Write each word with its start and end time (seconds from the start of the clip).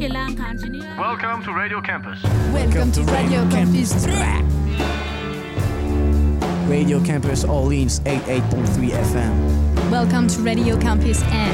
Welcome 0.00 1.42
to 1.42 1.52
Radio 1.52 1.80
Campus. 1.80 2.22
Welcome 2.52 2.92
to 2.92 3.02
Radio 3.02 3.48
Campus. 3.50 4.06
Radio 6.68 7.02
Campus 7.02 7.42
Orleans 7.42 7.98
88.3 8.00 8.90
FM. 8.90 9.90
Welcome 9.90 10.28
to 10.28 10.40
Radio 10.42 10.78
Campus 10.78 11.20
N. 11.22 11.50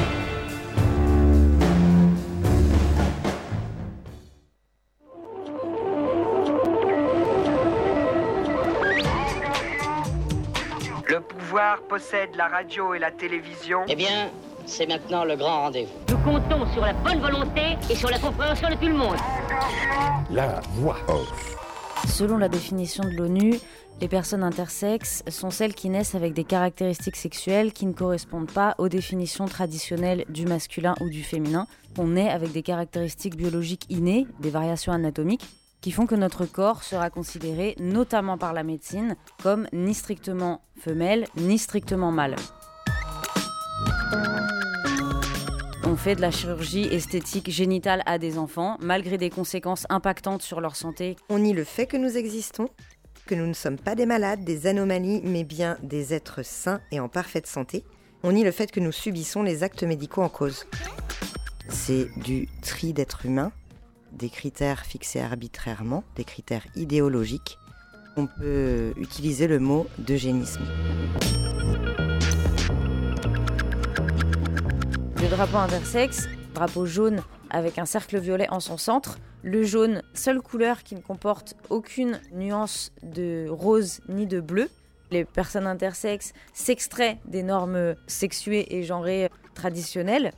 Le 11.09 11.19
pouvoir 11.19 11.81
possède 11.89 12.35
la 12.37 12.47
radio 12.47 12.93
et 12.93 12.99
la 12.99 13.09
télévision. 13.09 13.79
Eh 13.87 13.95
bien, 13.95 14.29
c'est 14.65 14.87
maintenant 14.87 15.23
le 15.25 15.35
grand 15.35 15.63
rendez-vous. 15.63 15.91
Nous 16.09 16.17
comptons 16.23 16.65
sur 16.73 16.81
la 16.81 16.93
bonne 16.93 17.19
volonté 17.19 17.77
et 17.89 17.95
sur 17.95 18.09
la 18.09 18.19
compréhension 18.19 18.69
de 18.69 18.75
tout 18.75 18.87
le 18.87 18.93
monde. 18.93 19.17
La 20.31 20.59
voix 20.73 20.97
off. 21.07 21.57
Selon 22.07 22.37
la 22.37 22.49
définition 22.49 23.03
de 23.03 23.11
l'ONU, 23.11 23.55
les 24.01 24.07
personnes 24.07 24.43
intersexes 24.43 25.23
sont 25.29 25.49
celles 25.49 25.73
qui 25.73 25.89
naissent 25.89 26.15
avec 26.15 26.33
des 26.33 26.43
caractéristiques 26.43 27.15
sexuelles 27.15 27.71
qui 27.71 27.85
ne 27.85 27.93
correspondent 27.93 28.51
pas 28.51 28.75
aux 28.77 28.89
définitions 28.89 29.45
traditionnelles 29.45 30.25
du 30.29 30.45
masculin 30.45 30.95
ou 30.99 31.09
du 31.09 31.23
féminin. 31.23 31.67
On 31.97 32.07
naît 32.07 32.29
avec 32.29 32.51
des 32.51 32.61
caractéristiques 32.61 33.37
biologiques 33.37 33.85
innées, 33.89 34.27
des 34.39 34.49
variations 34.49 34.91
anatomiques, 34.91 35.45
qui 35.79 35.91
font 35.91 36.07
que 36.07 36.15
notre 36.15 36.45
corps 36.45 36.83
sera 36.83 37.09
considéré, 37.09 37.75
notamment 37.79 38.37
par 38.37 38.53
la 38.53 38.63
médecine, 38.63 39.15
comme 39.41 39.67
ni 39.71 39.93
strictement 39.93 40.61
femelle, 40.77 41.27
ni 41.37 41.57
strictement 41.57 42.11
mâle. 42.11 42.35
On 45.87 45.95
fait 45.95 46.15
de 46.15 46.21
la 46.21 46.31
chirurgie 46.31 46.85
esthétique 46.85 47.51
génitale 47.51 48.01
à 48.07 48.17
des 48.17 48.39
enfants, 48.39 48.77
malgré 48.81 49.19
des 49.19 49.29
conséquences 49.29 49.85
impactantes 49.89 50.41
sur 50.41 50.59
leur 50.59 50.75
santé. 50.75 51.15
On 51.29 51.37
nie 51.37 51.53
le 51.53 51.63
fait 51.63 51.85
que 51.85 51.95
nous 51.95 52.17
existons, 52.17 52.69
que 53.27 53.35
nous 53.35 53.45
ne 53.45 53.53
sommes 53.53 53.77
pas 53.77 53.93
des 53.93 54.07
malades, 54.07 54.43
des 54.43 54.65
anomalies, 54.65 55.21
mais 55.23 55.43
bien 55.43 55.77
des 55.83 56.15
êtres 56.15 56.43
sains 56.43 56.81
et 56.91 56.99
en 56.99 57.07
parfaite 57.07 57.45
santé. 57.45 57.83
On 58.23 58.31
nie 58.31 58.43
le 58.43 58.49
fait 58.49 58.71
que 58.71 58.79
nous 58.79 58.91
subissons 58.91 59.43
les 59.43 59.61
actes 59.61 59.83
médicaux 59.83 60.23
en 60.23 60.29
cause. 60.29 60.65
C'est 61.69 62.07
du 62.17 62.49
tri 62.63 62.91
d'êtres 62.91 63.27
humains, 63.27 63.51
des 64.11 64.29
critères 64.29 64.85
fixés 64.87 65.21
arbitrairement, 65.21 66.03
des 66.15 66.23
critères 66.23 66.65
idéologiques. 66.75 67.59
On 68.17 68.25
peut 68.25 68.93
utiliser 68.97 69.45
le 69.45 69.59
mot 69.59 69.85
d'eugénisme. 69.99 70.63
Le 75.25 75.31
drapeau 75.31 75.57
intersexe, 75.57 76.27
drapeau 76.53 76.85
jaune 76.85 77.23
avec 77.49 77.79
un 77.79 77.87
cercle 77.87 78.19
violet 78.19 78.47
en 78.51 78.59
son 78.59 78.77
centre. 78.77 79.17
Le 79.41 79.63
jaune, 79.63 80.03
seule 80.13 80.39
couleur 80.39 80.83
qui 80.83 80.93
ne 80.93 80.99
comporte 80.99 81.55
aucune 81.71 82.21
nuance 82.31 82.91
de 83.01 83.47
rose 83.49 84.01
ni 84.07 84.27
de 84.27 84.39
bleu. 84.39 84.69
Les 85.09 85.25
personnes 85.25 85.65
intersexes 85.65 86.33
s'extraient 86.53 87.17
des 87.25 87.41
normes 87.41 87.95
sexuées 88.05 88.67
et 88.69 88.83
genrées 88.83 89.31
traditionnelles. 89.55 90.31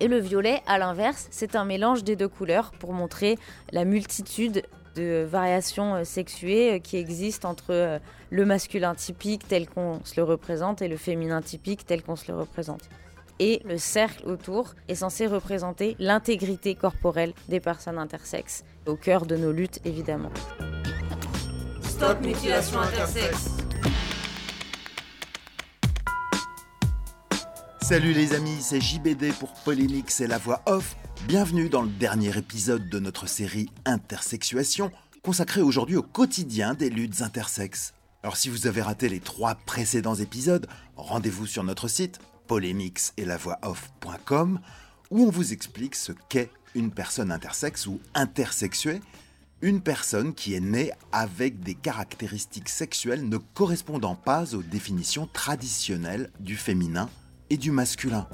Et 0.00 0.06
le 0.06 0.18
violet, 0.18 0.60
à 0.66 0.76
l'inverse, 0.76 1.28
c'est 1.30 1.56
un 1.56 1.64
mélange 1.64 2.04
des 2.04 2.14
deux 2.14 2.28
couleurs 2.28 2.72
pour 2.72 2.92
montrer 2.92 3.38
la 3.72 3.86
multitude 3.86 4.64
de 4.96 5.26
variations 5.26 6.04
sexuées 6.04 6.80
qui 6.80 6.98
existent 6.98 7.48
entre 7.48 7.98
le 8.28 8.44
masculin 8.44 8.94
typique 8.94 9.48
tel 9.48 9.66
qu'on 9.66 10.04
se 10.04 10.16
le 10.18 10.24
représente 10.24 10.82
et 10.82 10.88
le 10.88 10.98
féminin 10.98 11.40
typique 11.40 11.86
tel 11.86 12.02
qu'on 12.02 12.16
se 12.16 12.30
le 12.30 12.36
représente 12.36 12.90
et 13.40 13.60
le 13.64 13.78
cercle 13.78 14.28
autour 14.28 14.74
est 14.86 14.94
censé 14.94 15.26
représenter 15.26 15.96
l'intégrité 15.98 16.76
corporelle 16.76 17.32
des 17.48 17.58
personnes 17.58 17.98
intersexes, 17.98 18.64
au 18.86 18.94
cœur 18.94 19.26
de 19.26 19.34
nos 19.34 19.50
luttes 19.50 19.80
évidemment. 19.84 20.30
Stop 21.82 22.20
mutilation 22.20 22.78
intersexe. 22.78 23.48
Salut 27.80 28.12
les 28.12 28.34
amis, 28.34 28.58
c'est 28.60 28.80
JBD 28.80 29.32
pour 29.40 29.52
Polémique, 29.64 30.12
c'est 30.12 30.28
la 30.28 30.38
voix 30.38 30.62
off. 30.66 30.94
Bienvenue 31.26 31.68
dans 31.68 31.82
le 31.82 31.88
dernier 31.88 32.36
épisode 32.38 32.88
de 32.88 32.98
notre 33.00 33.26
série 33.26 33.68
Intersexuation, 33.84 34.92
consacrée 35.24 35.62
aujourd'hui 35.62 35.96
au 35.96 36.02
quotidien 36.02 36.74
des 36.74 36.88
luttes 36.88 37.22
intersexes. 37.22 37.94
Alors 38.22 38.36
si 38.36 38.48
vous 38.48 38.66
avez 38.66 38.82
raté 38.82 39.08
les 39.08 39.18
trois 39.18 39.54
précédents 39.54 40.14
épisodes, 40.14 40.66
rendez-vous 40.96 41.46
sur 41.46 41.64
notre 41.64 41.88
site 41.88 42.20
polémix 42.50 43.12
et 43.16 43.24
la 43.24 43.36
voix 43.36 43.60
off.com 43.62 44.58
où 45.12 45.24
on 45.24 45.30
vous 45.30 45.52
explique 45.52 45.94
ce 45.94 46.10
qu'est 46.28 46.50
une 46.74 46.90
personne 46.90 47.30
intersexe 47.30 47.86
ou 47.86 48.00
intersexuée, 48.12 49.00
une 49.62 49.80
personne 49.80 50.34
qui 50.34 50.54
est 50.54 50.60
née 50.60 50.90
avec 51.12 51.60
des 51.60 51.76
caractéristiques 51.76 52.68
sexuelles 52.68 53.28
ne 53.28 53.36
correspondant 53.36 54.16
pas 54.16 54.56
aux 54.56 54.64
définitions 54.64 55.28
traditionnelles 55.32 56.32
du 56.40 56.56
féminin 56.56 57.08
et 57.50 57.56
du 57.56 57.70
masculin. 57.70 58.26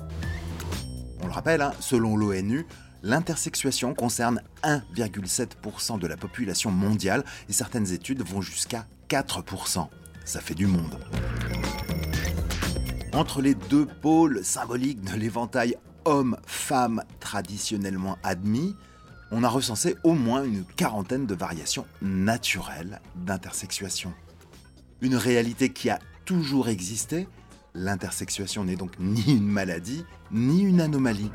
On 1.21 1.27
le 1.27 1.33
rappelle, 1.33 1.61
hein, 1.61 1.75
selon 1.81 2.17
l'ONU, 2.17 2.65
l'intersexuation 3.03 3.93
concerne 3.93 4.41
1,7% 4.63 5.99
de 5.99 6.07
la 6.07 6.17
population 6.17 6.71
mondiale 6.71 7.23
et 7.51 7.53
certaines 7.53 7.93
études 7.93 8.23
vont 8.23 8.41
jusqu'à 8.41 8.87
4%. 9.11 9.89
Ça 10.25 10.41
fait 10.41 10.55
du 10.55 10.67
monde. 10.67 10.99
Entre 13.17 13.41
les 13.41 13.55
deux 13.55 13.87
pôles 13.87 14.45
symboliques 14.45 15.03
de 15.03 15.17
l'éventail 15.17 15.75
homme-femme 16.05 17.03
traditionnellement 17.19 18.19
admis, 18.23 18.77
on 19.31 19.43
a 19.43 19.49
recensé 19.49 19.97
au 20.05 20.13
moins 20.13 20.45
une 20.45 20.65
quarantaine 20.65 21.25
de 21.25 21.35
variations 21.35 21.87
naturelles 22.03 23.01
d'intersexuation. 23.15 24.13
Une 25.01 25.17
réalité 25.17 25.73
qui 25.73 25.89
a 25.89 25.99
toujours 26.27 26.69
existé, 26.69 27.27
l'intersexuation 27.73 28.65
n'est 28.65 28.77
donc 28.77 28.93
ni 29.01 29.23
une 29.35 29.49
maladie, 29.49 30.05
ni 30.31 30.61
une 30.61 30.83
anomalie. 30.83 31.31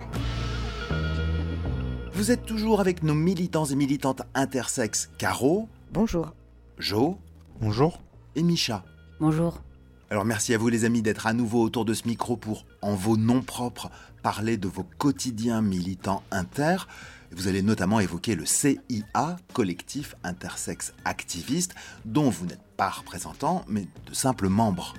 Vous 2.13 2.29
êtes 2.29 2.45
toujours 2.45 2.79
avec 2.79 3.01
nos 3.01 3.15
militants 3.15 3.65
et 3.65 3.75
militantes 3.75 4.21
intersexes 4.35 5.09
Caro. 5.17 5.67
Bonjour. 5.91 6.35
Jo. 6.77 7.17
Bonjour. 7.59 8.03
Et 8.35 8.43
Micha. 8.43 8.85
Bonjour. 9.19 9.63
Alors 10.11 10.25
merci 10.25 10.53
à 10.53 10.57
vous 10.57 10.67
les 10.67 10.83
amis 10.83 11.01
d'être 11.01 11.25
à 11.25 11.31
nouveau 11.31 11.63
autour 11.63 11.85
de 11.85 11.93
ce 11.93 12.05
micro 12.05 12.35
pour, 12.35 12.65
en 12.81 12.95
vos 12.95 13.15
noms 13.15 13.41
propres, 13.41 13.89
parler 14.21 14.57
de 14.57 14.67
vos 14.67 14.83
quotidiens 14.83 15.61
militants 15.61 16.21
inter. 16.31 16.85
Vous 17.31 17.47
allez 17.47 17.61
notamment 17.61 18.01
évoquer 18.01 18.35
le 18.35 18.45
CIA, 18.45 19.37
collectif 19.53 20.15
intersexe 20.25 20.91
activiste, 21.05 21.75
dont 22.03 22.29
vous 22.29 22.45
n'êtes 22.45 22.61
pas 22.75 22.89
représentant, 22.89 23.63
mais 23.69 23.87
de 24.05 24.13
simples 24.13 24.49
membres. 24.49 24.95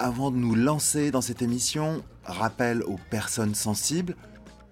Avant 0.00 0.32
de 0.32 0.38
nous 0.38 0.56
lancer 0.56 1.12
dans 1.12 1.20
cette 1.20 1.40
émission, 1.40 2.02
rappel 2.24 2.82
aux 2.82 2.98
personnes 3.10 3.54
sensibles, 3.54 4.16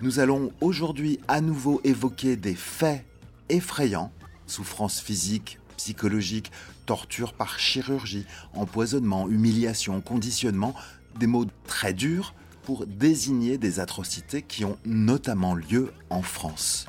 nous 0.01 0.19
allons 0.19 0.51
aujourd'hui 0.61 1.21
à 1.29 1.41
nouveau 1.41 1.81
évoquer 1.85 2.35
des 2.35 2.57
faits 2.57 3.07
effrayants, 3.49 4.11
souffrances 4.49 5.01
physiques, 5.01 5.61
psychologiques, 5.77 6.51
torture 6.87 7.35
par 7.35 7.59
chirurgie, 7.59 8.25
empoisonnement, 8.55 9.29
humiliation, 9.29 10.01
conditionnement, 10.01 10.75
des 11.19 11.27
mots 11.27 11.47
très 11.67 11.93
durs 11.93 12.35
pour 12.63 12.87
désigner 12.87 13.59
des 13.59 13.81
atrocités 13.81 14.43
qui 14.43 14.65
ont 14.65 14.79
notamment 14.85 15.55
lieu 15.55 15.93
en 16.11 16.23
France. 16.23 16.87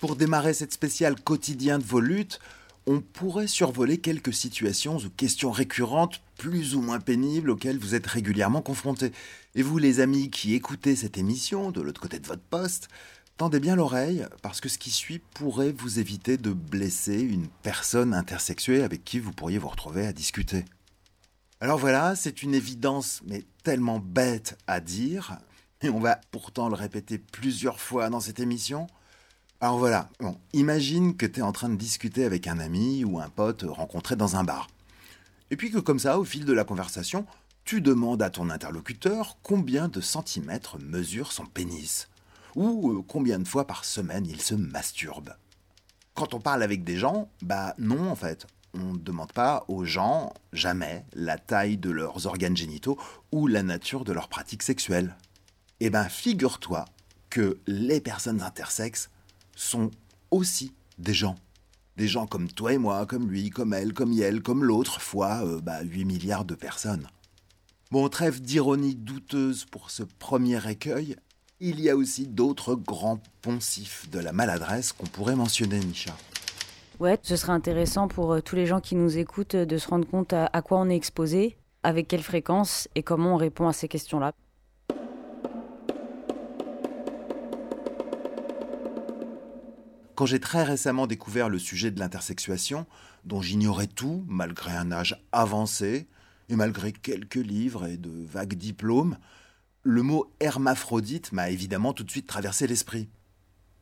Pour 0.00 0.16
démarrer 0.16 0.54
cette 0.54 0.72
spéciale 0.72 1.20
quotidien 1.20 1.78
de 1.78 1.84
vos 1.84 2.00
luttes, 2.00 2.40
on 2.86 3.00
pourrait 3.00 3.46
survoler 3.46 3.98
quelques 3.98 4.32
situations 4.32 4.96
ou 4.96 5.10
questions 5.10 5.50
récurrentes 5.50 6.22
plus 6.38 6.74
ou 6.74 6.80
moins 6.80 7.00
pénibles 7.00 7.50
auxquelles 7.50 7.78
vous 7.78 7.94
êtes 7.94 8.06
régulièrement 8.06 8.62
confrontés. 8.62 9.12
Et 9.54 9.62
vous, 9.62 9.76
les 9.76 10.00
amis 10.00 10.30
qui 10.30 10.54
écoutez 10.54 10.96
cette 10.96 11.18
émission 11.18 11.70
de 11.70 11.82
l'autre 11.82 12.00
côté 12.00 12.18
de 12.18 12.26
votre 12.26 12.42
poste, 12.42 12.88
tendez 13.40 13.58
bien 13.58 13.74
l'oreille 13.74 14.26
parce 14.42 14.60
que 14.60 14.68
ce 14.68 14.76
qui 14.76 14.90
suit 14.90 15.18
pourrait 15.32 15.72
vous 15.72 15.98
éviter 15.98 16.36
de 16.36 16.52
blesser 16.52 17.22
une 17.22 17.48
personne 17.62 18.12
intersexuée 18.12 18.82
avec 18.82 19.02
qui 19.02 19.18
vous 19.18 19.32
pourriez 19.32 19.56
vous 19.56 19.70
retrouver 19.70 20.06
à 20.06 20.12
discuter. 20.12 20.66
Alors 21.62 21.78
voilà, 21.78 22.16
c'est 22.16 22.42
une 22.42 22.54
évidence 22.54 23.22
mais 23.24 23.44
tellement 23.64 23.98
bête 23.98 24.58
à 24.66 24.80
dire, 24.80 25.38
et 25.80 25.88
on 25.88 26.00
va 26.00 26.20
pourtant 26.30 26.68
le 26.68 26.74
répéter 26.74 27.16
plusieurs 27.16 27.80
fois 27.80 28.10
dans 28.10 28.20
cette 28.20 28.40
émission. 28.40 28.88
Alors 29.62 29.78
voilà, 29.78 30.10
bon, 30.20 30.36
imagine 30.52 31.16
que 31.16 31.24
tu 31.24 31.40
es 31.40 31.42
en 31.42 31.52
train 31.52 31.70
de 31.70 31.76
discuter 31.76 32.26
avec 32.26 32.46
un 32.46 32.58
ami 32.58 33.04
ou 33.04 33.20
un 33.20 33.30
pote 33.30 33.64
rencontré 33.66 34.16
dans 34.16 34.36
un 34.36 34.44
bar. 34.44 34.68
Et 35.50 35.56
puis 35.56 35.70
que 35.70 35.78
comme 35.78 35.98
ça, 35.98 36.18
au 36.18 36.24
fil 36.26 36.44
de 36.44 36.52
la 36.52 36.64
conversation, 36.64 37.24
tu 37.64 37.80
demandes 37.80 38.20
à 38.20 38.28
ton 38.28 38.50
interlocuteur 38.50 39.38
combien 39.42 39.88
de 39.88 40.02
centimètres 40.02 40.78
mesure 40.78 41.32
son 41.32 41.46
pénis. 41.46 42.10
Ou 42.56 42.90
euh, 42.90 43.02
combien 43.06 43.38
de 43.38 43.48
fois 43.48 43.66
par 43.66 43.84
semaine 43.84 44.26
il 44.26 44.40
se 44.40 44.54
masturbe. 44.54 45.30
Quand 46.14 46.34
on 46.34 46.40
parle 46.40 46.62
avec 46.62 46.84
des 46.84 46.96
gens, 46.96 47.30
bah 47.42 47.74
non 47.78 48.10
en 48.10 48.16
fait. 48.16 48.46
on 48.74 48.92
ne 48.92 48.98
demande 48.98 49.32
pas 49.32 49.64
aux 49.68 49.84
gens, 49.84 50.32
jamais, 50.52 51.04
la 51.12 51.38
taille 51.38 51.78
de 51.78 51.90
leurs 51.90 52.26
organes 52.26 52.56
génitaux 52.56 52.98
ou 53.32 53.46
la 53.46 53.62
nature 53.62 54.04
de 54.04 54.12
leurs 54.12 54.28
pratiques 54.28 54.62
sexuelles. 54.62 55.16
Eh 55.80 55.90
bien, 55.90 56.04
figure-toi 56.04 56.84
que 57.30 57.58
les 57.66 58.00
personnes 58.00 58.42
intersexes 58.42 59.10
sont 59.54 59.90
aussi 60.30 60.74
des 60.98 61.14
gens. 61.14 61.36
Des 61.96 62.08
gens 62.08 62.26
comme 62.26 62.48
toi 62.48 62.72
et 62.72 62.78
moi, 62.78 63.06
comme 63.06 63.30
lui, 63.30 63.50
comme 63.50 63.72
elle, 63.72 63.92
comme 63.92 64.12
elle, 64.12 64.42
comme 64.42 64.64
l'autre, 64.64 65.00
fois 65.00 65.42
8 65.44 65.62
bah, 65.62 65.82
milliards 65.84 66.44
de 66.44 66.54
personnes. 66.54 67.06
Bon, 67.90 68.08
trêve 68.08 68.40
d'ironie 68.40 68.94
douteuse 68.94 69.64
pour 69.64 69.90
ce 69.90 70.02
premier 70.02 70.70
écueil, 70.70 71.16
il 71.60 71.78
y 71.80 71.90
a 71.90 71.96
aussi 71.96 72.26
d'autres 72.26 72.74
grands 72.74 73.20
poncifs 73.42 74.08
de 74.10 74.18
la 74.18 74.32
maladresse 74.32 74.92
qu'on 74.92 75.06
pourrait 75.06 75.36
mentionner, 75.36 75.78
Micha. 75.78 76.16
Ouais, 76.98 77.18
ce 77.22 77.36
serait 77.36 77.52
intéressant 77.52 78.08
pour 78.08 78.32
euh, 78.32 78.40
tous 78.40 78.56
les 78.56 78.66
gens 78.66 78.80
qui 78.80 78.94
nous 78.94 79.18
écoutent 79.18 79.54
euh, 79.54 79.66
de 79.66 79.76
se 79.76 79.88
rendre 79.88 80.06
compte 80.06 80.32
à, 80.32 80.48
quoi 80.62 80.78
on 80.78 80.88
est 80.88 80.96
exposé, 80.96 81.56
avec 81.82 82.08
quelle 82.08 82.22
fréquence 82.22 82.88
et 82.94 83.02
comment 83.02 83.34
on 83.34 83.36
répond 83.36 83.68
à 83.68 83.72
ces 83.72 83.88
questions-là. 83.88 84.32
Quand 90.14 90.26
j'ai 90.26 90.40
très 90.40 90.64
récemment 90.64 91.06
découvert 91.06 91.48
le 91.48 91.58
sujet 91.58 91.90
de 91.90 91.98
l'intersexuation, 91.98 92.86
dont 93.24 93.40
j'ignorais 93.40 93.86
tout, 93.86 94.24
malgré 94.28 94.72
un 94.72 94.92
âge 94.92 95.22
avancé, 95.32 96.06
et 96.50 96.56
malgré 96.56 96.92
quelques 96.92 97.36
livres 97.36 97.86
et 97.86 97.96
de 97.96 98.10
vagues 98.10 98.54
diplômes, 98.54 99.16
le 99.82 100.02
mot 100.02 100.32
hermaphrodite 100.40 101.32
m'a 101.32 101.50
évidemment 101.50 101.92
tout 101.92 102.04
de 102.04 102.10
suite 102.10 102.26
traversé 102.26 102.66
l'esprit. 102.66 103.08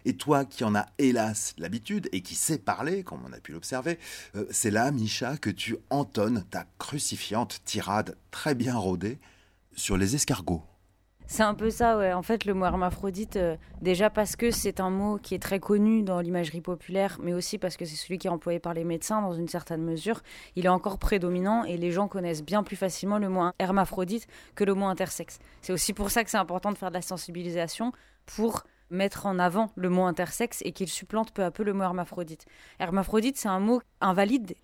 Et 0.04 0.16
toi 0.16 0.44
qui 0.44 0.64
en 0.64 0.74
as 0.74 0.86
hélas 0.98 1.54
l'habitude 1.58 2.08
et 2.12 2.22
qui 2.22 2.34
sais 2.34 2.58
parler, 2.58 3.02
comme 3.02 3.24
on 3.26 3.32
a 3.32 3.40
pu 3.40 3.52
l'observer, 3.52 3.98
euh, 4.36 4.46
c'est 4.50 4.70
là, 4.70 4.90
Micha, 4.90 5.36
que 5.36 5.50
tu 5.50 5.76
entonnes 5.90 6.44
ta 6.50 6.66
crucifiante 6.78 7.60
tirade 7.64 8.16
très 8.30 8.54
bien 8.54 8.76
rodée 8.76 9.18
sur 9.74 9.96
les 9.96 10.14
escargots. 10.14 10.62
C'est 11.30 11.42
un 11.42 11.52
peu 11.52 11.68
ça, 11.68 11.98
ouais. 11.98 12.14
En 12.14 12.22
fait, 12.22 12.46
le 12.46 12.54
mot 12.54 12.64
hermaphrodite, 12.64 13.36
euh, 13.36 13.56
déjà 13.82 14.08
parce 14.08 14.34
que 14.34 14.50
c'est 14.50 14.80
un 14.80 14.88
mot 14.88 15.18
qui 15.18 15.34
est 15.34 15.38
très 15.38 15.60
connu 15.60 16.02
dans 16.02 16.20
l'imagerie 16.20 16.62
populaire, 16.62 17.18
mais 17.22 17.34
aussi 17.34 17.58
parce 17.58 17.76
que 17.76 17.84
c'est 17.84 17.96
celui 17.96 18.16
qui 18.16 18.28
est 18.28 18.30
employé 18.30 18.58
par 18.58 18.72
les 18.72 18.82
médecins 18.82 19.20
dans 19.20 19.34
une 19.34 19.46
certaine 19.46 19.82
mesure, 19.82 20.22
il 20.56 20.64
est 20.64 20.70
encore 20.70 20.98
prédominant 20.98 21.64
et 21.64 21.76
les 21.76 21.92
gens 21.92 22.08
connaissent 22.08 22.42
bien 22.42 22.62
plus 22.62 22.76
facilement 22.76 23.18
le 23.18 23.28
mot 23.28 23.50
hermaphrodite 23.58 24.26
que 24.54 24.64
le 24.64 24.72
mot 24.72 24.86
intersexe. 24.86 25.38
C'est 25.60 25.74
aussi 25.74 25.92
pour 25.92 26.10
ça 26.10 26.24
que 26.24 26.30
c'est 26.30 26.38
important 26.38 26.72
de 26.72 26.78
faire 26.78 26.88
de 26.88 26.94
la 26.94 27.02
sensibilisation 27.02 27.92
pour 28.24 28.64
mettre 28.88 29.26
en 29.26 29.38
avant 29.38 29.70
le 29.74 29.90
mot 29.90 30.04
intersexe 30.04 30.62
et 30.64 30.72
qu'il 30.72 30.88
supplante 30.88 31.32
peu 31.32 31.44
à 31.44 31.50
peu 31.50 31.62
le 31.62 31.74
mot 31.74 31.82
hermaphrodite. 31.82 32.46
Hermaphrodite, 32.78 33.36
c'est 33.36 33.48
un 33.48 33.60
mot 33.60 33.82
invalide. 34.00 34.54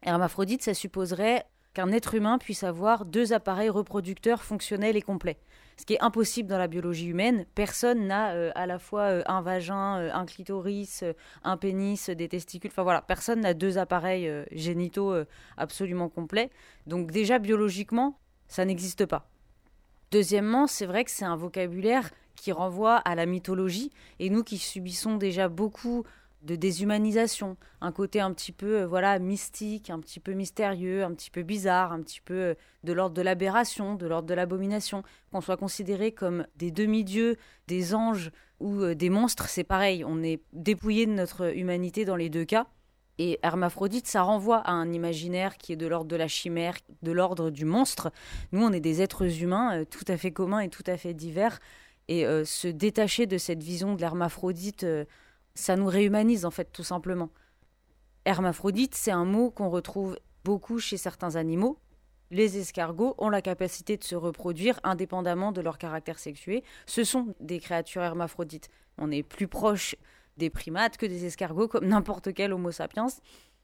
Hermaphrodite, 0.00 0.62
ça 0.62 0.72
supposerait 0.72 1.44
qu'un 1.76 1.92
être 1.92 2.14
humain 2.14 2.38
puisse 2.38 2.64
avoir 2.64 3.04
deux 3.04 3.34
appareils 3.34 3.68
reproducteurs 3.68 4.42
fonctionnels 4.42 4.96
et 4.96 5.02
complets. 5.02 5.36
Ce 5.76 5.84
qui 5.84 5.92
est 5.92 6.00
impossible 6.00 6.48
dans 6.48 6.56
la 6.56 6.68
biologie 6.68 7.08
humaine. 7.08 7.44
Personne 7.54 8.06
n'a 8.06 8.32
euh, 8.32 8.50
à 8.54 8.64
la 8.64 8.78
fois 8.78 9.02
euh, 9.02 9.22
un 9.26 9.42
vagin, 9.42 9.98
euh, 9.98 10.10
un 10.10 10.24
clitoris, 10.24 11.04
un 11.44 11.58
pénis, 11.58 12.08
des 12.08 12.28
testicules. 12.30 12.70
Enfin 12.72 12.82
voilà, 12.82 13.02
personne 13.02 13.40
n'a 13.40 13.52
deux 13.52 13.76
appareils 13.76 14.32
génitaux 14.52 15.14
absolument 15.58 16.08
complets. 16.08 16.48
Donc 16.86 17.10
déjà 17.10 17.38
biologiquement, 17.38 18.18
ça 18.48 18.64
n'existe 18.64 19.04
pas. 19.04 19.28
Deuxièmement, 20.10 20.66
c'est 20.66 20.86
vrai 20.86 21.04
que 21.04 21.10
c'est 21.10 21.26
un 21.26 21.36
vocabulaire 21.36 22.08
qui 22.36 22.52
renvoie 22.52 22.96
à 22.96 23.14
la 23.14 23.26
mythologie 23.26 23.90
et 24.18 24.30
nous 24.30 24.44
qui 24.44 24.56
subissons 24.56 25.16
déjà 25.16 25.50
beaucoup 25.50 26.04
de 26.46 26.56
déshumanisation, 26.56 27.56
un 27.80 27.92
côté 27.92 28.20
un 28.20 28.32
petit 28.32 28.52
peu 28.52 28.82
euh, 28.82 28.86
voilà 28.86 29.18
mystique, 29.18 29.90
un 29.90 29.98
petit 30.00 30.20
peu 30.20 30.32
mystérieux, 30.32 31.04
un 31.04 31.12
petit 31.12 31.30
peu 31.30 31.42
bizarre, 31.42 31.92
un 31.92 32.00
petit 32.00 32.20
peu 32.20 32.34
euh, 32.34 32.54
de 32.84 32.92
l'ordre 32.92 33.14
de 33.14 33.22
l'aberration, 33.22 33.96
de 33.96 34.06
l'ordre 34.06 34.28
de 34.28 34.34
l'abomination, 34.34 35.02
qu'on 35.32 35.40
soit 35.40 35.56
considéré 35.56 36.12
comme 36.12 36.46
des 36.56 36.70
demi-dieux, 36.70 37.36
des 37.66 37.94
anges 37.94 38.30
ou 38.60 38.80
euh, 38.80 38.94
des 38.94 39.10
monstres, 39.10 39.48
c'est 39.48 39.64
pareil, 39.64 40.04
on 40.04 40.22
est 40.22 40.40
dépouillé 40.52 41.06
de 41.06 41.12
notre 41.12 41.54
humanité 41.54 42.04
dans 42.04 42.16
les 42.16 42.30
deux 42.30 42.44
cas. 42.44 42.66
Et 43.18 43.40
hermaphrodite, 43.42 44.06
ça 44.06 44.22
renvoie 44.22 44.58
à 44.58 44.72
un 44.72 44.92
imaginaire 44.92 45.56
qui 45.56 45.72
est 45.72 45.76
de 45.76 45.86
l'ordre 45.86 46.08
de 46.08 46.16
la 46.16 46.28
chimère, 46.28 46.76
de 47.02 47.12
l'ordre 47.12 47.50
du 47.50 47.64
monstre. 47.64 48.12
Nous, 48.52 48.62
on 48.62 48.72
est 48.72 48.80
des 48.80 49.00
êtres 49.00 49.42
humains 49.42 49.84
tout 49.86 50.04
à 50.06 50.18
fait 50.18 50.32
communs 50.32 50.60
et 50.60 50.68
tout 50.68 50.84
à 50.86 50.98
fait 50.98 51.14
divers. 51.14 51.58
Et 52.08 52.26
se 52.44 52.68
détacher 52.68 53.26
de 53.26 53.38
cette 53.38 53.62
vision 53.62 53.94
de 53.94 54.02
l'hermaphrodite 54.02 54.84
ça 55.56 55.74
nous 55.74 55.86
réhumanise 55.86 56.44
en 56.44 56.50
fait 56.50 56.70
tout 56.72 56.84
simplement. 56.84 57.30
Hermaphrodite, 58.24 58.94
c'est 58.94 59.10
un 59.10 59.24
mot 59.24 59.50
qu'on 59.50 59.70
retrouve 59.70 60.18
beaucoup 60.44 60.78
chez 60.78 60.96
certains 60.96 61.36
animaux. 61.36 61.78
Les 62.30 62.58
escargots 62.58 63.14
ont 63.18 63.28
la 63.28 63.40
capacité 63.40 63.96
de 63.96 64.04
se 64.04 64.16
reproduire 64.16 64.80
indépendamment 64.82 65.52
de 65.52 65.60
leur 65.60 65.78
caractère 65.78 66.18
sexué. 66.18 66.64
Ce 66.86 67.04
sont 67.04 67.34
des 67.40 67.60
créatures 67.60 68.02
hermaphrodites. 68.02 68.68
On 68.98 69.10
est 69.10 69.22
plus 69.22 69.48
proche 69.48 69.96
des 70.36 70.50
primates 70.50 70.96
que 70.96 71.06
des 71.06 71.24
escargots, 71.24 71.68
comme 71.68 71.86
n'importe 71.86 72.34
quel 72.34 72.52
Homo 72.52 72.72
sapiens. 72.72 73.06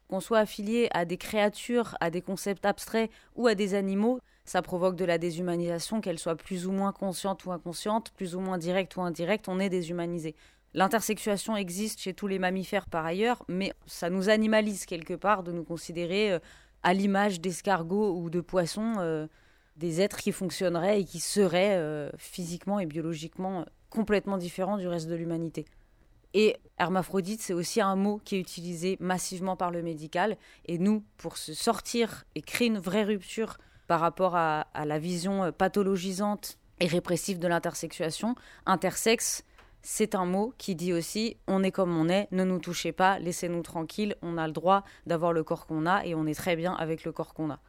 Qu'on 0.07 0.19
soit 0.19 0.39
affilié 0.39 0.89
à 0.93 1.05
des 1.05 1.17
créatures, 1.17 1.95
à 1.99 2.09
des 2.09 2.21
concepts 2.21 2.65
abstraits 2.65 3.11
ou 3.35 3.47
à 3.47 3.55
des 3.55 3.73
animaux, 3.73 4.19
ça 4.45 4.61
provoque 4.61 4.95
de 4.95 5.05
la 5.05 5.17
déshumanisation, 5.17 6.01
qu'elle 6.01 6.19
soit 6.19 6.35
plus 6.35 6.67
ou 6.67 6.71
moins 6.71 6.91
consciente 6.91 7.45
ou 7.45 7.51
inconsciente, 7.51 8.11
plus 8.11 8.35
ou 8.35 8.39
moins 8.39 8.57
directe 8.57 8.95
ou 8.97 9.01
indirecte, 9.01 9.47
on 9.47 9.59
est 9.59 9.69
déshumanisé. 9.69 10.35
L'intersexuation 10.75 11.55
existe 11.55 11.99
chez 11.99 12.13
tous 12.13 12.27
les 12.27 12.39
mammifères 12.39 12.87
par 12.87 13.05
ailleurs, 13.05 13.43
mais 13.47 13.73
ça 13.85 14.09
nous 14.09 14.29
animalise 14.29 14.85
quelque 14.85 15.13
part 15.13 15.43
de 15.43 15.51
nous 15.51 15.63
considérer 15.63 16.33
euh, 16.33 16.39
à 16.81 16.93
l'image 16.93 17.39
d'escargots 17.39 18.15
ou 18.15 18.29
de 18.29 18.41
poissons, 18.41 18.95
euh, 18.97 19.27
des 19.77 20.01
êtres 20.01 20.17
qui 20.17 20.31
fonctionneraient 20.31 21.01
et 21.01 21.05
qui 21.05 21.19
seraient 21.19 21.77
euh, 21.77 22.09
physiquement 22.17 22.79
et 22.79 22.87
biologiquement 22.87 23.65
complètement 23.89 24.37
différents 24.37 24.77
du 24.77 24.87
reste 24.87 25.07
de 25.07 25.15
l'humanité. 25.15 25.65
Et 26.33 26.57
hermaphrodite, 26.79 27.41
c'est 27.41 27.53
aussi 27.53 27.79
un 27.79 27.95
mot 27.95 28.19
qui 28.25 28.35
est 28.35 28.39
utilisé 28.39 28.97
massivement 28.99 29.55
par 29.55 29.69
le 29.69 29.83
médical. 29.83 30.35
Et 30.65 30.79
nous, 30.79 31.03
pour 31.17 31.37
se 31.37 31.53
sortir 31.53 32.23
et 32.33 32.41
créer 32.41 32.69
une 32.69 32.79
vraie 32.79 33.03
rupture 33.03 33.59
par 33.85 33.99
rapport 33.99 34.35
à, 34.35 34.61
à 34.73 34.85
la 34.85 34.97
vision 34.97 35.51
pathologisante 35.51 36.57
et 36.79 36.87
répressive 36.87 37.37
de 37.37 37.47
l'intersexuation, 37.47 38.33
intersexe, 38.65 39.43
c'est 39.83 40.15
un 40.15 40.25
mot 40.25 40.53
qui 40.57 40.75
dit 40.75 40.93
aussi 40.93 41.37
on 41.47 41.61
est 41.61 41.71
comme 41.71 41.95
on 41.95 42.09
est, 42.09 42.27
ne 42.31 42.43
nous 42.43 42.59
touchez 42.59 42.91
pas, 42.91 43.19
laissez-nous 43.19 43.61
tranquilles, 43.61 44.15
on 44.21 44.37
a 44.37 44.47
le 44.47 44.53
droit 44.53 44.83
d'avoir 45.05 45.33
le 45.33 45.43
corps 45.43 45.67
qu'on 45.67 45.85
a 45.85 46.05
et 46.05 46.15
on 46.15 46.25
est 46.25 46.33
très 46.33 46.55
bien 46.55 46.73
avec 46.73 47.03
le 47.03 47.11
corps 47.11 47.33
qu'on 47.33 47.51
a. 47.51 47.59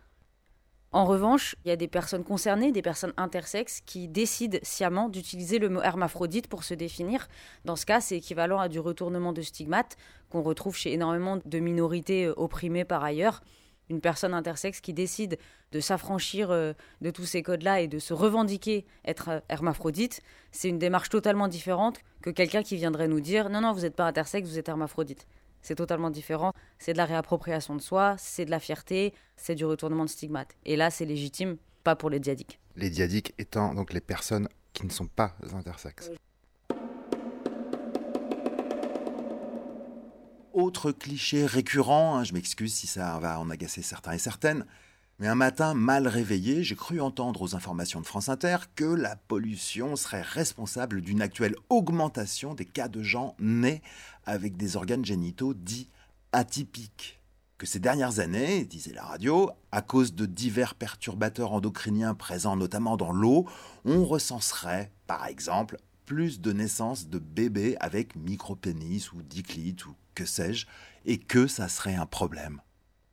En 0.93 1.07
revanche, 1.07 1.57
il 1.65 1.71
y 1.71 1.73
a 1.73 1.77
des 1.77 1.89
personnes 1.89 2.23
concernées, 2.23 2.71
des 2.71 2.81
personnes 2.81 3.13
intersexes, 3.17 3.81
qui 3.81 4.07
décident 4.07 4.61
sciemment 4.63 5.09
d'utiliser 5.09 5.59
le 5.59 5.69
mot 5.69 5.83
hermaphrodite 5.83 6.47
pour 6.47 6.63
se 6.63 6.73
définir. 6.73 7.27
Dans 7.65 7.75
ce 7.75 7.85
cas, 7.85 8.01
c'est 8.01 8.17
équivalent 8.17 8.61
à 8.61 8.69
du 8.69 8.79
retournement 8.79 9.33
de 9.33 9.43
stigmate 9.43 9.97
qu'on 10.31 10.43
retrouve 10.43 10.77
chez 10.77 10.93
énormément 10.93 11.41
de 11.45 11.59
minorités 11.59 12.27
euh, 12.27 12.35
opprimées 12.37 12.85
par 12.85 13.03
ailleurs 13.03 13.43
une 13.91 14.01
personne 14.01 14.35
intersexe 14.35 14.81
qui 14.81 14.93
décide 14.93 15.39
de 15.73 15.81
s'affranchir 15.81 16.51
euh, 16.51 16.73
de 17.01 17.11
tous 17.11 17.25
ces 17.25 17.43
codes-là 17.43 17.81
et 17.81 17.89
de 17.89 17.99
se 17.99 18.15
revendiquer 18.15 18.87
être 19.05 19.29
euh, 19.29 19.41
hermaphrodite, 19.49 20.23
c'est 20.53 20.69
une 20.69 20.79
démarche 20.79 21.09
totalement 21.09 21.49
différente 21.49 21.99
que 22.23 22.31
quelqu'un 22.31 22.63
qui 22.63 22.77
viendrait 22.77 23.09
nous 23.09 23.21
dire 23.21 23.51
non, 23.51 23.61
non, 23.61 23.73
vous 23.73 23.83
n'êtes 23.83 23.97
pas 23.97 24.07
intersexe, 24.07 24.49
vous 24.49 24.59
êtes 24.59 24.69
hermaphrodite. 24.69 25.27
C'est 25.63 25.77
totalement 25.77 26.11
différent. 26.11 26.53
C'est 26.79 26.93
de 26.93 26.99
la 26.99 27.07
réappropriation 27.07 27.75
de 27.75 27.81
soi, 27.81 28.17
c'est 28.19 28.45
de 28.45 28.51
la 28.51 28.61
fierté, 28.61 29.15
c'est 29.37 29.55
du 29.55 29.65
retournement 29.65 30.05
de 30.05 30.11
stigmate. 30.11 30.55
Et 30.67 30.77
là, 30.77 30.91
c'est 30.91 31.07
légitime, 31.07 31.57
pas 31.85 31.97
pour 31.97 32.11
les 32.11 32.21
diadiques. 32.21 32.61
Les 32.77 32.91
diadiques 32.91 33.33
étant 33.39 33.75
donc 33.75 33.93
les 33.93 34.03
personnes 34.03 34.49
qui 34.75 34.85
ne 34.85 34.91
sont 34.91 35.07
pas 35.07 35.37
intersexes. 35.55 36.11
Autre 40.55 40.93
cliché 40.93 41.47
récurrent, 41.47 42.17
hein, 42.17 42.23
je 42.23 42.33
m'excuse 42.33 42.73
si 42.73 42.87
ça 42.87 43.19
va 43.19 43.41
en 43.41 43.51
agacer 43.51 43.83
certains 43.83 44.13
et 44.13 44.21
certaines, 44.21 44.65
mais 45.19 45.27
un 45.27 45.35
matin 45.35 45.75
mal 45.75 46.07
réveillé, 46.07 46.63
j'ai 46.63 46.77
cru 46.77 47.01
entendre 47.01 47.43
aux 47.43 47.57
informations 47.57 48.01
de 48.01 48.07
France 48.07 48.29
Inter 48.29 48.59
que 48.77 48.85
la 48.85 49.17
pollution 49.17 49.97
serait 49.97 50.23
responsable 50.23 51.01
d'une 51.01 51.23
actuelle 51.23 51.57
augmentation 51.71 52.55
des 52.55 52.67
cas 52.67 52.87
de 52.87 53.03
gens 53.03 53.35
nés 53.41 53.83
avec 54.27 54.57
des 54.57 54.77
organes 54.77 55.05
génitaux 55.05 55.55
dits 55.55 55.91
atypiques. 56.31 57.19
Que 57.59 57.67
ces 57.67 57.81
dernières 57.81 58.21
années, 58.21 58.65
disait 58.65 58.93
la 58.93 59.07
radio, 59.07 59.51
à 59.73 59.83
cause 59.83 60.15
de 60.15 60.25
divers 60.25 60.77
perturbateurs 60.77 61.51
endocriniens 61.51 62.15
présents 62.15 62.55
notamment 62.55 62.97
dans 62.97 63.11
l'eau, 63.11 63.45
on 63.85 64.05
recenserait, 64.05 64.93
par 65.09 65.27
exemple, 65.27 65.79
plus 66.05 66.41
de 66.41 66.53
naissances 66.53 67.09
de 67.09 67.19
bébés 67.19 67.77
avec 67.81 68.15
micropénis 68.15 69.09
ou 69.13 69.23
diclites 69.23 69.85
ou 69.87 69.97
que 70.15 70.25
sais-je, 70.25 70.67
et 71.05 71.19
que 71.19 71.47
ça 71.47 71.69
serait 71.69 71.95
un 71.95 72.07
problème. 72.07 72.61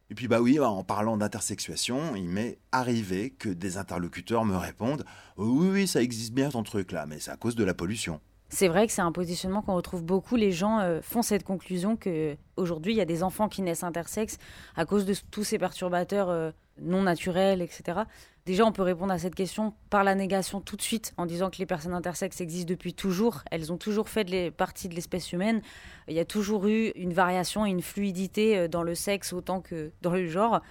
Et 0.10 0.14
puis 0.14 0.28
bah 0.28 0.42
oui, 0.42 0.60
en 0.60 0.84
parlant 0.84 1.16
d'intersexuation, 1.16 2.18
il 2.18 2.28
m'est 2.28 2.58
arrivé 2.74 3.30
que 3.30 3.48
des 3.48 3.78
interlocuteurs 3.78 4.44
me 4.44 4.58
répondent 4.58 5.06
oui 5.38 5.70
oui 5.72 5.88
ça 5.88 6.02
existe 6.02 6.34
bien 6.34 6.50
ton 6.50 6.64
truc 6.64 6.92
là, 6.92 7.06
mais 7.06 7.20
c'est 7.20 7.32
à 7.32 7.38
cause 7.38 7.56
de 7.56 7.64
la 7.64 7.74
pollution. 7.74 8.20
c'est 8.50 8.68
vrai 8.68 8.88
que 8.88 8.92
c'est 8.92 9.02
un 9.02 9.14
positionnement 9.14 9.62
qu'on 9.62 9.76
retrouve 9.76 10.04
beaucoup. 10.04 10.36
Les 10.36 10.52
gens 10.52 10.80
euh, 10.80 11.00
font 11.02 11.22
cette 11.22 11.46
conclusion 11.46 11.96
que 11.96 12.36
aujourd'hui 12.58 12.92
il 12.94 12.98
y 12.98 13.02
a 13.02 13.06
des 13.06 13.24
enfants 13.24 13.48
qui 13.48 13.62
naissent 13.62 13.84
intersexes 13.84 14.38
à 14.76 14.86
cause 14.86 15.06
de 15.06 15.16
tous 15.32 15.46
ces 15.46 15.58
perturbateurs 15.58 16.30
euh, 16.30 16.52
non 16.82 17.04
naturels, 17.04 17.62
etc. 17.62 18.02
Déjà, 18.46 18.66
on 18.66 18.72
peut 18.72 18.82
répondre 18.82 19.14
à 19.14 19.20
cette 19.20 19.36
question 19.36 19.74
par 19.90 20.04
la 20.04 20.16
négation 20.16 20.62
tout 20.62 20.76
de 20.76 20.82
suite 20.82 21.14
en 21.18 21.26
disant 21.26 21.50
que 21.50 21.58
les 21.58 21.66
personnes 21.66 21.94
intersexes 21.94 22.42
existent 22.42 22.70
depuis 22.70 22.94
toujours. 22.94 23.44
Elles 23.52 23.72
ont 23.72 23.78
toujours 23.78 24.10
fait 24.10 24.52
partie 24.52 24.90
de 24.90 24.96
l'espèce 24.96 25.32
humaine. 25.32 25.62
Il 26.08 26.16
y 26.16 26.20
a 26.20 26.26
toujours 26.26 26.68
eu 26.68 26.90
une 26.96 27.14
variation 27.14 27.66
et 27.66 27.70
une 27.70 27.84
fluidité 27.84 28.58
euh, 28.58 28.68
dans 28.68 28.84
le 28.84 28.96
sexe 28.96 29.32
autant 29.32 29.62
que 29.62 29.92
dans 30.02 30.12
le 30.12 30.28
genre. 30.28 30.62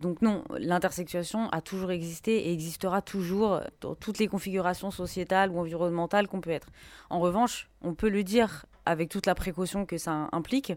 Donc 0.00 0.20
non, 0.20 0.42
l'intersexuation 0.58 1.48
a 1.50 1.60
toujours 1.60 1.92
existé 1.92 2.48
et 2.48 2.52
existera 2.52 3.02
toujours 3.02 3.60
dans 3.80 3.94
toutes 3.94 4.18
les 4.18 4.26
configurations 4.26 4.90
sociétales 4.90 5.50
ou 5.50 5.60
environnementales 5.60 6.26
qu'on 6.26 6.40
peut 6.40 6.50
être. 6.50 6.68
En 7.08 7.20
revanche, 7.20 7.68
on 7.82 7.94
peut 7.94 8.08
le 8.08 8.24
dire 8.24 8.66
avec 8.84 9.08
toute 9.10 9.26
la 9.26 9.36
précaution 9.36 9.86
que 9.86 9.98
ça 9.98 10.28
implique, 10.32 10.72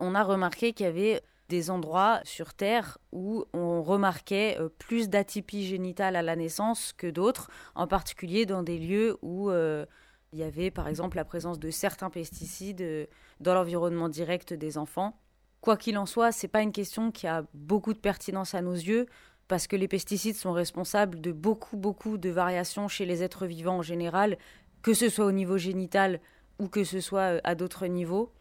on 0.00 0.16
a 0.16 0.24
remarqué 0.24 0.72
qu'il 0.72 0.86
y 0.86 0.88
avait 0.88 1.22
des 1.54 1.70
endroits 1.70 2.20
sur 2.24 2.52
Terre 2.52 2.98
où 3.12 3.44
on 3.52 3.80
remarquait 3.80 4.56
euh, 4.58 4.68
plus 4.68 5.08
d'atypie 5.08 5.64
génitale 5.64 6.16
à 6.16 6.22
la 6.22 6.34
naissance 6.34 6.92
que 6.92 7.06
d'autres, 7.06 7.48
en 7.76 7.86
particulier 7.86 8.44
dans 8.44 8.64
des 8.64 8.76
lieux 8.76 9.16
où 9.22 9.50
euh, 9.50 9.86
il 10.32 10.40
y 10.40 10.42
avait 10.42 10.72
par 10.72 10.88
exemple 10.88 11.16
la 11.16 11.24
présence 11.24 11.60
de 11.60 11.70
certains 11.70 12.10
pesticides 12.10 12.80
euh, 12.80 13.06
dans 13.38 13.54
l'environnement 13.54 14.08
direct 14.08 14.52
des 14.52 14.78
enfants 14.78 15.16
Quoi 15.60 15.76
qu'il 15.76 15.96
en 15.96 16.06
soit, 16.06 16.32
c'est 16.32 16.48
pas 16.48 16.60
une 16.60 16.72
question 16.72 17.12
qui 17.12 17.28
a 17.28 17.44
beaucoup 17.54 17.94
de 17.94 17.98
pertinence 17.98 18.54
à 18.56 18.60
nos 18.60 18.74
yeux 18.74 19.06
parce 19.46 19.68
que 19.68 19.76
les 19.76 19.88
pesticides 19.88 20.34
sont 20.34 20.52
responsables 20.52 21.20
de 21.20 21.30
beaucoup 21.30 21.76
beaucoup 21.76 22.18
de 22.18 22.30
variations 22.30 22.88
chez 22.88 23.06
les 23.06 23.22
êtres 23.22 23.46
vivants 23.46 23.78
en 23.78 23.82
général, 23.82 24.38
que 24.82 24.92
ce 24.92 25.08
soit 25.08 25.24
au 25.24 25.32
niveau 25.32 25.56
génital 25.56 26.20
ou 26.58 26.66
que 26.68 26.82
ce 26.82 27.00
soit 27.00 27.40
à 27.44 27.54
d'autres 27.54 27.86
niveaux. 27.86 28.32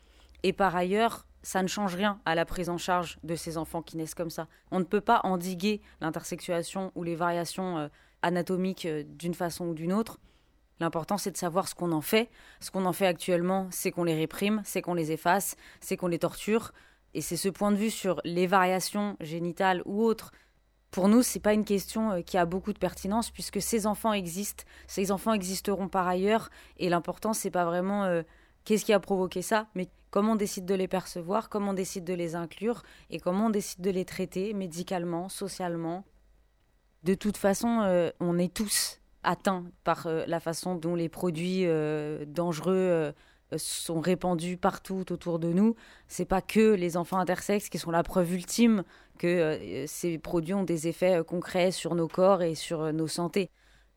Et 0.41 0.51
par 0.51 0.75
ailleurs, 0.75 1.25
ça 1.43 1.61
ne 1.61 1.67
change 1.67 1.93
rien 1.93 2.19
à 2.25 2.35
la 2.35 2.45
prise 2.45 2.69
en 2.69 2.77
charge 2.77 3.19
de 3.23 3.35
ces 3.35 3.57
enfants 3.57 3.81
qui 3.81 3.97
naissent 3.97 4.15
comme 4.15 4.29
ça. 4.29 4.47
On 4.71 4.79
ne 4.79 4.85
peut 4.85 5.01
pas 5.01 5.19
endiguer 5.23 5.81
l'intersexuation 6.01 6.91
ou 6.95 7.03
les 7.03 7.15
variations 7.15 7.77
euh, 7.77 7.87
anatomiques 8.21 8.85
euh, 8.85 9.03
d'une 9.05 9.33
façon 9.33 9.67
ou 9.67 9.73
d'une 9.73 9.93
autre. 9.93 10.19
L'important, 10.79 11.17
c'est 11.17 11.31
de 11.31 11.37
savoir 11.37 11.67
ce 11.67 11.75
qu'on 11.75 11.91
en 11.91 12.01
fait. 12.01 12.29
Ce 12.61 12.71
qu'on 12.71 12.85
en 12.85 12.93
fait 12.93 13.05
actuellement, 13.05 13.67
c'est 13.71 13.91
qu'on 13.91 14.05
les 14.05 14.15
réprime, 14.15 14.61
c'est 14.65 14.81
qu'on 14.81 14.93
les 14.93 15.11
efface, 15.11 15.55
c'est 15.81 15.97
qu'on 15.97 16.07
les 16.07 16.17
torture. 16.17 16.71
Et 17.13 17.21
c'est 17.21 17.37
ce 17.37 17.49
point 17.49 17.71
de 17.71 17.77
vue 17.77 17.91
sur 17.91 18.21
les 18.23 18.47
variations 18.47 19.17
génitales 19.19 19.83
ou 19.85 20.01
autres. 20.01 20.31
Pour 20.91 21.09
nous, 21.09 21.23
c'est 21.23 21.39
pas 21.39 21.53
une 21.53 21.65
question 21.65 22.11
euh, 22.11 22.21
qui 22.21 22.37
a 22.37 22.45
beaucoup 22.45 22.71
de 22.71 22.79
pertinence 22.79 23.31
puisque 23.31 23.61
ces 23.61 23.85
enfants 23.85 24.13
existent, 24.13 24.63
ces 24.87 25.11
enfants 25.11 25.33
existeront 25.33 25.89
par 25.89 26.07
ailleurs. 26.07 26.49
Et 26.77 26.87
l'important, 26.87 27.33
c'est 27.33 27.51
pas 27.51 27.65
vraiment 27.65 28.23
qu'est-ce 28.63 28.85
qui 28.85 28.93
a 28.93 28.99
provoqué 28.99 29.41
ça, 29.41 29.67
mais 29.75 29.89
comment 30.13 30.33
on 30.33 30.35
décide 30.35 30.65
de 30.65 30.75
les 30.75 30.87
percevoir, 30.87 31.49
comment 31.49 31.71
on 31.71 31.73
décide 31.73 32.03
de 32.03 32.13
les 32.13 32.35
inclure 32.35 32.83
et 33.09 33.19
comment 33.19 33.47
on 33.47 33.49
décide 33.49 33.81
de 33.81 33.89
les 33.89 34.05
traiter 34.05 34.53
médicalement, 34.53 35.27
socialement. 35.27 36.05
De 37.03 37.15
toute 37.15 37.37
façon, 37.37 37.81
euh, 37.81 38.11
on 38.19 38.37
est 38.37 38.53
tous 38.53 39.01
atteints 39.23 39.65
par 39.83 40.07
la 40.27 40.39
façon 40.39 40.75
dont 40.75 40.95
les 40.95 41.09
produits 41.09 41.65
dangereux 42.27 43.13
sont 43.57 43.99
répandus 43.99 44.57
partout 44.57 45.05
autour 45.11 45.39
de 45.39 45.51
nous. 45.51 45.75
C'est 46.07 46.25
pas 46.25 46.41
que 46.41 46.73
les 46.73 46.97
enfants 46.97 47.19
intersexes 47.19 47.69
qui 47.69 47.77
sont 47.77 47.91
la 47.91 48.03
preuve 48.03 48.33
ultime 48.33 48.83
que 49.17 49.27
euh, 49.27 49.87
ces 49.87 50.17
produits 50.17 50.53
ont 50.53 50.63
des 50.63 50.87
effets 50.87 51.19
euh, 51.19 51.23
concrets 51.23 51.71
sur 51.71 51.95
nos 51.95 52.07
corps 52.07 52.41
et 52.41 52.55
sur 52.55 52.81
euh, 52.81 52.91
nos 52.91 53.07
santé. 53.07 53.49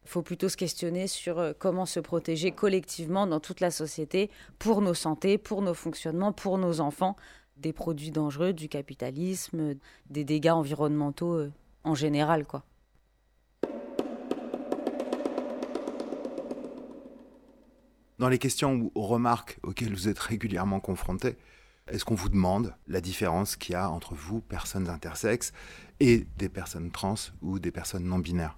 Il 0.06 0.08
faut 0.08 0.22
plutôt 0.22 0.48
se 0.48 0.56
questionner 0.56 1.08
sur 1.08 1.52
comment 1.58 1.84
se 1.84 1.98
protéger 1.98 2.52
collectivement 2.52 3.26
dans 3.26 3.40
toute 3.40 3.58
la 3.58 3.72
société 3.72 4.30
pour 4.60 4.80
nos 4.80 4.94
santé, 4.94 5.36
pour 5.36 5.62
nos 5.62 5.74
fonctionnements, 5.74 6.32
pour 6.32 6.58
nos 6.58 6.78
enfants 6.78 7.16
des 7.56 7.72
produits 7.72 8.12
dangereux, 8.12 8.52
du 8.52 8.68
capitalisme, 8.68 9.74
des 10.08 10.24
dégâts 10.24 10.50
environnementaux 10.50 11.48
en 11.82 11.94
général, 11.96 12.46
quoi. 12.46 12.62
Dans 18.20 18.28
les 18.28 18.38
questions 18.38 18.92
ou 18.94 19.02
remarques 19.02 19.58
auxquelles 19.64 19.92
vous 19.92 20.06
êtes 20.06 20.20
régulièrement 20.20 20.78
confrontés, 20.78 21.36
est-ce 21.88 22.04
qu'on 22.04 22.14
vous 22.14 22.28
demande 22.28 22.76
la 22.86 23.00
différence 23.00 23.56
qu'il 23.56 23.72
y 23.72 23.76
a 23.76 23.90
entre 23.90 24.14
vous, 24.14 24.40
personnes 24.40 24.88
intersexes, 24.88 25.52
et 25.98 26.28
des 26.38 26.48
personnes 26.48 26.92
trans 26.92 27.16
ou 27.42 27.58
des 27.58 27.72
personnes 27.72 28.04
non 28.04 28.20
binaires 28.20 28.56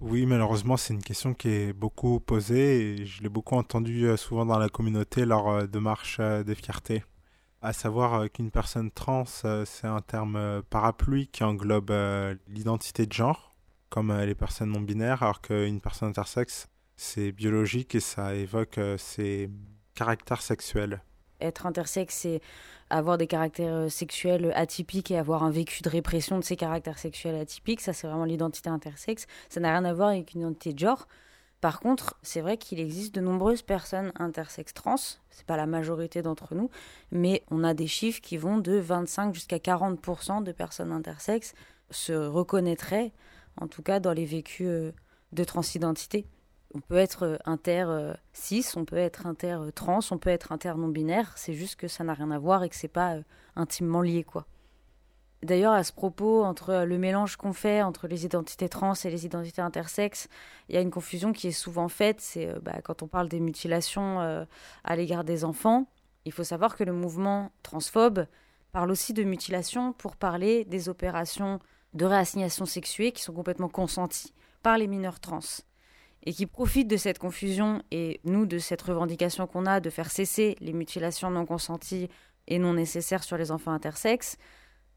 Oui, 0.00 0.26
malheureusement, 0.26 0.76
c'est 0.76 0.92
une 0.92 1.02
question 1.02 1.34
qui 1.34 1.48
est 1.48 1.72
beaucoup 1.72 2.18
posée 2.20 3.00
et 3.00 3.06
je 3.06 3.22
l'ai 3.22 3.28
beaucoup 3.28 3.54
entendue 3.54 4.06
euh, 4.06 4.16
souvent 4.16 4.44
dans 4.44 4.58
la 4.58 4.68
communauté 4.68 5.24
lors 5.24 5.48
euh, 5.50 5.66
de 5.66 5.78
marches 5.78 6.18
euh, 6.20 6.42
de 6.42 6.52
fierté. 6.54 7.04
À 7.62 7.72
savoir 7.72 8.30
qu'une 8.30 8.50
personne 8.50 8.90
trans, 8.90 9.24
c'est 9.24 9.86
un 9.86 10.02
terme 10.02 10.62
parapluie 10.68 11.28
qui 11.28 11.44
englobe 11.44 11.90
l'identité 12.46 13.06
de 13.06 13.12
genre, 13.14 13.56
comme 13.88 14.14
les 14.14 14.34
personnes 14.34 14.70
non 14.70 14.82
binaires, 14.82 15.22
alors 15.22 15.40
qu'une 15.40 15.80
personne 15.80 16.10
intersexe, 16.10 16.68
c'est 16.96 17.32
biologique 17.32 17.94
et 17.94 18.00
ça 18.00 18.34
évoque 18.34 18.78
ses 18.98 19.48
caractères 19.94 20.42
sexuels. 20.42 21.02
Être 21.40 21.64
intersexe, 21.64 22.14
c'est 22.16 22.42
avoir 22.98 23.18
des 23.18 23.26
caractères 23.26 23.74
euh, 23.74 23.88
sexuels 23.88 24.52
atypiques 24.54 25.10
et 25.10 25.18
avoir 25.18 25.42
un 25.42 25.50
vécu 25.50 25.82
de 25.82 25.88
répression 25.88 26.38
de 26.38 26.44
ces 26.44 26.56
caractères 26.56 26.98
sexuels 26.98 27.34
atypiques. 27.34 27.80
Ça, 27.80 27.92
c'est 27.92 28.06
vraiment 28.06 28.24
l'identité 28.24 28.70
intersexe. 28.70 29.26
Ça 29.48 29.60
n'a 29.60 29.70
rien 29.70 29.84
à 29.84 29.92
voir 29.92 30.08
avec 30.10 30.34
une 30.34 30.42
identité 30.42 30.72
de 30.72 30.78
genre. 30.78 31.08
Par 31.60 31.80
contre, 31.80 32.16
c'est 32.22 32.40
vrai 32.40 32.58
qu'il 32.58 32.78
existe 32.78 33.14
de 33.14 33.20
nombreuses 33.20 33.62
personnes 33.62 34.12
intersexes 34.16 34.74
trans, 34.74 34.96
c'est 35.30 35.46
pas 35.46 35.56
la 35.56 35.66
majorité 35.66 36.20
d'entre 36.20 36.54
nous, 36.54 36.68
mais 37.10 37.42
on 37.50 37.64
a 37.64 37.72
des 37.72 37.86
chiffres 37.86 38.20
qui 38.20 38.36
vont 38.36 38.58
de 38.58 38.74
25 38.74 39.34
jusqu'à 39.34 39.56
40% 39.56 40.42
de 40.42 40.52
personnes 40.52 40.92
intersexes 40.92 41.54
se 41.90 42.12
reconnaîtraient, 42.12 43.12
en 43.58 43.66
tout 43.66 43.82
cas 43.82 43.98
dans 43.98 44.12
les 44.12 44.26
vécus 44.26 44.66
euh, 44.68 44.92
de 45.32 45.42
transidentité 45.42 46.26
on 46.74 46.80
peut 46.80 46.96
être 46.96 47.22
euh, 47.22 47.36
inter 47.44 47.84
euh, 47.88 48.14
on 48.76 48.84
peut 48.84 48.96
être 48.96 49.26
inter 49.26 49.56
euh, 49.60 49.70
on 50.10 50.18
peut 50.18 50.30
être 50.30 50.52
inter 50.52 50.74
non 50.76 50.88
binaire. 50.88 51.32
C'est 51.36 51.54
juste 51.54 51.76
que 51.76 51.88
ça 51.88 52.04
n'a 52.04 52.14
rien 52.14 52.30
à 52.30 52.38
voir 52.38 52.64
et 52.64 52.68
que 52.68 52.76
c'est 52.76 52.88
pas 52.88 53.16
intimement 53.56 54.02
lié, 54.02 54.24
quoi. 54.24 54.46
D'ailleurs, 55.42 55.74
à 55.74 55.84
ce 55.84 55.92
propos, 55.92 56.42
entre 56.42 56.84
le 56.84 56.98
mélange 56.98 57.36
qu'on 57.36 57.52
fait 57.52 57.82
entre 57.82 58.08
les 58.08 58.24
identités 58.24 58.68
trans 58.70 58.94
et 58.94 59.10
les 59.10 59.26
identités 59.26 59.60
intersexes, 59.60 60.28
il 60.68 60.74
y 60.74 60.78
a 60.78 60.80
une 60.80 60.90
confusion 60.90 61.34
qui 61.34 61.48
est 61.48 61.52
souvent 61.52 61.88
faite. 61.88 62.20
C'est 62.22 62.58
bah, 62.62 62.80
quand 62.82 63.02
on 63.02 63.08
parle 63.08 63.28
des 63.28 63.40
mutilations 63.40 64.46
à 64.84 64.96
l'égard 64.96 65.22
des 65.22 65.44
enfants, 65.44 65.86
il 66.24 66.32
faut 66.32 66.44
savoir 66.44 66.76
que 66.76 66.84
le 66.84 66.94
mouvement 66.94 67.52
transphobe 67.62 68.26
parle 68.72 68.90
aussi 68.90 69.12
de 69.12 69.22
mutilation 69.22 69.92
pour 69.92 70.16
parler 70.16 70.64
des 70.64 70.88
opérations 70.88 71.58
de 71.92 72.06
réassignation 72.06 72.64
sexuée 72.64 73.12
qui 73.12 73.22
sont 73.22 73.34
complètement 73.34 73.68
consenties 73.68 74.32
par 74.62 74.78
les 74.78 74.86
mineurs 74.86 75.20
trans 75.20 75.40
et 76.24 76.32
qui 76.32 76.46
profitent 76.46 76.88
de 76.88 76.96
cette 76.96 77.18
confusion 77.18 77.82
et 77.90 78.20
nous 78.24 78.46
de 78.46 78.58
cette 78.58 78.82
revendication 78.82 79.46
qu'on 79.46 79.66
a 79.66 79.80
de 79.80 79.90
faire 79.90 80.10
cesser 80.10 80.56
les 80.60 80.72
mutilations 80.72 81.30
non 81.30 81.44
consenties 81.46 82.08
et 82.48 82.58
non 82.58 82.74
nécessaires 82.74 83.22
sur 83.22 83.36
les 83.36 83.50
enfants 83.50 83.72
intersexes. 83.72 84.36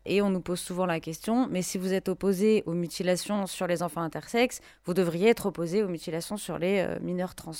Et 0.05 0.21
on 0.21 0.29
nous 0.29 0.39
pose 0.39 0.61
souvent 0.61 0.85
la 0.85 1.01
question, 1.01 1.47
mais 1.49 1.61
si 1.61 1.77
vous 1.77 1.91
êtes 1.91 2.07
opposé 2.07 2.63
aux 2.65 2.73
mutilations 2.73 3.45
sur 3.45 3.67
les 3.67 3.83
enfants 3.83 4.01
intersexes, 4.01 4.61
vous 4.85 4.93
devriez 4.93 5.29
être 5.29 5.47
opposé 5.47 5.83
aux 5.83 5.89
mutilations 5.89 6.37
sur 6.37 6.57
les 6.57 6.79
euh, 6.79 6.97
mineurs 7.01 7.35
trans. 7.35 7.51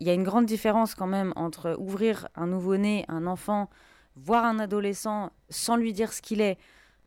Il 0.00 0.06
y 0.06 0.10
a 0.10 0.14
une 0.14 0.24
grande 0.24 0.44
différence 0.44 0.94
quand 0.94 1.06
même 1.06 1.32
entre 1.36 1.74
ouvrir 1.78 2.28
un 2.34 2.46
nouveau-né, 2.46 3.06
un 3.08 3.26
enfant, 3.26 3.70
voir 4.14 4.44
un 4.44 4.58
adolescent 4.58 5.30
sans 5.48 5.76
lui 5.76 5.94
dire 5.94 6.12
ce 6.12 6.20
qu'il 6.20 6.42
est, 6.42 6.58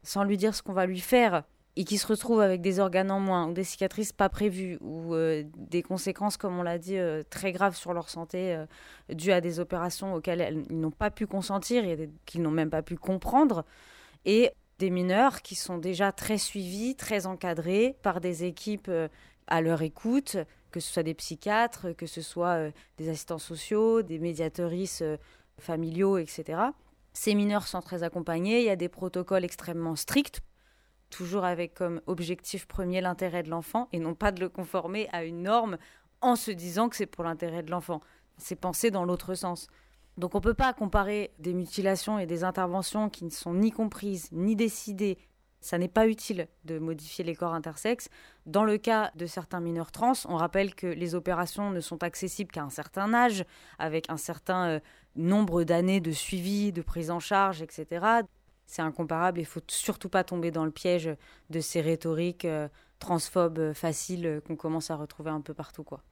sans 0.01 0.23
lui 0.23 0.37
dire 0.37 0.55
ce 0.55 0.63
qu'on 0.63 0.73
va 0.73 0.87
lui 0.87 0.99
faire, 0.99 1.43
et 1.77 1.85
qui 1.85 1.97
se 1.97 2.07
retrouvent 2.07 2.41
avec 2.41 2.61
des 2.61 2.79
organes 2.79 3.11
en 3.11 3.19
moins 3.19 3.47
ou 3.47 3.53
des 3.53 3.63
cicatrices 3.63 4.11
pas 4.11 4.27
prévues 4.27 4.77
ou 4.81 5.13
euh, 5.13 5.43
des 5.55 5.81
conséquences, 5.81 6.35
comme 6.35 6.59
on 6.59 6.63
l'a 6.63 6.77
dit, 6.77 6.97
euh, 6.97 7.23
très 7.29 7.53
graves 7.53 7.75
sur 7.75 7.93
leur 7.93 8.09
santé 8.09 8.53
euh, 8.53 8.65
dues 9.09 9.31
à 9.31 9.39
des 9.39 9.59
opérations 9.59 10.13
auxquelles 10.13 10.65
ils 10.69 10.79
n'ont 10.79 10.91
pas 10.91 11.11
pu 11.11 11.27
consentir 11.27 11.85
et 11.85 12.09
qu'ils 12.25 12.41
n'ont 12.41 12.51
même 12.51 12.69
pas 12.69 12.81
pu 12.81 12.97
comprendre, 12.97 13.63
et 14.25 14.51
des 14.79 14.89
mineurs 14.89 15.41
qui 15.41 15.55
sont 15.55 15.77
déjà 15.77 16.11
très 16.11 16.37
suivis, 16.37 16.95
très 16.95 17.25
encadrés 17.25 17.95
par 18.01 18.19
des 18.19 18.43
équipes 18.43 18.91
à 19.47 19.61
leur 19.61 19.81
écoute, 19.81 20.37
que 20.71 20.79
ce 20.79 20.91
soit 20.91 21.03
des 21.03 21.13
psychiatres, 21.13 21.95
que 21.95 22.07
ce 22.07 22.21
soit 22.21 22.71
des 22.97 23.09
assistants 23.09 23.37
sociaux, 23.37 24.01
des 24.01 24.17
médiatrices 24.17 25.03
familiaux, 25.59 26.17
etc. 26.17 26.59
Ces 27.13 27.35
mineurs 27.35 27.67
sont 27.67 27.81
très 27.81 28.01
accompagnés, 28.01 28.61
il 28.61 28.65
y 28.65 28.69
a 28.69 28.75
des 28.75 28.89
protocoles 28.89 29.45
extrêmement 29.45 29.95
stricts 29.95 30.41
toujours 31.11 31.45
avec 31.45 31.75
comme 31.75 32.01
objectif 32.07 32.65
premier 32.65 33.01
l'intérêt 33.01 33.43
de 33.43 33.49
l'enfant 33.49 33.87
et 33.91 33.99
non 33.99 34.15
pas 34.15 34.31
de 34.31 34.39
le 34.39 34.49
conformer 34.49 35.07
à 35.11 35.23
une 35.23 35.43
norme 35.43 35.77
en 36.21 36.35
se 36.35 36.49
disant 36.49 36.89
que 36.89 36.95
c'est 36.95 37.05
pour 37.05 37.23
l'intérêt 37.23 37.61
de 37.61 37.69
l'enfant. 37.69 38.01
C'est 38.37 38.55
pensé 38.55 38.89
dans 38.89 39.05
l'autre 39.05 39.35
sens. 39.35 39.67
Donc 40.17 40.33
on 40.33 40.39
ne 40.39 40.43
peut 40.43 40.55
pas 40.55 40.73
comparer 40.73 41.31
des 41.37 41.53
mutilations 41.53 42.17
et 42.17 42.25
des 42.25 42.43
interventions 42.43 43.09
qui 43.09 43.25
ne 43.25 43.29
sont 43.29 43.53
ni 43.53 43.71
comprises, 43.71 44.29
ni 44.31 44.55
décidées, 44.55 45.17
ça 45.61 45.77
n'est 45.77 45.87
pas 45.87 46.07
utile 46.07 46.47
de 46.65 46.79
modifier 46.79 47.23
les 47.23 47.35
corps 47.35 47.53
intersexes. 47.53 48.09
Dans 48.47 48.63
le 48.63 48.77
cas 48.77 49.11
de 49.15 49.27
certains 49.27 49.59
mineurs 49.59 49.91
trans, 49.91 50.13
on 50.25 50.35
rappelle 50.35 50.73
que 50.73 50.87
les 50.87 51.13
opérations 51.13 51.69
ne 51.69 51.79
sont 51.79 52.03
accessibles 52.03 52.51
qu'à 52.51 52.63
un 52.63 52.71
certain 52.71 53.13
âge, 53.13 53.45
avec 53.77 54.09
un 54.09 54.17
certain 54.17 54.67
euh, 54.67 54.79
nombre 55.15 55.63
d'années 55.63 56.01
de 56.01 56.11
suivi, 56.11 56.71
de 56.71 56.81
prise 56.81 57.11
en 57.11 57.19
charge, 57.19 57.61
etc. 57.61 58.23
C'est 58.71 58.81
incomparable 58.81 59.41
il 59.41 59.45
faut 59.45 59.59
surtout 59.67 60.07
pas 60.07 60.23
tomber 60.23 60.49
dans 60.49 60.63
le 60.63 60.71
piège 60.71 61.09
de 61.49 61.59
ces 61.59 61.81
rhétoriques 61.81 62.45
euh, 62.45 62.69
transphobes 62.99 63.59
euh, 63.59 63.73
faciles 63.73 64.41
qu'on 64.47 64.55
commence 64.55 64.89
à 64.91 64.95
retrouver 64.95 65.29
un 65.29 65.41
peu 65.41 65.53
partout. 65.53 65.83
quoi. 65.83 66.03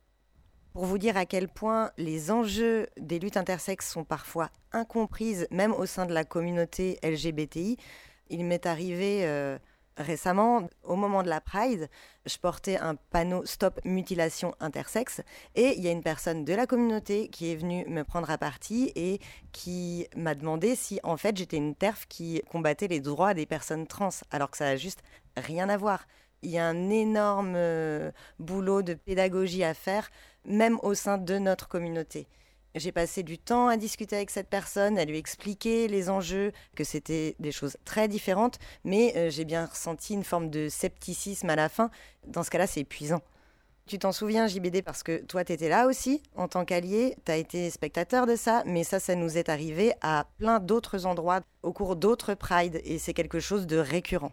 Pour 0.73 0.83
vous 0.83 0.97
dire 0.97 1.15
à 1.15 1.25
quel 1.25 1.47
point 1.47 1.91
les 1.97 2.31
enjeux 2.31 2.87
des 2.97 3.17
luttes 3.17 3.37
intersexes 3.37 3.89
sont 3.89 4.03
parfois 4.03 4.49
incomprises, 4.73 5.47
même 5.51 5.71
au 5.71 5.85
sein 5.85 6.05
de 6.05 6.13
la 6.13 6.25
communauté 6.25 6.99
LGBTI, 7.01 7.77
il 8.29 8.43
m'est 8.43 8.65
arrivé 8.65 9.25
euh, 9.25 9.57
récemment, 9.99 10.67
au 10.83 10.95
moment 10.95 11.21
de 11.23 11.29
la 11.29 11.41
Pride, 11.41 11.89
je 12.25 12.37
portais 12.37 12.77
un 12.77 12.95
panneau 12.95 13.45
Stop 13.45 13.79
mutilation 13.83 14.55
intersexe 14.59 15.21
et 15.55 15.75
il 15.77 15.83
y 15.83 15.87
a 15.87 15.91
une 15.91 16.03
personne 16.03 16.45
de 16.45 16.53
la 16.53 16.65
communauté 16.65 17.27
qui 17.27 17.51
est 17.51 17.55
venue 17.55 17.85
me 17.87 18.03
prendre 18.03 18.29
à 18.29 18.37
partie 18.37 18.91
et 18.95 19.19
qui 19.51 20.07
m'a 20.15 20.35
demandé 20.35 20.75
si 20.75 20.99
en 21.03 21.17
fait 21.17 21.37
j'étais 21.37 21.57
une 21.57 21.75
TERF 21.75 22.07
qui 22.07 22.41
combattait 22.49 22.87
les 22.87 23.01
droits 23.01 23.33
des 23.33 23.45
personnes 23.45 23.87
trans, 23.87 24.09
alors 24.31 24.49
que 24.49 24.57
ça 24.57 24.65
n'a 24.65 24.77
juste 24.77 25.03
rien 25.37 25.69
à 25.69 25.77
voir. 25.77 26.07
Il 26.41 26.49
y 26.49 26.57
a 26.57 26.65
un 26.65 26.89
énorme 26.89 27.53
euh, 27.55 28.11
boulot 28.39 28.81
de 28.81 28.93
pédagogie 28.93 29.65
à 29.65 29.73
faire, 29.73 30.09
même 30.45 30.79
au 30.81 30.93
sein 30.93 31.17
de 31.17 31.37
notre 31.37 31.67
communauté. 31.67 32.27
J'ai 32.75 32.91
passé 32.91 33.23
du 33.23 33.39
temps 33.39 33.67
à 33.67 33.77
discuter 33.77 34.15
avec 34.15 34.29
cette 34.29 34.47
personne, 34.47 34.99
à 34.99 35.05
lui 35.05 35.17
expliquer 35.17 35.87
les 35.87 36.09
enjeux, 36.09 36.51
que 36.75 36.83
c'était 36.83 37.35
des 37.39 37.51
choses 37.51 37.77
très 37.83 38.07
différentes, 38.07 38.59
mais 38.83 39.13
euh, 39.15 39.29
j'ai 39.31 39.43
bien 39.43 39.65
ressenti 39.65 40.13
une 40.13 40.23
forme 40.23 40.51
de 40.51 40.69
scepticisme 40.69 41.49
à 41.49 41.55
la 41.55 41.67
fin. 41.67 41.89
Dans 42.27 42.43
ce 42.43 42.51
cas-là, 42.51 42.67
c'est 42.67 42.81
épuisant. 42.81 43.21
Tu 43.87 43.97
t'en 43.97 44.11
souviens, 44.11 44.45
JBD, 44.45 44.83
parce 44.83 45.01
que 45.01 45.17
toi, 45.25 45.43
tu 45.43 45.51
étais 45.51 45.67
là 45.67 45.87
aussi, 45.87 46.21
en 46.35 46.47
tant 46.47 46.63
qu'allié, 46.63 47.15
tu 47.25 47.31
as 47.31 47.37
été 47.37 47.71
spectateur 47.71 48.27
de 48.27 48.35
ça, 48.35 48.61
mais 48.67 48.83
ça, 48.83 48.99
ça 48.99 49.15
nous 49.15 49.39
est 49.39 49.49
arrivé 49.49 49.93
à 50.01 50.27
plein 50.37 50.59
d'autres 50.59 51.07
endroits, 51.07 51.41
au 51.63 51.73
cours 51.73 51.95
d'autres 51.95 52.35
Pride, 52.35 52.81
et 52.83 52.99
c'est 52.99 53.15
quelque 53.15 53.39
chose 53.39 53.65
de 53.65 53.77
récurrent. 53.77 54.31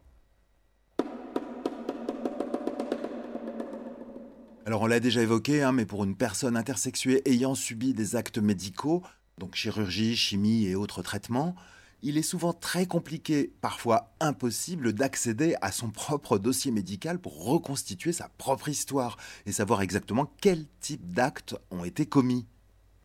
Alors 4.67 4.83
on 4.83 4.87
l'a 4.87 4.99
déjà 4.99 5.23
évoqué, 5.23 5.63
hein, 5.63 5.71
mais 5.71 5.87
pour 5.87 6.03
une 6.03 6.17
personne 6.17 6.57
intersexuée 6.57 7.23
ayant 7.31 7.55
subi 7.55 7.95
des 7.95 8.17
actes 8.17 8.39
médicaux, 8.39 9.01
donc 9.39 9.55
chirurgie, 9.55 10.17
chimie 10.17 10.67
et 10.67 10.75
autres 10.75 11.03
traitements, 11.03 11.55
il 12.03 12.19
est 12.19 12.23
souvent 12.23 12.53
très 12.53 12.85
compliqué, 12.85 13.53
parfois 13.61 14.13
impossible, 14.19 14.93
d'accéder 14.93 15.55
à 15.61 15.71
son 15.71 15.91
propre 15.91 16.37
dossier 16.37 16.73
médical 16.73 17.21
pour 17.21 17.45
reconstituer 17.45 18.13
sa 18.13 18.29
propre 18.29 18.69
histoire 18.69 19.19
et 19.47 19.53
savoir 19.53 19.83
exactement 19.83 20.33
quel 20.41 20.67
type 20.81 21.13
d'actes 21.13 21.55
ont 21.71 21.85
été 21.85 22.05
commis. 22.05 22.45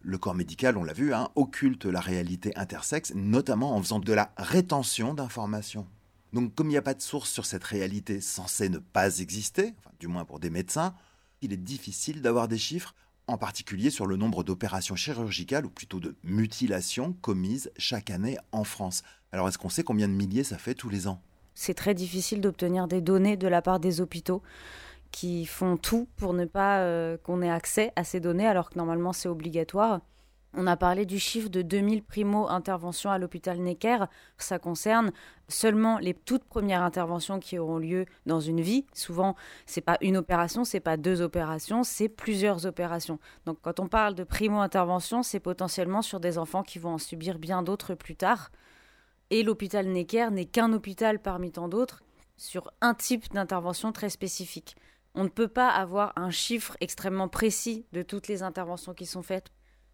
Le 0.02 0.18
corps 0.18 0.34
médical, 0.34 0.78
on 0.78 0.84
l'a 0.84 0.94
vu, 0.94 1.14
hein, 1.14 1.30
occulte 1.36 1.86
la 1.86 2.00
réalité 2.00 2.58
intersexe, 2.58 3.14
notamment 3.14 3.76
en 3.76 3.84
faisant 3.84 4.00
de 4.00 4.14
la 4.14 4.34
rétention 4.36 5.14
d'informations. 5.14 5.86
Donc 6.34 6.56
comme 6.56 6.70
il 6.70 6.72
n'y 6.72 6.78
a 6.78 6.82
pas 6.82 6.96
de 6.96 7.04
source 7.04 7.30
sur 7.30 7.46
cette 7.46 7.66
réalité 7.66 8.20
censée 8.20 8.70
ne 8.70 8.80
pas 8.80 9.20
exister, 9.20 9.76
du 10.00 10.08
moins 10.08 10.26
pour 10.26 10.40
des 10.40 10.50
médecins, 10.50 10.96
il 11.42 11.54
est 11.54 11.58
difficile 11.58 12.22
d'avoir 12.22 12.48
des 12.48 12.58
chiffres, 12.58 12.96
en 13.28 13.38
particulier 13.38 13.90
sur 13.90 14.06
le 14.06 14.18
nombre 14.18 14.44
d'opérations 14.44 14.96
chirurgicales, 14.96 15.66
ou 15.66 15.70
plutôt 15.70 16.00
de 16.00 16.16
mutilations, 16.24 17.14
commises 17.22 17.72
chaque 17.78 18.10
année 18.10 18.38
en 18.52 18.64
France. 18.64 19.04
Alors 19.32 19.48
est-ce 19.48 19.58
qu'on 19.58 19.70
sait 19.70 19.84
combien 19.84 20.08
de 20.08 20.14
milliers 20.14 20.44
ça 20.44 20.58
fait 20.58 20.76
tous 20.76 20.90
les 20.90 21.08
ans? 21.08 21.22
C'est 21.54 21.74
très 21.74 21.94
difficile 21.94 22.42
d'obtenir 22.42 22.88
des 22.88 23.02
données 23.02 23.38
de 23.38 23.48
la 23.48 23.62
part 23.62 23.80
des 23.80 24.02
hôpitaux 24.02 24.42
qui 25.12 25.46
font 25.46 25.78
tout 25.78 26.08
pour 26.16 26.34
ne 26.34 26.46
pas 26.46 26.80
euh, 26.80 27.18
qu'on 27.18 27.42
ait 27.42 27.50
accès 27.50 27.92
à 27.96 28.04
ces 28.04 28.20
données 28.20 28.48
alors 28.48 28.70
que 28.70 28.78
normalement 28.78 29.14
c'est 29.14 29.28
obligatoire. 29.28 30.00
On 30.54 30.68
a 30.68 30.76
parlé 30.76 31.06
du 31.06 31.18
chiffre 31.18 31.48
de 31.48 31.62
2000 31.62 32.04
primo-interventions 32.04 33.10
à 33.10 33.18
l'hôpital 33.18 33.58
Necker. 33.60 34.06
Ça 34.38 34.60
concerne 34.60 35.14
seulement 35.48 35.98
les 35.98 36.14
toutes 36.14 36.44
premières 36.44 36.84
interventions 36.84 37.40
qui 37.40 37.58
auront 37.58 37.78
lieu 37.78 38.06
dans 38.26 38.42
une 38.42 38.60
vie. 38.60 38.86
Souvent, 38.94 39.36
c'est 39.66 39.80
pas 39.80 39.98
une 40.02 40.18
opération, 40.18 40.66
c'est 40.66 40.82
pas 40.82 40.98
deux 40.98 41.22
opérations, 41.22 41.86
c'est 41.86 42.10
plusieurs 42.10 42.66
opérations. 42.66 43.18
Donc, 43.46 43.60
quand 43.62 43.80
on 43.80 43.88
parle 43.88 44.14
de 44.14 44.26
primo-intervention, 44.26 45.24
c'est 45.24 45.40
potentiellement 45.40 46.02
sur 46.02 46.20
des 46.20 46.38
enfants 46.38 46.64
qui 46.64 46.80
vont 46.80 46.96
en 46.96 46.98
subir 46.98 47.40
bien 47.40 47.64
d'autres 47.64 47.96
plus 47.96 48.18
tard. 48.18 48.52
Et 49.30 49.44
l'hôpital 49.44 49.88
Necker 49.88 50.32
n'est 50.32 50.46
qu'un 50.46 50.74
hôpital 50.74 51.20
parmi 51.20 51.54
tant 51.54 51.70
d'autres 51.70 52.04
sur 52.36 52.74
un 52.82 52.94
type 52.94 53.32
d'intervention 53.32 53.94
très 53.94 54.10
spécifique. 54.10 54.76
On 55.16 55.24
ne 55.24 55.30
peut 55.30 55.48
pas 55.48 55.70
avoir 55.70 56.12
un 56.18 56.30
chiffre 56.30 56.76
extrêmement 56.82 57.30
précis 57.30 57.86
de 57.94 58.02
toutes 58.02 58.28
les 58.28 58.44
interventions 58.44 58.94
qui 58.94 59.06
sont 59.06 59.22
faites 59.22 59.52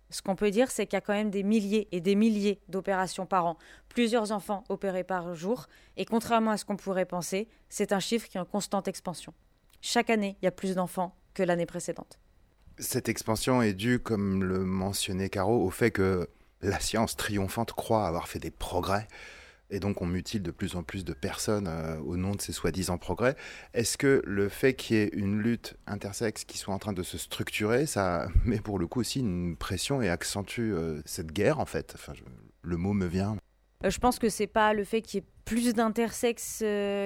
ce 0.09 0.21
qu'on 0.21 0.35
peut 0.35 0.51
dire, 0.51 0.71
c'est 0.71 0.85
qu'il 0.85 0.95
y 0.95 0.97
a 0.97 1.01
quand 1.01 1.13
même 1.13 1.29
des 1.29 1.43
milliers 1.43 1.87
et 1.91 2.01
des 2.01 2.15
milliers 2.15 2.59
d'opérations 2.69 3.25
par 3.25 3.45
an, 3.45 3.57
plusieurs 3.89 4.31
enfants 4.31 4.63
opérés 4.69 5.03
par 5.03 5.35
jour, 5.35 5.67
et 5.97 6.05
contrairement 6.05 6.51
à 6.51 6.57
ce 6.57 6.65
qu'on 6.65 6.77
pourrait 6.77 7.05
penser, 7.05 7.47
c'est 7.69 7.91
un 7.91 7.99
chiffre 7.99 8.27
qui 8.27 8.37
est 8.37 8.41
en 8.41 8.45
constante 8.45 8.87
expansion. 8.87 9.33
Chaque 9.81 10.09
année, 10.09 10.37
il 10.41 10.45
y 10.45 10.47
a 10.47 10.51
plus 10.51 10.75
d'enfants 10.75 11.15
que 11.33 11.43
l'année 11.43 11.65
précédente. 11.65 12.19
Cette 12.79 13.09
expansion 13.09 13.61
est 13.61 13.73
due, 13.73 13.99
comme 13.99 14.43
le 14.43 14.59
mentionnait 14.59 15.29
Caro, 15.29 15.63
au 15.63 15.69
fait 15.69 15.91
que 15.91 16.29
la 16.61 16.79
science 16.79 17.15
triomphante 17.15 17.73
croit 17.73 18.07
avoir 18.07 18.27
fait 18.27 18.39
des 18.39 18.51
progrès 18.51 19.07
et 19.69 19.79
donc 19.79 20.01
on 20.01 20.05
mutile 20.05 20.43
de 20.43 20.51
plus 20.51 20.75
en 20.75 20.83
plus 20.83 21.05
de 21.05 21.13
personnes 21.13 21.67
euh, 21.67 21.97
au 21.99 22.17
nom 22.17 22.35
de 22.35 22.41
ces 22.41 22.53
soi-disant 22.53 22.97
progrès. 22.97 23.35
Est-ce 23.73 23.97
que 23.97 24.21
le 24.25 24.49
fait 24.49 24.73
qu'il 24.73 24.97
y 24.97 24.99
ait 24.99 25.09
une 25.13 25.39
lutte 25.39 25.75
intersexe 25.87 26.43
qui 26.45 26.57
soit 26.57 26.73
en 26.73 26.79
train 26.79 26.93
de 26.93 27.03
se 27.03 27.17
structurer, 27.17 27.85
ça 27.85 28.27
met 28.45 28.59
pour 28.59 28.79
le 28.79 28.87
coup 28.87 29.01
aussi 29.01 29.19
une 29.19 29.55
pression 29.55 30.01
et 30.01 30.09
accentue 30.09 30.73
euh, 30.73 31.01
cette 31.05 31.31
guerre 31.31 31.59
en 31.59 31.65
fait? 31.65 31.93
Enfin, 31.95 32.13
Le 32.61 32.77
mot 32.77 32.93
me 32.93 33.05
vient. 33.05 33.37
Euh, 33.83 33.89
je 33.89 33.99
pense 33.99 34.19
que 34.19 34.29
c'est 34.29 34.47
pas 34.47 34.73
le 34.73 34.83
fait 34.83 35.01
qu'il 35.01 35.19
y 35.19 35.23
ait 35.23 35.27
plus 35.45 35.73
d'intersexes 35.73 36.63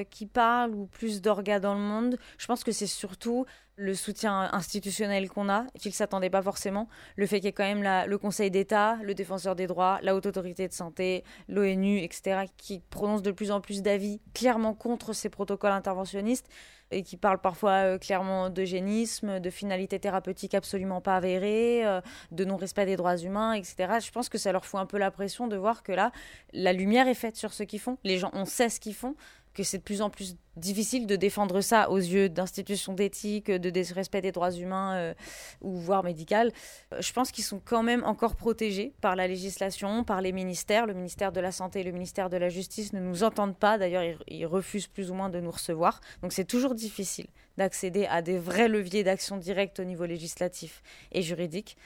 qui 0.09 0.25
parlent 0.25 0.73
ou 0.73 0.87
plus 0.87 1.21
d'orgas 1.21 1.59
dans 1.59 1.75
le 1.75 1.79
monde. 1.79 2.17
Je 2.39 2.47
pense 2.47 2.63
que 2.63 2.71
c'est 2.71 2.87
surtout 2.87 3.45
le 3.81 3.95
soutien 3.95 4.49
institutionnel 4.53 5.29
qu'on 5.29 5.49
a, 5.49 5.65
qu'ils 5.79 5.89
ne 5.89 5.95
s'attendaient 5.95 6.29
pas 6.29 6.41
forcément, 6.41 6.87
le 7.15 7.25
fait 7.25 7.37
qu'il 7.37 7.45
y 7.45 7.49
ait 7.49 7.53
quand 7.53 7.63
même 7.63 8.07
le 8.07 8.17
Conseil 8.17 8.51
d'État, 8.51 8.97
le 9.03 9.13
défenseur 9.13 9.55
des 9.55 9.67
droits, 9.67 9.99
la 10.03 10.15
Haute 10.15 10.27
Autorité 10.27 10.67
de 10.67 10.73
Santé, 10.73 11.23
l'ONU, 11.47 11.99
etc., 11.99 12.45
qui 12.57 12.79
prononcent 12.89 13.23
de 13.23 13.31
plus 13.31 13.51
en 13.51 13.59
plus 13.59 13.81
d'avis 13.81 14.21
clairement 14.33 14.73
contre 14.73 15.13
ces 15.13 15.29
protocoles 15.29 15.71
interventionnistes 15.71 16.47
et 16.91 17.03
qui 17.03 17.17
parlent 17.17 17.41
parfois 17.41 17.71
euh, 17.71 17.97
clairement 17.97 18.49
d'eugénisme, 18.49 19.39
de 19.39 19.49
finalité 19.49 19.99
thérapeutique 19.99 20.53
absolument 20.53 21.01
pas 21.01 21.15
avérée, 21.15 21.85
euh, 21.85 22.01
de 22.31 22.45
non-respect 22.45 22.85
des 22.85 22.95
droits 22.95 23.17
humains, 23.17 23.53
etc. 23.53 23.99
Je 24.03 24.11
pense 24.11 24.29
que 24.29 24.37
ça 24.37 24.51
leur 24.51 24.65
fout 24.65 24.79
un 24.79 24.85
peu 24.85 24.97
la 24.97 25.11
pression 25.11 25.47
de 25.47 25.55
voir 25.55 25.83
que 25.83 25.91
là, 25.91 26.11
la 26.53 26.73
lumière 26.73 27.07
est 27.07 27.15
faite 27.15 27.35
sur 27.35 27.53
ce 27.53 27.63
qu'ils 27.63 27.79
font, 27.79 27.97
les 28.03 28.17
gens, 28.17 28.31
on 28.33 28.45
sait 28.45 28.69
ce 28.69 28.79
qu'ils 28.79 28.95
font, 28.95 29.15
que 29.53 29.63
c'est 29.63 29.79
de 29.79 29.83
plus 29.83 30.01
en 30.01 30.09
plus 30.09 30.35
difficile 30.57 31.07
de 31.07 31.15
défendre 31.15 31.61
ça 31.61 31.89
aux 31.89 31.97
yeux 31.97 32.29
d'institutions 32.29 32.93
d'éthique, 32.93 33.49
de 33.49 33.93
respect 33.93 34.21
des 34.21 34.31
droits 34.31 34.51
humains 34.51 34.95
euh, 34.95 35.13
ou 35.61 35.75
voire 35.77 36.03
médical. 36.03 36.51
Euh, 36.93 37.01
je 37.01 37.13
pense 37.13 37.31
qu'ils 37.31 37.43
sont 37.43 37.61
quand 37.63 37.83
même 37.83 38.03
encore 38.03 38.35
protégés 38.35 38.93
par 39.01 39.15
la 39.15 39.27
législation, 39.27 40.03
par 40.03 40.21
les 40.21 40.31
ministères. 40.31 40.85
Le 40.85 40.93
ministère 40.93 41.31
de 41.31 41.39
la 41.39 41.51
Santé 41.51 41.81
et 41.81 41.83
le 41.83 41.91
ministère 41.91 42.29
de 42.29 42.37
la 42.37 42.49
Justice 42.49 42.93
ne 42.93 42.99
nous 42.99 43.23
entendent 43.23 43.57
pas. 43.57 43.77
D'ailleurs, 43.77 44.03
ils, 44.27 44.45
refusent 44.45 44.87
plus 44.87 45.11
ou 45.11 45.13
moins 45.13 45.29
de 45.29 45.39
nous 45.39 45.51
recevoir. 45.51 46.01
Donc 46.21 46.33
c'est 46.33 46.45
toujours 46.45 46.75
difficile 46.75 47.27
d'accéder 47.57 48.05
à 48.05 48.21
des 48.21 48.37
vrais 48.37 48.67
leviers 48.67 49.03
d'action 49.03 49.37
directe 49.37 49.79
au 49.79 49.83
niveau 49.83 50.05
législatif 50.05 50.81
et 51.11 51.21
juridique. 51.21 51.77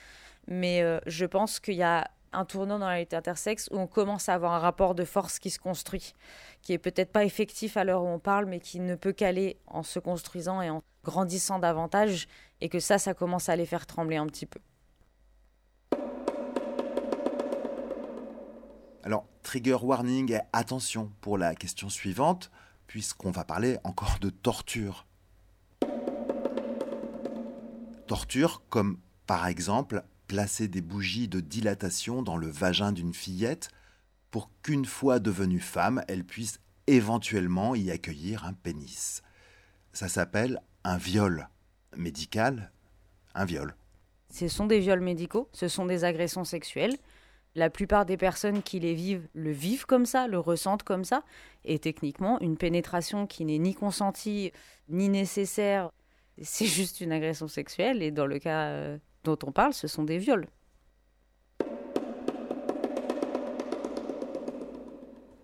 Mais 0.47 0.82
euh, 0.82 0.99
je 1.06 1.25
pense 1.25 1.60
qu'il 1.60 1.75
y 1.75 1.84
a 1.84 2.10
un 2.36 2.45
tournant 2.45 2.80
dans 2.80 2.88
la 2.88 3.00
lutte 3.00 3.13
intersexe 3.13 3.69
où 3.71 3.78
on 3.78 3.88
commence 3.88 4.30
à 4.30 4.34
avoir 4.34 4.54
un 4.54 4.60
rapport 4.60 4.95
de 4.95 5.06
force 5.06 5.39
qui 5.39 5.50
se 5.50 5.60
construit, 5.60 6.13
qui 6.62 6.74
est 6.74 6.78
peut-être 6.78 7.12
pas 7.12 7.24
effectif 7.24 7.78
à 7.78 7.84
l'heure 7.84 8.04
où 8.04 8.08
on 8.08 8.19
parle, 8.19 8.45
mais 8.45 8.60
qui 8.60 8.80
ne 8.80 8.95
peut 8.95 9.13
qu'aller 9.13 9.58
en 9.67 9.84
se 9.84 10.00
construisant 10.00 10.62
et 10.62 10.69
en 10.69 10.84
grandissant 11.04 11.60
davantage, 11.60 12.28
et 12.62 12.69
que 12.69 12.80
ça, 12.80 12.98
ça 12.98 13.13
commence 13.13 13.50
à 13.50 13.56
les 13.56 13.65
faire 13.65 13.86
trembler 13.86 14.17
un 14.17 14.28
petit 14.28 14.45
peu. 14.45 14.60
Alors, 19.04 19.28
trigger 19.43 19.78
warning 19.84 20.39
attention 20.52 21.12
pour 21.21 21.38
la 21.38 21.54
question 21.54 21.89
suivante, 21.89 22.50
puisqu'on 22.88 23.32
va 23.32 23.43
parler 23.43 23.78
encore 23.84 24.17
de 24.19 24.30
torture. 24.30 25.06
Torture 28.08 28.63
comme 28.69 29.00
par 29.28 29.48
exemple 29.48 30.04
placer 30.28 30.68
des 30.68 30.82
bougies 30.82 31.28
de 31.28 31.40
dilatation 31.40 32.22
dans 32.22 32.38
le 32.38 32.48
vagin 32.48 32.92
d'une 32.92 33.14
fillette 33.14 33.70
pour 34.32 34.50
qu'une 34.62 34.86
fois 34.86 35.20
devenue 35.20 35.60
femme, 35.60 36.04
elle 36.08 36.26
puisse 36.26 36.60
éventuellement 36.88 37.76
y 37.76 37.92
accueillir 37.92 38.46
un 38.46 38.54
pénis. 38.54 39.22
Ça 39.94 40.10
s'appelle 40.10 40.62
un 40.84 40.98
viol 40.98 41.48
médical, 41.96 42.72
un 43.34 43.46
viol. 43.46 43.76
Ce 44.30 44.48
sont 44.48 44.66
des 44.66 44.80
viols 44.80 45.02
médicaux, 45.02 45.48
ce 45.54 45.68
sont 45.68 45.86
des 45.86 46.04
agressions 46.04 46.44
sexuelles. 46.44 46.98
La 47.56 47.70
plupart 47.70 48.06
des 48.06 48.18
personnes 48.18 48.62
qui 48.62 48.82
les 48.82 48.94
vivent 48.94 49.28
le 49.34 49.52
vivent 49.52 49.86
comme 49.86 50.06
ça, 50.06 50.28
le 50.28 50.38
ressentent 50.38 50.84
comme 50.84 51.06
ça. 51.06 51.24
Et 51.64 51.80
techniquement, 51.80 52.40
une 52.42 52.58
pénétration 52.58 53.28
qui 53.28 53.46
n'est 53.46 53.60
ni 53.60 53.74
consentie 53.74 54.52
ni 54.90 55.08
nécessaire, 55.08 55.90
c'est 56.42 56.66
juste 56.66 57.00
une 57.00 57.14
agression 57.14 57.48
sexuelle. 57.48 58.04
Et 58.04 58.12
dans 58.12 58.26
le 58.26 58.40
cas 58.40 58.66
euh, 58.66 58.98
dont 59.26 59.38
on 59.46 59.52
parle, 59.52 59.74
ce 59.74 59.88
sont 59.88 60.04
des 60.04 60.18
viols. 60.18 60.48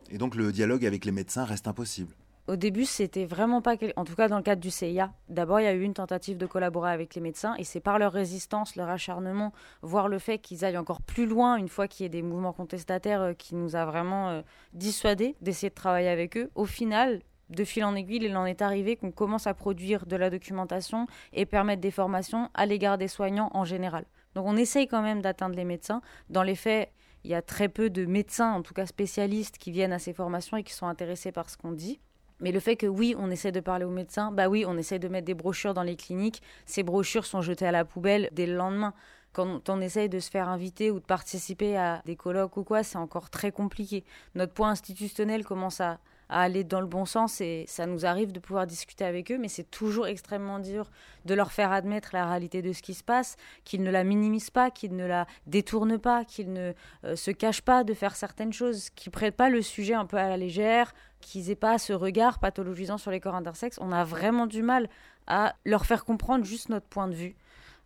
Et 0.10 0.17
donc 0.17 0.36
le 0.36 0.52
dialogue 0.52 0.86
avec 0.86 1.06
les 1.06 1.12
médecins 1.12 1.46
reste 1.46 1.67
impossible. 1.67 2.13
Au 2.48 2.56
début, 2.56 2.86
c'était 2.86 3.26
vraiment 3.26 3.62
pas. 3.62 3.76
En 3.96 4.04
tout 4.04 4.15
cas, 4.15 4.28
dans 4.28 4.38
le 4.38 4.44
cadre 4.44 4.62
du 4.62 4.72
CIA, 4.72 5.13
d'abord, 5.30 5.62
il 5.62 5.63
y 5.63 5.67
a 5.67 5.74
eu 5.74 5.84
une 5.84 5.94
tentative 5.94 6.38
de 6.38 6.46
collaborer 6.46 6.91
avec 6.91 7.15
les 7.15 7.22
médecins, 7.22 7.56
et 7.58 7.63
c'est 7.63 7.80
par 7.80 8.00
leur 8.00 8.12
résistance, 8.12 8.76
leur 8.76 8.89
acharnement, 8.89 9.54
voire 9.84 10.10
le 10.10 10.20
fait 10.20 10.39
qu'ils 10.39 10.65
aillent 10.65 10.78
encore 10.78 11.02
plus 11.02 11.28
loin 11.28 11.56
une 11.56 11.70
fois 11.70 11.88
qu'il 11.88 12.04
y 12.04 12.06
ait 12.08 12.10
des 12.10 12.24
mouvements 12.24 12.52
contestataires 12.52 13.22
euh, 13.22 13.34
qui 13.34 13.56
nous 13.56 13.76
a 13.76 13.86
vraiment 13.86 14.30
euh, 14.30 14.41
dissuadés 14.74 15.36
d'essayer 15.39 15.70
de 15.70 15.76
travailler 15.76 16.10
avec 16.10 16.36
eux. 16.36 16.50
Au 16.56 16.65
final, 16.65 17.22
de 17.52 17.64
fil 17.64 17.84
en 17.84 17.96
aiguille, 17.96 18.24
il 18.24 18.36
en 18.36 18.46
est 18.46 18.62
arrivé 18.62 18.96
qu'on 18.96 19.12
commence 19.12 19.48
à 19.48 19.54
produire 19.54 20.06
de 20.06 20.16
la 20.16 20.30
documentation 20.30 21.08
et 21.34 21.46
permettre 21.46 21.82
des 21.82 21.92
formations 21.92 22.50
à 22.54 22.66
l'égard 22.66 22.98
des 22.98 23.08
soignants 23.08 23.50
en 23.54 23.66
général. 23.66 24.06
Donc 24.36 24.46
on 24.48 24.56
essaye 24.56 24.88
quand 24.88 25.02
même 25.02 25.22
d'atteindre 25.22 25.56
les 25.56 25.66
médecins. 25.66 26.02
Dans 26.30 26.44
les 26.44 26.56
faits, 26.56 26.92
il 27.24 27.32
y 27.32 27.36
a 27.36 27.42
très 27.42 27.70
peu 27.70 27.90
de 27.90 28.06
médecins, 28.06 28.52
en 28.52 28.62
tout 28.62 28.74
cas 28.74 28.86
spécialistes, 28.86 29.58
qui 29.58 29.72
viennent 29.72 29.94
à 29.94 30.00
ces 30.00 30.14
formations 30.14 30.58
et 30.58 30.64
qui 30.64 30.74
sont 30.74 30.88
intéressés 30.88 31.32
par 31.32 31.50
ce 31.50 31.58
qu'on 31.58 31.72
dit. 31.72 32.00
Mais 32.40 32.52
le 32.52 32.60
fait 32.60 32.76
que 32.76 32.88
oui, 32.88 33.16
on 33.20 33.30
essaie 33.30 33.52
de 33.52 33.60
parler 33.60 33.86
aux 33.86 33.92
médecins, 33.92 34.32
bah 34.32 34.50
oui, 34.50 34.66
on 34.68 34.76
essaie 34.78 34.98
de 34.98 35.08
mettre 35.08 35.26
des 35.26 35.36
brochures 35.36 35.76
dans 35.76 35.84
les 35.84 35.96
cliniques. 35.96 36.42
Ces 36.66 36.82
brochures 36.82 37.26
sont 37.26 37.42
jetées 37.42 37.68
à 37.68 37.72
la 37.72 37.86
poubelle 37.86 38.30
dès 38.32 38.48
le 38.48 38.56
lendemain. 38.56 38.94
Quand 39.32 39.70
on 39.70 39.80
essaye 39.80 40.10
de 40.10 40.20
se 40.20 40.30
faire 40.30 40.50
inviter 40.50 40.90
ou 40.92 41.00
de 41.00 41.06
participer 41.06 41.78
à 41.78 42.02
des 42.06 42.16
colloques 42.16 42.58
ou 42.58 42.64
quoi, 42.64 42.84
c'est 42.84 42.98
encore 42.98 43.30
très 43.30 43.52
compliqué. 43.52 44.04
Notre 44.34 44.54
point 44.54 44.72
institutionnel 44.72 45.46
commence 45.46 45.80
à, 45.80 46.00
à 46.32 46.41
aller 46.41 46.63
dans 46.63 46.80
le 46.80 46.88
bon 46.88 47.06
sens 47.06 47.41
et 47.41 47.65
ça 47.67 47.86
nous 47.86 48.06
arrive 48.06 48.32
de 48.32 48.39
pouvoir 48.39 48.65
discuter 48.65 49.04
avec 49.04 49.32
eux, 49.32 49.38
mais 49.38 49.50
c'est 49.50 49.70
toujours 49.70 50.08
extrêmement 50.08 50.60
dur 50.60 50.89
de 51.26 51.34
leur 51.34 51.52
faire 51.52 51.72
admettre 51.72 52.12
la 52.13 52.26
réalité 52.26 52.62
de 52.62 52.72
ce 52.72 52.82
qui 52.82 52.94
se 52.94 53.04
passe, 53.04 53.36
qu'ils 53.65 53.84
ne 53.84 53.91
la 53.91 54.06
minimisent 54.06 54.50
pas, 54.50 54.72
qu'ils 54.72 54.96
ne 54.96 55.06
la 55.06 55.28
détournent 55.46 56.00
pas, 56.00 56.24
qu'ils 56.24 56.54
ne 56.54 56.72
euh, 57.04 57.15
se 57.17 57.32
cachent 57.32 57.62
pas 57.62 57.84
de 57.84 57.94
faire 57.94 58.15
certaines 58.15 58.54
choses, 58.54 58.89
qu'ils 58.91 59.12
prêtent 59.12 59.36
pas 59.36 59.50
le 59.50 59.62
sujet 59.62 59.94
un 59.94 60.06
peu 60.06 60.17
à 60.17 60.30
la 60.30 60.38
légère, 60.38 60.94
qu'ils 61.20 61.52
aient 61.52 61.56
pas 61.56 61.78
ce 61.78 61.91
regard 61.91 62.39
pathologisant 62.39 62.98
sur 62.98 63.12
les 63.12 63.20
corps 63.20 63.36
intersexes. 63.36 63.78
On 63.82 63.91
a 63.91 64.06
vraiment 64.06 64.48
du 64.48 64.63
mal 64.63 64.89
à 65.28 65.54
leur 65.65 65.86
faire 65.86 66.06
comprendre 66.06 66.46
juste 66.46 66.70
notre 66.70 66.88
point 66.88 67.10
de 67.10 67.13
vue 67.13 67.36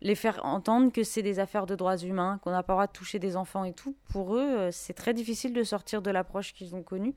les 0.01 0.15
faire 0.15 0.43
entendre 0.45 0.91
que 0.91 1.03
c'est 1.03 1.21
des 1.21 1.39
affaires 1.39 1.65
de 1.65 1.73
droits 1.73 1.97
humains, 1.97 2.39
qu'on 2.43 2.51
n'a 2.51 2.63
pas 2.63 2.73
le 2.73 2.75
droit 2.75 2.87
de 2.87 2.91
toucher 2.91 3.17
des 3.17 3.35
enfants 3.35 3.63
et 3.63 3.73
tout. 3.73 3.95
Pour 4.11 4.35
eux, 4.35 4.39
euh, 4.39 4.69
c'est 4.71 4.93
très 4.93 5.13
difficile 5.13 5.53
de 5.53 5.63
sortir 5.63 6.01
de 6.01 6.11
l'approche 6.11 6.53
qu'ils 6.53 6.75
ont 6.75 6.83
connue 6.83 7.15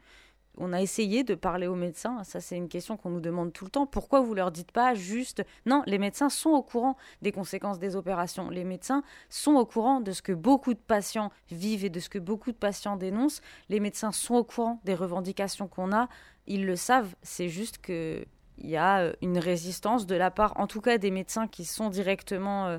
on 0.59 0.73
a 0.73 0.83
essayé 0.83 1.25
de 1.25 1.35
parler 1.35 1.67
aux 1.67 1.75
médecins. 1.75 2.23
Ça, 2.25 2.41
c'est 2.41 2.57
une 2.57 2.69
question 2.69 2.97
qu'on 2.97 3.11
nous 3.11 3.21
demande 3.21 3.53
tout 3.53 3.65
le 3.65 3.71
temps. 3.71 3.87
Pourquoi 3.87 4.21
vous 4.21 4.35
leur 4.35 4.51
dites 4.51 4.73
pas 4.73 4.95
juste 4.95 5.43
non 5.67 5.83
Les 5.87 5.99
médecins 5.99 6.29
sont 6.29 6.51
au 6.51 6.63
courant 6.63 6.97
des 7.23 7.33
conséquences 7.33 7.79
des 7.79 7.97
opérations. 7.97 8.51
Les 8.51 8.65
médecins 8.65 9.03
sont 9.29 9.55
au 9.55 9.65
courant 9.65 10.01
de 10.01 10.13
ce 10.13 10.23
que 10.23 10.33
beaucoup 10.33 10.75
de 10.75 10.79
patients 10.79 11.31
vivent 11.51 11.85
et 11.85 11.91
de 11.91 12.01
ce 12.01 12.09
que 12.09 12.19
beaucoup 12.19 12.53
de 12.53 12.57
patients 12.57 12.97
dénoncent. 12.97 13.41
Les 13.69 13.81
médecins 13.81 14.13
sont 14.13 14.35
au 14.35 14.45
courant 14.45 14.81
des 14.85 14.95
revendications 14.95 15.69
qu'on 15.69 15.93
a. 15.93 16.09
Ils 16.47 16.67
le 16.67 16.77
savent. 16.77 17.15
C'est 17.23 17.49
juste 17.49 17.79
que 17.79 18.25
il 18.61 18.71
y 18.71 18.77
a 18.77 19.01
euh, 19.01 19.13
une 19.23 19.39
résistance 19.39 20.07
de 20.07 20.17
la 20.17 20.31
part, 20.31 20.53
en 20.57 20.67
tout 20.67 20.81
cas, 20.81 20.99
des 20.99 21.11
médecins 21.11 21.47
qui 21.47 21.65
sont 21.65 21.91
directement 21.91 22.67
euh, 22.67 22.79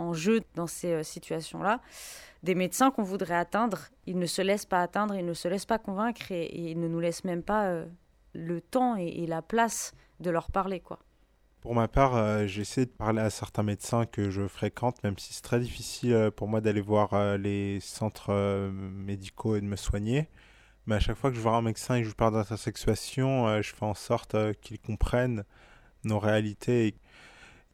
en 0.00 0.12
jeu 0.12 0.40
dans 0.54 0.66
ces 0.66 0.92
euh, 0.92 1.02
situations-là 1.02 1.80
des 2.42 2.54
médecins 2.54 2.90
qu'on 2.90 3.02
voudrait 3.02 3.34
atteindre, 3.34 3.88
ils 4.06 4.18
ne 4.18 4.24
se 4.24 4.40
laissent 4.40 4.64
pas 4.64 4.80
atteindre, 4.80 5.14
ils 5.14 5.26
ne 5.26 5.34
se 5.34 5.46
laissent 5.46 5.66
pas 5.66 5.78
convaincre 5.78 6.32
et, 6.32 6.70
ils 6.70 6.80
ne 6.80 6.88
nous 6.88 6.98
laissent 6.98 7.24
même 7.24 7.42
pas 7.42 7.66
euh, 7.66 7.84
le 8.32 8.62
temps 8.62 8.96
et, 8.96 9.26
la 9.26 9.42
place 9.42 9.92
de 10.20 10.30
leur 10.30 10.50
parler, 10.50 10.80
quoi. 10.80 10.98
Pour 11.60 11.74
ma 11.74 11.86
part, 11.86 12.16
euh, 12.16 12.46
j'essaie 12.46 12.86
de 12.86 12.90
parler 12.90 13.20
à 13.20 13.28
certains 13.28 13.62
médecins 13.62 14.06
que 14.06 14.30
je 14.30 14.48
fréquente, 14.48 15.04
même 15.04 15.18
si 15.18 15.34
c'est 15.34 15.42
très 15.42 15.60
difficile 15.60 16.30
pour 16.34 16.48
moi 16.48 16.62
d'aller 16.62 16.80
voir 16.80 17.36
les 17.36 17.78
centres 17.80 18.32
médicaux 18.72 19.56
et 19.56 19.60
de 19.60 19.66
me 19.66 19.76
soigner. 19.76 20.30
Mais 20.86 20.94
à 20.94 21.00
chaque 21.00 21.18
fois 21.18 21.28
que 21.28 21.36
je 21.36 21.42
vois 21.42 21.56
un 21.56 21.60
médecin 21.60 21.96
et 21.96 22.02
que 22.02 22.08
je 22.08 22.14
parle 22.14 22.32
d'intersexuation, 22.32 23.60
je 23.60 23.74
fais 23.74 23.84
en 23.84 23.92
sorte 23.92 24.34
qu'ils 24.62 24.80
comprennent 24.80 25.44
nos 26.04 26.18
réalités 26.18 26.94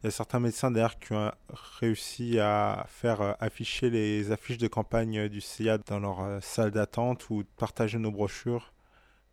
certains 0.09 0.39
médecins 0.39 0.71
d'ailleurs 0.71 0.99
qui 0.99 1.13
ont 1.13 1.31
réussi 1.79 2.39
à 2.39 2.85
faire 2.87 3.21
euh, 3.21 3.33
afficher 3.39 3.89
les 3.89 4.31
affiches 4.31 4.57
de 4.57 4.67
campagne 4.67 5.29
du 5.29 5.41
CIA 5.41 5.77
dans 5.77 5.99
leur 5.99 6.21
euh, 6.21 6.39
salle 6.41 6.71
d'attente 6.71 7.29
ou 7.29 7.43
partager 7.57 7.97
nos 7.97 8.11
brochures, 8.11 8.73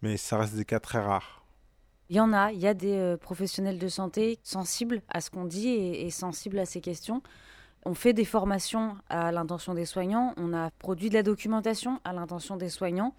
mais 0.02 0.16
ça 0.16 0.38
reste 0.38 0.54
des 0.54 0.64
cas 0.64 0.80
très 0.80 0.98
rares. 0.98 1.44
Il 2.10 2.16
y 2.16 2.20
en 2.20 2.32
a, 2.32 2.52
il 2.52 2.60
y 2.60 2.66
a 2.66 2.74
des 2.74 2.96
euh, 2.96 3.16
professionnels 3.16 3.78
de 3.78 3.88
santé 3.88 4.38
sensibles 4.42 5.02
à 5.08 5.20
ce 5.20 5.30
qu'on 5.30 5.44
dit 5.44 5.68
et, 5.68 6.10
sensibles 6.10 6.58
à 6.58 6.66
ces 6.66 6.80
questions. 6.80 7.22
On 7.84 7.94
fait 7.94 8.12
des 8.12 8.24
formations 8.24 8.96
à 9.08 9.32
l'intention 9.32 9.74
des 9.74 9.86
soignants, 9.86 10.34
on 10.36 10.52
a 10.52 10.70
produit 10.78 11.08
de 11.08 11.14
la 11.14 11.22
documentation 11.22 12.00
à 12.04 12.12
l'intention 12.12 12.56
des 12.56 12.68
soignants. 12.68 13.14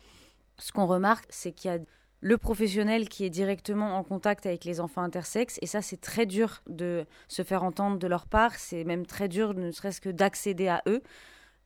Ce 0.57 0.71
qu'on 0.71 0.85
remarque, 0.85 1.25
c'est 1.29 1.51
qu'il 1.51 1.71
y 1.71 1.73
a 1.73 1.79
le 2.25 2.39
professionnel 2.39 3.07
qui 3.07 3.23
est 3.23 3.29
directement 3.29 3.99
en 3.99 4.03
contact 4.03 4.47
avec 4.47 4.65
les 4.65 4.79
enfants 4.79 5.03
intersexes. 5.03 5.59
Et 5.61 5.67
ça, 5.67 5.83
c'est 5.83 6.01
très 6.01 6.25
dur 6.25 6.63
de 6.67 7.05
se 7.27 7.43
faire 7.43 7.63
entendre 7.63 7.99
de 7.99 8.07
leur 8.07 8.25
part. 8.25 8.55
C'est 8.55 8.83
même 8.83 9.05
très 9.05 9.27
dur, 9.27 9.53
ne 9.53 9.69
serait-ce 9.69 10.01
que 10.01 10.09
d'accéder 10.09 10.67
à 10.67 10.81
eux. 10.87 11.03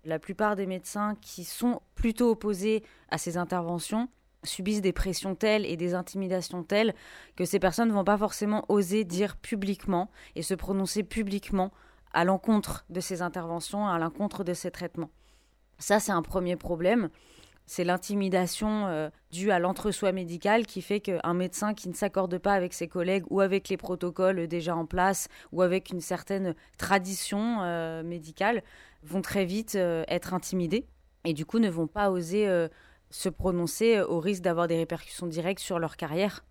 La 0.03 0.19
plupart 0.19 0.57
des 0.57 0.65
médecins 0.65 1.15
qui 1.21 1.45
sont 1.45 1.81
plutôt 1.95 2.31
opposés 2.31 2.83
à 3.07 3.17
ces 3.17 3.37
interventions 3.37 4.09
subissent 4.43 4.81
des 4.81 4.91
pressions 4.91 5.33
telles 5.33 5.65
et 5.65 5.77
des 5.77 5.93
intimidations 5.93 6.63
telles 6.63 6.93
que 7.37 7.45
ces 7.45 7.59
personnes 7.59 7.87
ne 7.87 7.93
vont 7.93 8.03
pas 8.03 8.17
forcément 8.17 8.65
oser 8.67 9.05
dire 9.05 9.37
publiquement 9.37 10.11
et 10.35 10.41
se 10.41 10.55
prononcer 10.55 11.03
publiquement 11.03 11.71
à 12.11 12.25
l'encontre 12.25 12.83
de 12.89 12.99
ces 12.99 13.21
interventions, 13.21 13.87
à 13.87 13.97
l'encontre 13.97 14.43
de 14.43 14.53
ces 14.53 14.71
traitements. 14.71 15.11
Ça, 15.77 16.01
c'est 16.01 16.11
un 16.11 16.21
premier 16.21 16.57
problème 16.57 17.09
c'est 17.69 17.83
l'intimidation 17.83 18.87
euh, 18.87 19.11
due 19.29 19.51
à 19.51 19.59
l'entre-soi 19.59 20.11
médical 20.11 20.65
qui 20.65 20.81
fait 20.81 21.01
qu'un 21.01 21.35
médecin 21.35 21.75
qui 21.75 21.87
ne 21.87 21.93
s'accorde 21.93 22.39
pas 22.39 22.53
avec 22.53 22.73
ses 22.73 22.87
collègues 22.87 23.25
ou 23.29 23.41
avec 23.41 23.69
les 23.69 23.77
protocoles 23.77 24.47
déjà 24.47 24.75
en 24.75 24.87
place 24.87 25.27
ou 25.51 25.61
avec 25.61 25.91
une 25.91 26.01
certaine 26.01 26.55
tradition 26.79 27.61
euh, 27.61 28.01
médicale 28.01 28.63
vont 29.03 29.21
très 29.21 29.45
vite 29.45 29.75
euh, 29.75 30.03
être 30.07 30.33
intimidés 30.33 30.87
et 31.25 31.33
du 31.33 31.45
coup 31.45 31.59
ne 31.59 31.69
vont 31.69 31.85
pas 31.85 32.09
oser 32.09 32.47
se 33.11 33.29
prononcer 33.29 34.01
au 34.01 34.19
risque 34.19 34.41
d'avoir 34.41 34.67
des 34.67 34.77
répercussions 34.77 35.27
directes 35.27 35.61
sur 35.61 35.77
leur 35.77 35.95
carrière. 35.95 36.43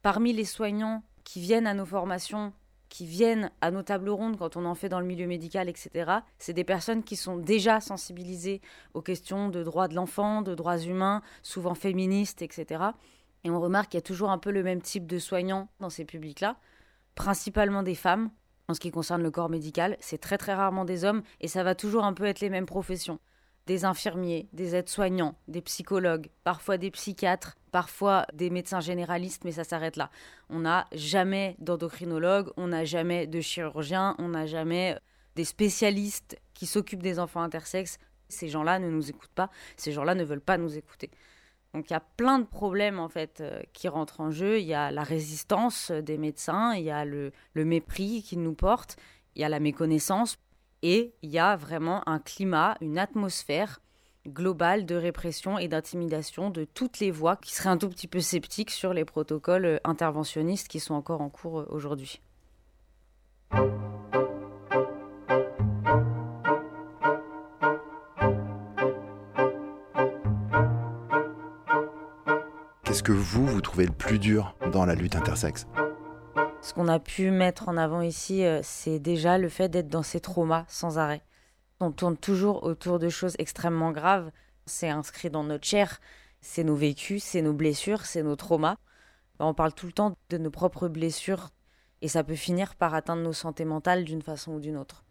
Parmi 0.00 0.32
les 0.32 0.46
soignants 0.46 1.02
qui 1.24 1.40
viennent 1.40 1.66
à 1.66 1.74
nos 1.74 1.84
formations 1.84 2.54
qui 2.88 3.06
viennent 3.06 3.50
à 3.60 3.70
nos 3.70 3.82
tables 3.82 4.10
rondes 4.10 4.36
quand 4.36 4.56
on 4.56 4.64
en 4.64 4.74
fait 4.74 4.88
dans 4.88 5.00
le 5.00 5.06
milieu 5.06 5.26
médical, 5.26 5.68
etc., 5.68 6.12
c'est 6.38 6.52
des 6.52 6.64
personnes 6.64 7.02
qui 7.02 7.16
sont 7.16 7.36
déjà 7.36 7.80
sensibilisées 7.80 8.60
aux 8.94 9.02
questions 9.02 9.48
de 9.48 9.62
droits 9.62 9.88
de 9.88 9.94
l'enfant, 9.94 10.42
de 10.42 10.54
droits 10.54 10.78
humains, 10.78 11.22
souvent 11.42 11.74
féministes, 11.74 12.42
etc. 12.42 12.84
Et 13.42 13.50
on 13.50 13.60
remarque 13.60 13.90
qu'il 13.90 13.98
y 13.98 14.02
a 14.02 14.02
toujours 14.02 14.30
un 14.30 14.38
peu 14.38 14.50
le 14.50 14.62
même 14.62 14.80
type 14.80 15.06
de 15.06 15.18
soignants 15.18 15.68
dans 15.80 15.90
ces 15.90 16.04
publics-là, 16.04 16.56
principalement 17.14 17.82
des 17.82 17.94
femmes. 17.94 18.30
En 18.68 18.74
ce 18.74 18.80
qui 18.80 18.90
concerne 18.90 19.22
le 19.22 19.30
corps 19.30 19.50
médical, 19.50 19.96
c'est 20.00 20.18
très 20.18 20.38
très 20.38 20.54
rarement 20.54 20.86
des 20.86 21.04
hommes 21.04 21.22
et 21.40 21.48
ça 21.48 21.62
va 21.62 21.74
toujours 21.74 22.04
un 22.04 22.14
peu 22.14 22.24
être 22.24 22.40
les 22.40 22.48
mêmes 22.48 22.64
professions 22.64 23.18
des 23.66 23.84
infirmiers, 23.84 24.48
des 24.52 24.74
aides-soignants, 24.74 25.36
des 25.48 25.62
psychologues, 25.62 26.28
parfois 26.44 26.76
des 26.76 26.90
psychiatres, 26.90 27.56
parfois 27.72 28.26
des 28.34 28.50
médecins 28.50 28.80
généralistes, 28.80 29.44
mais 29.44 29.52
ça 29.52 29.64
s'arrête 29.64 29.96
là. 29.96 30.10
On 30.50 30.60
n'a 30.60 30.86
jamais 30.92 31.56
d'endocrinologue, 31.58 32.50
on 32.56 32.68
n'a 32.68 32.84
jamais 32.84 33.26
de 33.26 33.40
chirurgien, 33.40 34.14
on 34.18 34.28
n'a 34.28 34.46
jamais 34.46 34.98
des 35.34 35.44
spécialistes 35.44 36.38
qui 36.52 36.66
s'occupent 36.66 37.02
des 37.02 37.18
enfants 37.18 37.42
intersexes. 37.42 37.98
Ces 38.28 38.48
gens-là 38.48 38.78
ne 38.78 38.90
nous 38.90 39.10
écoutent 39.10 39.34
pas, 39.34 39.50
ces 39.76 39.92
gens-là 39.92 40.14
ne 40.14 40.24
veulent 40.24 40.40
pas 40.40 40.58
nous 40.58 40.76
écouter. 40.76 41.10
Donc 41.72 41.90
il 41.90 41.92
y 41.92 41.96
a 41.96 42.00
plein 42.00 42.38
de 42.38 42.44
problèmes 42.44 43.00
en 43.00 43.08
fait 43.08 43.40
euh, 43.40 43.60
qui 43.72 43.88
rentrent 43.88 44.20
en 44.20 44.30
jeu. 44.30 44.60
Il 44.60 44.66
y 44.66 44.74
a 44.74 44.92
la 44.92 45.02
résistance 45.02 45.90
des 45.90 46.18
médecins, 46.18 46.74
il 46.74 46.84
y 46.84 46.90
a 46.90 47.04
le, 47.04 47.32
le 47.54 47.64
mépris 47.64 48.22
qu'ils 48.22 48.42
nous 48.42 48.54
portent, 48.54 48.96
il 49.34 49.42
y 49.42 49.44
a 49.44 49.48
la 49.48 49.58
méconnaissance 49.58 50.36
et 50.84 51.14
il 51.22 51.30
y 51.30 51.38
a 51.38 51.56
vraiment 51.56 52.06
un 52.06 52.18
climat, 52.18 52.76
une 52.82 52.98
atmosphère 52.98 53.80
globale 54.28 54.84
de 54.84 54.94
répression 54.94 55.58
et 55.58 55.66
d'intimidation 55.66 56.50
de 56.50 56.64
toutes 56.64 56.98
les 56.98 57.10
voix 57.10 57.36
qui 57.36 57.54
seraient 57.54 57.70
un 57.70 57.78
tout 57.78 57.88
petit 57.88 58.06
peu 58.06 58.20
sceptiques 58.20 58.70
sur 58.70 58.92
les 58.92 59.06
protocoles 59.06 59.64
euh, 59.64 59.78
interventionnistes 59.84 60.68
qui 60.68 60.80
sont 60.80 60.94
encore 60.94 61.22
en 61.22 61.30
cours 61.30 61.60
euh, 61.60 61.66
aujourd'hui. 61.70 62.20
Qu'est-ce 72.84 73.02
que 73.02 73.12
vous, 73.12 73.46
vous 73.46 73.60
trouvez 73.62 73.86
le 73.86 73.92
plus 73.92 74.18
dur 74.18 74.54
dans 74.70 74.84
la 74.84 74.94
lutte 74.94 75.16
intersexe? 75.16 75.66
Ce 76.64 76.72
qu'on 76.72 76.88
a 76.88 76.98
pu 76.98 77.30
mettre 77.30 77.68
en 77.68 77.76
avant 77.76 78.00
ici, 78.00 78.42
euh, 78.42 78.60
c'est 78.62 78.98
déjà 78.98 79.36
le 79.36 79.50
fait 79.50 79.68
d'être 79.68 79.88
dans 79.88 80.02
ces 80.02 80.20
traumas 80.20 80.64
sans 80.66 80.96
arrêt. 80.96 81.20
On 81.78 81.92
tourne 81.92 82.16
toujours 82.16 82.62
autour 82.62 82.98
de 82.98 83.10
choses 83.10 83.34
extrêmement 83.38 83.92
graves. 83.92 84.30
C'est 84.64 84.88
inscrit 84.88 85.28
dans 85.28 85.44
notre 85.44 85.66
chair. 85.66 86.00
C'est 86.40 86.64
nos 86.64 86.74
vécus, 86.74 87.22
c'est 87.22 87.42
nos 87.42 87.52
blessures, 87.52 88.06
c'est 88.06 88.22
nos 88.22 88.34
traumas. 88.34 88.78
On 89.38 89.52
parle 89.52 89.74
tout 89.74 89.84
le 89.84 89.92
temps 89.92 90.16
de 90.30 90.38
nos 90.38 90.50
propres 90.50 90.88
blessures 90.88 91.50
et 92.00 92.08
ça 92.08 92.24
peut 92.24 92.34
finir 92.34 92.76
par 92.76 92.94
atteindre 92.94 93.22
nos 93.22 93.34
santé 93.34 93.66
mentales 93.66 94.04
d'une 94.04 94.22
façon 94.22 94.52
ou 94.52 94.60
d'une 94.60 94.78
autre. 94.78 95.04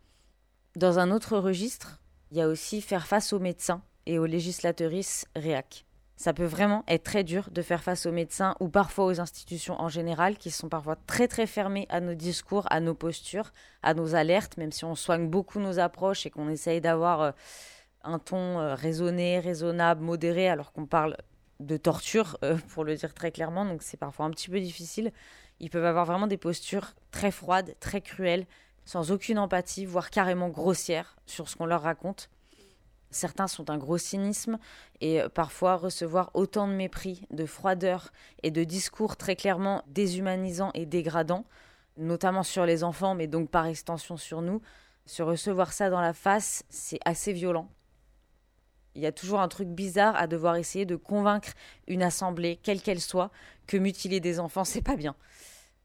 Dans 0.76 0.98
un 0.98 1.12
autre 1.12 1.38
registre, 1.38 2.02
il 2.32 2.38
y 2.38 2.42
a 2.42 2.48
aussi 2.48 2.82
faire 2.82 3.06
face 3.06 3.32
aux 3.32 3.40
médecins 3.40 3.84
et 4.08 4.18
aux 4.18 4.26
législatrices 4.26 5.28
réac. 5.36 5.86
Ça 6.16 6.32
peut 6.32 6.46
vraiment 6.46 6.84
être 6.88 7.04
très 7.04 7.24
dur 7.24 7.50
de 7.52 7.62
faire 7.62 7.84
face 7.84 8.06
aux 8.06 8.12
médecins 8.12 8.56
ou 8.60 8.70
parfois 8.70 9.06
aux 9.06 9.20
institutions 9.20 9.80
en 9.82 9.90
général 9.90 10.38
qui 10.38 10.52
sont 10.52 10.70
parfois 10.70 10.96
très 11.08 11.28
très 11.28 11.48
fermées 11.48 11.88
à 11.90 12.00
nos 12.00 12.14
discours, 12.14 12.66
à 12.70 12.80
nos 12.80 12.94
postures, 12.94 13.52
à 13.82 13.94
nos 13.94 14.16
alertes, 14.16 14.58
même 14.58 14.72
si 14.72 14.86
on 14.86 14.96
soigne 14.96 15.28
beaucoup 15.28 15.60
nos 15.60 15.80
approches 15.80 16.26
et 16.26 16.30
qu'on 16.30 16.50
essaye 16.50 16.82
d'avoir 16.82 17.22
euh, 17.22 17.32
un 18.04 18.20
ton 18.20 18.60
euh, 18.60 18.76
raisonné, 18.76 19.40
raisonnable, 19.40 20.02
modéré, 20.02 20.48
alors 20.50 20.72
qu'on 20.72 20.86
parle 20.86 21.18
de 21.60 21.78
torture, 21.78 22.38
euh, 22.44 22.58
pour 22.70 22.84
le 22.84 22.96
dire 22.96 23.14
très 23.14 23.32
clairement, 23.32 23.66
donc 23.66 23.82
c'est 23.82 23.98
parfois 23.98 24.26
un 24.26 24.32
petit 24.32 24.50
peu 24.50 24.60
difficile. 24.60 25.12
Ils 25.60 25.70
peuvent 25.70 25.86
avoir 25.86 26.06
vraiment 26.06 26.28
des 26.28 26.38
postures 26.38 26.94
très 27.12 27.32
froides, 27.32 27.76
très 27.80 28.02
cruelles, 28.02 28.46
sans 28.86 29.12
aucune 29.12 29.40
empathie, 29.40 29.86
voire 29.86 30.10
carrément 30.10 30.50
grossières 30.50 31.16
sur 31.26 31.50
ce 31.50 31.56
qu'on 31.56 31.66
leur 31.66 31.82
raconte. 31.82 32.30
Certains 33.14 33.48
sont 33.48 33.70
un 33.70 33.78
gros 33.78 33.98
cynisme 33.98 34.58
et 35.00 35.22
euh, 35.22 35.30
parfois 35.30 35.76
recevoir 35.76 36.32
autant 36.34 36.68
de 36.68 36.74
mépris, 36.74 37.26
de 37.32 37.46
froideur 37.46 38.12
et 38.42 38.52
de 38.52 38.64
discours 38.64 39.18
très 39.18 39.36
clairement 39.36 39.84
déshumanisants 39.88 40.72
et 40.74 40.86
dégradants, 40.86 41.46
notamment 41.98 42.44
sur 42.44 42.66
les 42.66 42.84
enfants, 42.84 43.16
mais 43.16 43.28
donc 43.28 43.50
par 43.50 43.68
extension 43.68 44.18
sur 44.18 44.42
nous. 44.42 44.62
Se 45.06 45.22
recevoir 45.22 45.74
ça 45.74 45.90
dans 45.90 46.02
la 46.02 46.14
face, 46.14 46.64
c'est 46.70 47.00
assez 47.06 47.34
violent. 47.34 47.70
Il 48.96 49.02
y 49.02 49.06
a 49.06 49.12
toujours 49.12 49.42
un 49.42 49.48
truc 49.48 49.68
bizarre 49.68 50.16
à 50.16 50.28
devoir 50.28 50.56
essayer 50.56 50.86
de 50.86 50.96
convaincre 50.96 51.54
une 51.88 52.04
assemblée, 52.04 52.60
quelle 52.62 52.82
qu'elle 52.82 53.02
soit, 53.02 53.32
que 53.68 53.78
mutiler 53.78 54.20
des 54.20 54.40
enfants, 54.40 54.64
c'est 54.66 54.82
pas 54.82 54.96
bien 54.96 55.16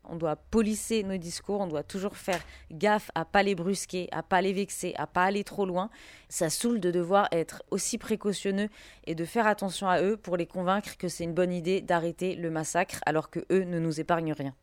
on 0.09 0.17
doit 0.17 0.37
polisser 0.37 1.03
nos 1.03 1.17
discours, 1.17 1.61
on 1.61 1.67
doit 1.67 1.83
toujours 1.83 2.17
faire 2.17 2.41
gaffe 2.73 3.11
à 3.15 3.25
pas 3.25 3.43
les 3.43 3.55
brusquer, 3.55 4.09
à 4.13 4.23
pas 4.23 4.41
les 4.41 4.53
vexer, 4.53 4.95
à 4.97 5.07
pas 5.07 5.25
aller 5.25 5.45
trop 5.45 5.67
loin. 5.67 5.91
Ça 6.29 6.51
saoule 6.51 6.81
de 6.81 6.91
devoir 6.91 7.29
être 7.33 7.63
aussi 7.71 7.99
précautionneux 7.99 8.69
et 9.05 9.15
de 9.15 9.25
faire 9.25 9.47
attention 9.47 9.89
à 9.89 10.03
eux 10.03 10.17
pour 10.17 10.37
les 10.37 10.47
convaincre 10.47 10.97
que 10.97 11.09
c'est 11.09 11.25
une 11.25 11.35
bonne 11.35 11.53
idée 11.53 11.81
d'arrêter 11.81 12.35
le 12.35 12.51
massacre 12.51 13.01
alors 13.07 13.31
que 13.31 13.41
eux 13.51 13.65
ne 13.65 13.79
nous 13.79 14.01
épargnent 14.01 14.33
rien. 14.33 14.55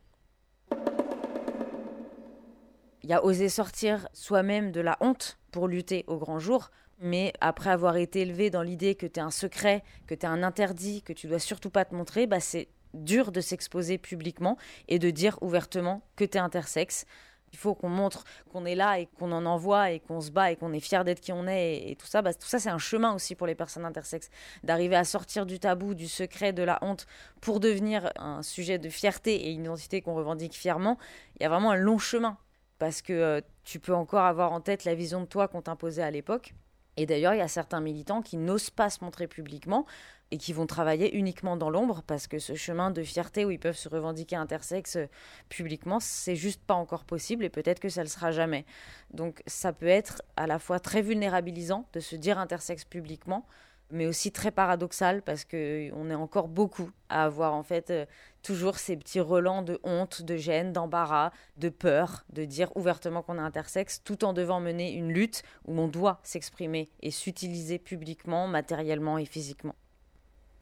Il 3.04 3.10
y 3.10 3.14
a 3.14 3.24
osé 3.24 3.50
sortir 3.50 4.08
soi-même 4.14 4.72
de 4.72 4.82
la 4.82 4.98
honte 5.00 5.38
pour 5.52 5.68
lutter 5.68 6.06
au 6.08 6.18
grand 6.18 6.40
jour, 6.40 6.72
mais 7.00 7.34
après 7.40 7.70
avoir 7.70 7.98
été 7.98 8.22
élevé 8.22 8.50
dans 8.50 8.64
l'idée 8.64 8.96
que 8.96 9.06
tu 9.06 9.20
es 9.20 9.24
un 9.24 9.30
secret, 9.30 9.84
que 10.08 10.16
tu 10.16 10.22
es 10.22 10.30
un 10.30 10.42
interdit, 10.42 11.04
que 11.04 11.14
tu 11.14 11.28
dois 11.28 11.38
surtout 11.38 11.70
pas 11.70 11.86
te 11.86 11.94
montrer, 11.94 12.26
bah 12.26 12.40
c'est 12.40 12.68
dur 12.96 13.32
de 13.32 13.42
s'exposer 13.42 13.98
publiquement 13.98 14.58
et 14.88 15.00
de 15.00 15.10
dire 15.10 15.38
ouvertement 15.42 16.02
que 16.16 16.26
tu 16.26 16.38
es 16.38 16.42
intersexe. 16.42 17.06
Il 17.52 17.58
faut 17.58 17.74
qu'on 17.74 17.90
montre 17.90 18.26
qu'on 18.52 18.66
est 18.66 18.76
là 18.76 19.00
et 19.00 19.06
qu'on 19.06 19.32
en 19.32 19.46
envoie 19.46 19.92
et 19.92 20.02
qu'on 20.02 20.20
se 20.20 20.30
bat 20.30 20.52
et 20.52 20.58
qu'on 20.58 20.74
est 20.74 20.82
fier 20.82 21.06
d'être 21.06 21.22
qui 21.22 21.32
on 21.32 21.48
est 21.48 21.90
et, 21.90 21.96
tout 21.96 22.06
ça. 22.06 22.22
Bah, 22.22 22.34
tout 22.34 22.48
ça, 22.48 22.60
c'est 22.60 22.70
un 22.70 22.78
chemin 22.78 23.16
aussi 23.16 23.34
pour 23.34 23.48
les 23.48 23.56
personnes 23.56 23.86
intersexes. 23.86 24.30
D'arriver 24.64 24.98
à 24.98 25.06
sortir 25.06 25.46
du 25.46 25.58
tabou, 25.58 25.94
du 25.94 26.08
secret, 26.08 26.52
de 26.52 26.64
la 26.64 26.80
honte 26.82 27.08
pour 27.40 27.62
devenir 27.62 28.12
un 28.18 28.42
sujet 28.44 28.78
de 28.78 28.90
fierté 28.90 29.48
et 29.48 29.52
une 29.52 29.64
identité 29.64 30.02
qu'on 30.02 30.16
revendique 30.16 30.54
fièrement. 30.54 30.98
Il 31.40 31.44
y 31.44 31.46
a 31.46 31.50
vraiment 31.50 31.72
un 31.72 31.78
long 31.78 31.98
chemin 31.98 32.38
parce 32.78 33.02
que 33.02 33.14
euh, 33.14 33.42
tu 33.64 33.80
peux 33.80 33.94
encore 33.94 34.24
avoir 34.24 34.52
en 34.52 34.60
tête 34.60 34.84
la 34.84 34.96
vision 34.96 35.22
de 35.22 35.26
toi 35.26 35.48
qu'on 35.48 35.62
t'imposait 35.62 36.04
à 36.04 36.12
l'époque. 36.12 36.54
Et 36.98 37.06
d'ailleurs, 37.06 37.34
il 37.34 37.40
y 37.40 37.42
a 37.42 37.48
certains 37.48 37.82
militants 37.82 38.22
qui 38.22 38.38
n'osent 38.38 38.70
pas 38.70 38.90
se 38.90 39.04
montrer 39.04 39.28
publiquement 39.28 39.86
et 40.32 40.38
qui 40.38 40.54
vont 40.54 40.66
travailler 40.66 41.16
uniquement 41.16 41.56
dans 41.56 41.70
l'ombre 41.70 42.02
parce 42.02 42.28
que 42.28 42.40
ce 42.40 42.56
chemin 42.56 42.90
de 42.90 43.04
fierté 43.04 43.46
où 43.46 43.52
ils 43.52 43.60
peuvent 43.60 43.78
se 43.78 43.90
revendiquer 43.90 44.36
intersexes 44.36 44.96
euh, 44.96 45.08
publiquement, 45.50 46.00
c'est 46.00 46.36
juste 46.36 46.62
pas 46.62 46.74
encore 46.74 47.06
possible 47.06 47.46
et 47.46 47.50
peut-être 47.50 47.80
que 47.80 47.90
ça 47.90 48.02
le 48.02 48.10
sera 48.10 48.32
jamais. 48.32 48.66
Donc 49.14 49.44
ça 49.46 49.72
peut 49.72 49.88
être 49.88 50.22
à 50.36 50.48
la 50.48 50.58
fois 50.58 50.80
très 50.80 51.02
vulnérabilisant 51.02 51.88
de 51.94 52.00
se 52.00 52.16
dire 52.16 52.40
intersexe 52.40 52.86
publiquement, 52.86 53.46
mais 53.92 54.08
aussi 54.08 54.32
très 54.32 54.52
paradoxal 54.52 55.22
parce 55.22 55.46
que 55.46 55.90
on 55.94 56.10
est 56.10 56.16
encore 56.16 56.48
beaucoup 56.48 56.90
à 57.10 57.26
avoir 57.26 57.54
en 57.54 57.64
fait 57.64 57.92
euh, 57.92 58.06
toujours 58.42 58.78
ces 58.78 58.98
petits 58.98 59.20
relents 59.20 59.62
de 59.62 59.80
honte, 59.84 60.22
de 60.22 60.38
gêne, 60.38 60.74
d'embarras, 60.74 61.32
de 61.58 61.70
peur, 61.70 62.26
de 62.34 62.46
dire 62.46 62.76
ouvertement 62.76 63.22
qu'on 63.22 63.38
est 63.38 63.42
intersexe, 63.42 64.02
tout 64.04 64.26
en 64.26 64.34
devant 64.34 64.60
mener 64.60 64.94
une 64.94 65.12
lutte 65.12 65.44
où 65.68 65.80
on 65.80 65.88
doit 65.88 66.20
s'exprimer 66.24 66.90
et 67.02 67.12
s'utiliser 67.12 67.80
publiquement, 67.80 68.48
matériellement 68.48 69.18
et 69.18 69.26
physiquement. 69.26 69.76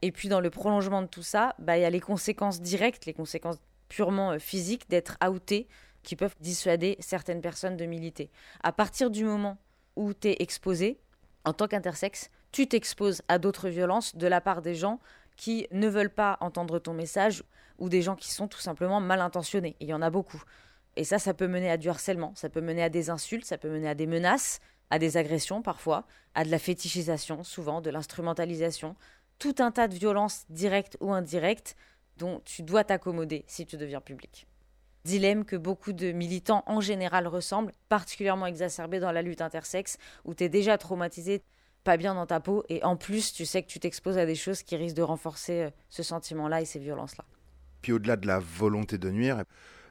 Et 0.02 0.12
puis 0.12 0.28
dans 0.28 0.42
le 0.42 0.50
prolongement 0.50 1.02
de 1.02 1.08
tout 1.08 1.24
ça, 1.24 1.56
bah, 1.60 1.78
il 1.78 1.82
y 1.82 1.86
a 1.86 1.90
les 1.90 2.02
conséquences 2.02 2.62
directes, 2.62 3.06
les 3.06 3.14
conséquences 3.14 3.58
purement 3.88 4.32
euh, 4.32 4.40
physiques 4.40 4.90
d'être 4.90 5.18
outé 5.30 5.68
qui 6.04 6.18
peuvent 6.18 6.36
dissuader 6.42 6.98
certaines 7.00 7.42
personnes 7.42 7.78
de 7.78 7.86
militer. 7.86 8.30
À 8.64 8.74
partir 8.74 9.10
du 9.10 9.24
moment 9.24 9.58
où 9.96 10.14
tu 10.14 10.28
es 10.28 10.36
exposé, 10.40 11.00
en 11.46 11.54
tant 11.54 11.68
qu'intersexe, 11.68 12.30
tu 12.52 12.68
t'exposes 12.68 13.22
à 13.28 13.40
d'autres 13.40 13.70
violences 13.70 14.16
de 14.16 14.28
la 14.28 14.42
part 14.42 14.62
des 14.62 14.76
gens 14.76 15.00
qui 15.36 15.68
ne 15.72 15.88
veulent 15.88 16.14
pas 16.14 16.38
entendre 16.40 16.80
ton 16.80 16.94
message 16.94 17.44
ou 17.80 17.90
des 17.90 18.02
gens 18.02 18.16
qui 18.16 18.32
sont 18.32 18.48
tout 18.48 18.60
simplement 18.60 19.02
mal 19.02 19.22
intentionnés. 19.22 19.76
Il 19.80 19.88
y 19.88 19.94
en 19.94 20.02
a 20.02 20.10
beaucoup. 20.10 20.42
Et 20.96 21.04
ça, 21.04 21.18
ça 21.18 21.34
peut 21.34 21.48
mener 21.48 21.72
à 21.72 21.78
du 21.78 21.90
harcèlement, 21.90 22.34
ça 22.36 22.50
peut 22.50 22.62
mener 22.62 22.84
à 22.84 22.90
des 22.90 23.10
insultes, 23.10 23.46
ça 23.46 23.58
peut 23.58 23.70
mener 23.70 23.90
à 23.90 23.96
des 23.96 24.06
menaces, 24.06 24.60
à 24.92 25.00
des 25.00 25.18
agressions 25.18 25.64
parfois, 25.64 26.06
à 26.36 26.46
de 26.46 26.52
la 26.52 26.60
fétichisation 26.60 27.44
souvent, 27.44 27.82
de 27.82 27.90
l'instrumentalisation, 27.90 28.96
tout 29.40 29.56
un 29.58 29.72
tas 29.72 29.88
de 29.88 29.96
violences 29.96 30.46
directes 30.50 30.98
ou 31.00 31.12
indirectes 31.12 31.76
dont 32.18 32.42
tu 32.46 32.62
dois 32.62 32.84
t'accommoder 32.84 33.44
si 33.48 33.66
tu 33.66 33.76
deviens 33.76 34.02
public. 34.02 34.46
Dilemme 35.06 35.44
que 35.44 35.58
beaucoup 35.58 35.92
de 35.92 36.14
militants 36.14 36.64
en 36.66 36.80
général 36.80 37.28
ressemblent, 37.28 37.74
particulièrement 37.90 38.46
exacerbé 38.46 39.00
dans 39.02 39.12
la 39.12 39.22
lutte 39.22 39.42
intersexe, 39.42 39.98
où 40.24 40.34
tu 40.34 40.46
es 40.46 40.50
déjà 40.50 40.78
traumatisé, 40.78 41.44
pas 41.84 41.98
bien 41.98 42.16
dans 42.16 42.26
ta 42.26 42.40
peau, 42.40 42.64
et 42.70 42.82
en 42.86 42.96
plus 42.96 43.34
tu 43.34 43.46
sais 43.46 43.62
que 43.62 43.68
tu 43.68 43.82
t'exposes 43.82 44.18
à 44.18 44.26
des 44.26 44.36
choses 44.36 44.64
qui 44.64 44.78
risquent 44.78 44.96
de 44.96 45.02
renforcer 45.02 45.64
euh, 45.64 45.70
ce 45.90 46.04
sentiment-là 46.04 46.62
et 46.62 46.66
ces 46.66 46.80
violences-là. 46.80 47.26
Puis 47.82 47.92
au-delà 47.92 48.16
de 48.16 48.28
la 48.28 48.40
volonté 48.40 48.98
de 48.98 49.10
nuire, 49.10 49.44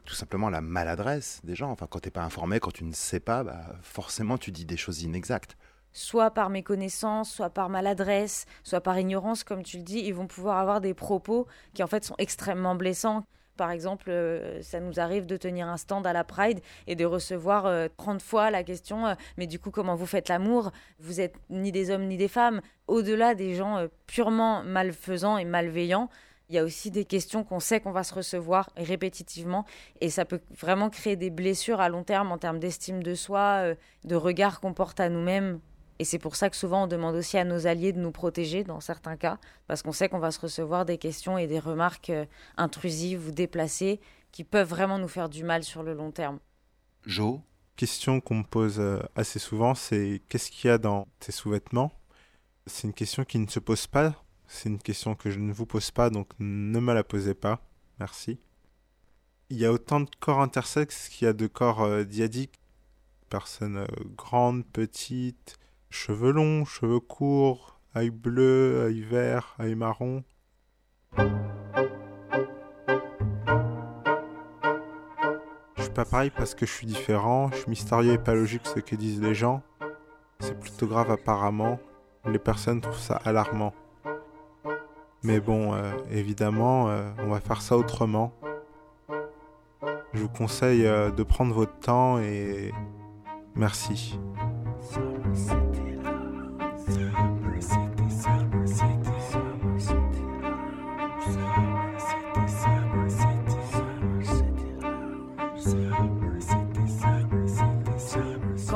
tout 0.06 0.14
simplement 0.14 0.48
la 0.48 0.62
maladresse 0.62 1.40
des 1.44 1.54
gens. 1.54 1.70
Enfin, 1.70 1.86
quand 1.90 2.00
tu 2.00 2.06
n'es 2.06 2.12
pas 2.12 2.24
informé, 2.24 2.58
quand 2.58 2.72
tu 2.72 2.84
ne 2.84 2.92
sais 2.92 3.20
pas, 3.20 3.44
bah, 3.44 3.76
forcément 3.82 4.38
tu 4.38 4.50
dis 4.50 4.64
des 4.64 4.78
choses 4.78 5.02
inexactes 5.02 5.56
soit 5.92 6.30
par 6.30 6.48
méconnaissance, 6.48 7.30
soit 7.30 7.50
par 7.50 7.68
maladresse, 7.68 8.46
soit 8.62 8.80
par 8.80 8.98
ignorance, 8.98 9.44
comme 9.44 9.62
tu 9.62 9.76
le 9.76 9.82
dis, 9.82 9.98
ils 9.98 10.14
vont 10.14 10.26
pouvoir 10.26 10.56
avoir 10.56 10.80
des 10.80 10.94
propos 10.94 11.46
qui 11.74 11.82
en 11.82 11.86
fait 11.86 12.02
sont 12.02 12.14
extrêmement 12.16 12.74
blessants. 12.74 13.26
Par 13.56 13.70
exemple, 13.70 14.08
euh, 14.08 14.62
ça 14.62 14.80
nous 14.80 14.98
arrive 14.98 15.26
de 15.26 15.36
tenir 15.36 15.68
un 15.68 15.76
stand 15.76 16.06
à 16.06 16.12
la 16.12 16.24
Pride 16.24 16.60
et 16.86 16.94
de 16.94 17.04
recevoir 17.04 17.64
30 17.96 18.16
euh, 18.16 18.18
fois 18.18 18.50
la 18.50 18.64
question 18.64 19.06
euh, 19.06 19.14
Mais 19.36 19.46
du 19.46 19.58
coup, 19.58 19.70
comment 19.70 19.94
vous 19.94 20.06
faites 20.06 20.28
l'amour? 20.28 20.72
Vous 20.98 21.20
êtes 21.20 21.34
ni 21.50 21.70
des 21.70 21.90
hommes 21.90 22.06
ni 22.06 22.16
des 22.16 22.28
femmes. 22.28 22.60
Au-delà 22.86 23.34
des 23.34 23.54
gens 23.54 23.86
purement 24.06 24.62
malfaisants 24.62 25.38
et 25.38 25.44
malveillants, 25.44 26.08
il 26.48 26.56
y 26.56 26.58
a 26.58 26.64
aussi 26.64 26.90
des 26.90 27.04
questions 27.04 27.44
qu'on 27.44 27.60
sait 27.60 27.80
qu'on 27.80 27.92
va 27.92 28.04
se 28.04 28.14
recevoir 28.14 28.70
répétitivement 28.76 29.64
et 30.00 30.10
ça 30.10 30.24
peut 30.24 30.40
vraiment 30.58 30.90
créer 30.90 31.16
des 31.16 31.30
blessures 31.30 31.80
à 31.80 31.88
long 31.88 32.02
terme 32.02 32.32
en 32.32 32.38
termes 32.38 32.58
d'estime 32.58 33.02
de 33.02 33.14
soi, 33.14 33.74
de 34.04 34.16
regard 34.16 34.60
qu'on 34.60 34.74
porte 34.74 35.00
à 35.00 35.08
nous-mêmes 35.08 35.60
et 35.98 36.04
c'est 36.04 36.18
pour 36.18 36.36
ça 36.36 36.50
que 36.50 36.56
souvent 36.56 36.84
on 36.84 36.86
demande 36.86 37.14
aussi 37.14 37.38
à 37.38 37.44
nos 37.44 37.66
alliés 37.66 37.92
de 37.92 38.00
nous 38.00 38.12
protéger 38.12 38.64
dans 38.64 38.80
certains 38.80 39.16
cas, 39.16 39.38
parce 39.66 39.82
qu'on 39.82 39.92
sait 39.92 40.08
qu'on 40.08 40.18
va 40.18 40.30
se 40.30 40.40
recevoir 40.40 40.84
des 40.84 40.98
questions 40.98 41.38
et 41.38 41.46
des 41.46 41.58
remarques 41.58 42.10
euh, 42.10 42.26
intrusives 42.56 43.28
ou 43.28 43.30
déplacées 43.30 44.00
qui 44.30 44.44
peuvent 44.44 44.68
vraiment 44.68 44.98
nous 44.98 45.08
faire 45.08 45.28
du 45.28 45.44
mal 45.44 45.62
sur 45.62 45.82
le 45.82 45.94
long 45.94 46.10
terme. 46.10 46.38
Jo 47.04 47.40
Question 47.76 48.20
qu'on 48.20 48.36
me 48.36 48.44
pose 48.44 48.80
euh, 48.80 49.00
assez 49.16 49.38
souvent, 49.38 49.74
c'est 49.74 50.22
qu'est-ce 50.28 50.50
qu'il 50.50 50.68
y 50.68 50.70
a 50.70 50.78
dans 50.78 51.08
tes 51.20 51.32
sous-vêtements? 51.32 51.92
C'est 52.66 52.86
une 52.86 52.92
question 52.92 53.24
qui 53.24 53.38
ne 53.38 53.48
se 53.48 53.60
pose 53.60 53.86
pas, 53.86 54.14
c'est 54.46 54.68
une 54.68 54.78
question 54.78 55.14
que 55.14 55.30
je 55.30 55.38
ne 55.38 55.52
vous 55.52 55.66
pose 55.66 55.90
pas, 55.90 56.10
donc 56.10 56.28
ne 56.38 56.78
me 56.78 56.92
la 56.92 57.02
posez 57.02 57.34
pas. 57.34 57.60
Merci. 57.98 58.38
Il 59.48 59.58
y 59.58 59.64
a 59.64 59.72
autant 59.72 60.00
de 60.00 60.10
corps 60.20 60.40
intersexes 60.40 61.08
qu'il 61.08 61.26
y 61.26 61.28
a 61.28 61.32
de 61.32 61.46
corps 61.46 61.82
euh, 61.82 62.04
diadiques. 62.04 62.58
Personnes 63.30 63.86
grandes, 64.14 64.66
petites, 64.66 65.58
Cheveux 65.94 66.32
longs, 66.32 66.64
cheveux 66.64 67.00
courts, 67.00 67.78
œil 67.94 68.08
bleu, 68.08 68.86
œil 68.86 69.02
vert, 69.02 69.54
œil 69.60 69.74
marron. 69.74 70.24
Je 75.76 75.82
suis 75.82 75.92
pas 75.92 76.06
pareil 76.06 76.30
parce 76.34 76.54
que 76.54 76.64
je 76.64 76.72
suis 76.72 76.86
différent, 76.86 77.50
je 77.52 77.58
suis 77.58 77.68
mystérieux 77.68 78.14
et 78.14 78.18
pas 78.18 78.34
logique 78.34 78.66
ce 78.66 78.80
que 78.80 78.96
disent 78.96 79.20
les 79.20 79.34
gens. 79.34 79.62
C'est 80.40 80.58
plutôt 80.58 80.86
grave 80.86 81.10
apparemment, 81.10 81.78
les 82.24 82.38
personnes 82.38 82.80
trouvent 82.80 82.98
ça 82.98 83.16
alarmant. 83.26 83.74
Mais 85.22 85.40
bon, 85.40 85.74
euh, 85.74 85.92
évidemment, 86.10 86.88
euh, 86.88 87.10
on 87.18 87.28
va 87.28 87.40
faire 87.40 87.60
ça 87.60 87.76
autrement. 87.76 88.32
Je 90.14 90.22
vous 90.22 90.30
conseille 90.30 90.86
euh, 90.86 91.10
de 91.10 91.22
prendre 91.22 91.54
votre 91.54 91.78
temps 91.80 92.18
et 92.18 92.72
merci. 93.54 94.18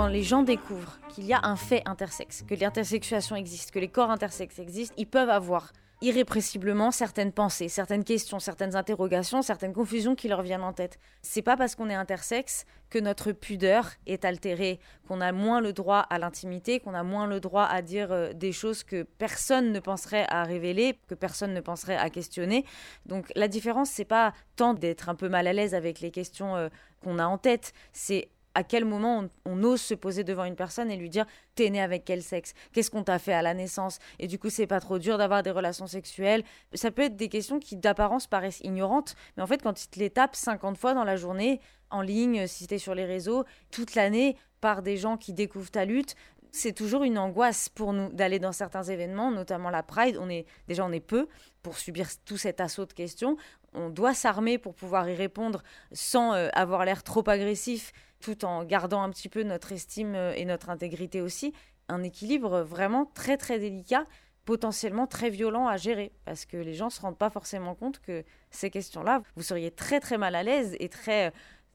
Quand 0.06 0.12
les 0.12 0.22
gens 0.22 0.44
découvrent 0.44 1.00
qu'il 1.08 1.24
y 1.24 1.32
a 1.32 1.40
un 1.42 1.56
fait 1.56 1.82
intersexe, 1.84 2.44
que 2.46 2.54
l'intersexuation 2.54 3.34
existe, 3.34 3.72
que 3.72 3.80
les 3.80 3.88
corps 3.88 4.12
intersexes 4.12 4.60
existent, 4.60 4.94
ils 4.96 5.08
peuvent 5.08 5.30
avoir 5.30 5.72
irrépressiblement 6.00 6.92
certaines 6.92 7.32
pensées, 7.32 7.68
certaines 7.68 8.04
questions, 8.04 8.38
certaines 8.38 8.76
interrogations, 8.76 9.42
certaines 9.42 9.72
confusions 9.72 10.14
qui 10.14 10.28
leur 10.28 10.42
viennent 10.42 10.62
en 10.62 10.72
tête. 10.72 11.00
C'est 11.22 11.42
pas 11.42 11.56
parce 11.56 11.74
qu'on 11.74 11.90
est 11.90 11.94
intersexe 11.94 12.66
que 12.88 13.00
notre 13.00 13.32
pudeur 13.32 13.90
est 14.06 14.24
altérée, 14.24 14.78
qu'on 15.08 15.20
a 15.20 15.32
moins 15.32 15.60
le 15.60 15.72
droit 15.72 16.06
à 16.08 16.20
l'intimité, 16.20 16.78
qu'on 16.78 16.94
a 16.94 17.02
moins 17.02 17.26
le 17.26 17.40
droit 17.40 17.64
à 17.64 17.82
dire 17.82 18.12
euh, 18.12 18.32
des 18.32 18.52
choses 18.52 18.84
que 18.84 19.02
personne 19.02 19.72
ne 19.72 19.80
penserait 19.80 20.26
à 20.28 20.44
révéler, 20.44 21.00
que 21.08 21.16
personne 21.16 21.52
ne 21.52 21.60
penserait 21.60 21.96
à 21.96 22.10
questionner. 22.10 22.64
Donc 23.06 23.32
la 23.34 23.48
différence 23.48 23.90
c'est 23.90 24.04
pas 24.04 24.34
tant 24.54 24.72
d'être 24.72 25.08
un 25.08 25.16
peu 25.16 25.28
mal 25.28 25.48
à 25.48 25.52
l'aise 25.52 25.74
avec 25.74 25.98
les 25.98 26.12
questions 26.12 26.54
euh, 26.54 26.68
qu'on 27.02 27.18
a 27.18 27.26
en 27.26 27.38
tête, 27.38 27.72
c'est 27.92 28.28
à 28.56 28.64
quel 28.64 28.86
moment 28.86 29.28
on, 29.44 29.62
ose 29.64 29.82
se 29.82 29.92
poser 29.92 30.24
devant 30.24 30.44
une 30.44 30.56
personne 30.56 30.90
et 30.90 30.96
lui 30.96 31.10
dire 31.10 31.26
t'es 31.54 31.68
né 31.68 31.78
avec 31.78 32.06
quel 32.06 32.22
sexe? 32.22 32.54
Qu'est-ce 32.72 32.90
qu'on 32.90 33.04
t'a 33.04 33.18
fait 33.18 33.34
à 33.34 33.42
la 33.42 33.52
naissance? 33.52 33.98
Et 34.18 34.28
du 34.28 34.38
coup, 34.38 34.48
c'est 34.48 34.66
pas 34.66 34.80
trop 34.80 34.98
dur 34.98 35.18
d'avoir 35.18 35.42
des 35.42 35.50
relations 35.50 35.86
sexuelles. 35.86 36.42
Ça 36.72 36.90
peut 36.90 37.02
être 37.02 37.16
des 37.16 37.28
questions 37.28 37.58
qui 37.58 37.76
d'apparence 37.76 38.26
paraissent 38.26 38.60
ignorantes, 38.64 39.14
mais 39.36 39.42
en 39.42 39.46
fait, 39.46 39.62
quand 39.62 39.74
tu 39.74 39.88
te 39.88 39.98
les 39.98 40.08
tapes 40.08 40.34
50 40.34 40.78
fois 40.78 40.94
dans 40.94 41.04
la 41.04 41.16
journée, 41.16 41.60
en 41.90 42.00
ligne, 42.00 42.46
si 42.46 42.66
t'es 42.66 42.78
sur 42.78 42.94
les 42.94 43.04
réseaux, 43.04 43.44
toute 43.70 43.94
l'année, 43.94 44.36
par 44.62 44.80
des 44.82 44.96
gens 44.96 45.18
qui 45.18 45.34
découvrent 45.34 45.70
ta 45.70 45.84
lutte, 45.84 46.16
c'est 46.50 46.72
toujours 46.72 47.02
une 47.02 47.18
angoisse 47.18 47.68
pour 47.68 47.92
nous 47.92 48.08
d'aller 48.10 48.38
dans 48.38 48.52
certains 48.52 48.84
événements, 48.84 49.30
notamment 49.30 49.68
la 49.68 49.82
Pride. 49.82 50.16
On 50.18 50.30
est 50.30 50.46
déjà 50.66 50.86
on 50.86 50.92
est 50.92 51.00
peu 51.00 51.28
pour 51.62 51.76
subir 51.76 52.08
tout 52.24 52.38
cet 52.38 52.62
assaut 52.62 52.86
de 52.86 52.94
questions. 52.94 53.36
On 53.74 53.90
doit 53.90 54.14
s'armer 54.14 54.56
pour 54.56 54.74
pouvoir 54.74 55.06
y 55.10 55.14
répondre 55.14 55.62
sans 55.92 56.32
euh, 56.32 56.48
avoir 56.54 56.86
l'air 56.86 57.02
trop 57.02 57.28
agressif 57.28 57.92
tout 58.26 58.44
en 58.44 58.64
gardant 58.64 59.02
un 59.02 59.10
petit 59.10 59.28
peu 59.28 59.44
notre 59.44 59.70
estime 59.70 60.16
euh, 60.16 60.34
et 60.34 60.44
notre 60.44 60.68
intégrité 60.68 61.20
aussi. 61.20 61.52
Un 61.88 62.02
équilibre 62.02 62.62
vraiment 62.62 63.06
très 63.14 63.36
très 63.36 63.60
délicat, 63.60 64.04
potentiellement 64.44 65.06
très 65.06 65.30
violent 65.30 65.68
à 65.68 65.76
gérer, 65.76 66.10
parce 66.24 66.44
que 66.44 66.56
les 66.56 66.74
gens 66.74 66.86
ne 66.86 66.90
se 66.90 67.00
rendent 67.00 67.18
pas 67.18 67.30
forcément 67.30 67.76
compte 67.76 68.00
que 68.00 68.24
ces 68.50 68.68
questions-là, 68.68 69.22
vous 69.36 69.44
seriez 69.44 69.70
très 69.70 70.00
très 70.00 70.18
mal 70.18 70.34
à 70.34 70.42
l'aise 70.42 70.76
et 70.80 70.88
très 70.88 71.28
euh, 71.28 71.30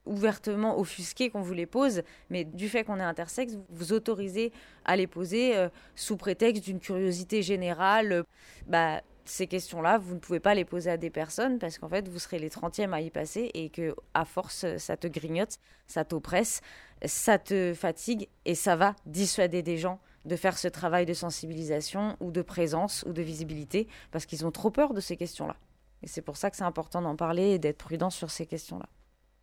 ouvertement 0.06 0.78
offusqué 0.78 1.30
qu'on 1.30 1.42
vous 1.42 1.54
les 1.54 1.66
pose, 1.66 2.02
mais 2.30 2.44
du 2.44 2.68
fait 2.68 2.84
qu'on 2.84 3.00
est 3.00 3.04
intersexe, 3.04 3.54
vous 3.54 3.66
vous 3.70 3.94
autorisez 3.94 4.52
à 4.84 4.98
les 4.98 5.08
poser 5.08 5.56
euh, 5.56 5.70
sous 5.96 6.18
prétexte 6.18 6.66
d'une 6.66 6.82
curiosité 6.82 7.44
générale. 7.44 8.26
Bah, 8.68 9.02
ces 9.26 9.48
questions-là, 9.48 9.98
vous 9.98 10.16
ne 10.16 10.20
pouvez 10.20 10.40
pas 10.40 10.54
les 10.54 10.66
poser 10.66 10.90
à 10.90 10.98
des 10.98 11.10
personnes 11.10 11.60
parce 11.60 11.78
qu'en 11.78 11.90
fait, 11.90 12.08
vous 12.08 12.20
serez 12.20 12.40
les 12.40 12.50
30e 12.50 12.94
à 12.94 13.02
y 13.02 13.10
passer 13.10 13.52
et 13.54 13.70
que 13.70 13.96
à 14.14 14.26
force, 14.26 14.78
ça 14.78 14.98
te 14.98 15.08
grignote, 15.08 15.58
ça 15.88 16.06
t'oppresse, 16.06 16.62
ça 17.06 17.38
te 17.38 17.74
fatigue 17.74 18.28
et 18.46 18.56
ça 18.56 18.76
va 18.76 18.96
dissuader 19.06 19.64
des 19.64 19.78
gens 19.78 20.00
de 20.26 20.36
faire 20.36 20.58
ce 20.58 20.68
travail 20.68 21.06
de 21.06 21.14
sensibilisation 21.14 22.16
ou 22.20 22.32
de 22.32 22.42
présence 22.42 23.04
ou 23.08 23.14
de 23.14 23.22
visibilité 23.22 23.88
parce 24.12 24.26
qu'ils 24.26 24.46
ont 24.46 24.52
trop 24.52 24.72
peur 24.72 24.94
de 24.94 25.02
ces 25.02 25.18
questions-là. 25.18 25.56
Et 26.04 26.08
c'est 26.08 26.22
pour 26.22 26.38
ça 26.38 26.50
que 26.50 26.58
c'est 26.58 26.64
important 26.64 27.02
d'en 27.02 27.16
parler 27.16 27.52
et 27.52 27.60
d'être 27.60 27.78
prudent 27.78 28.10
sur 28.10 28.32
ces 28.32 28.46
questions-là. 28.46 28.88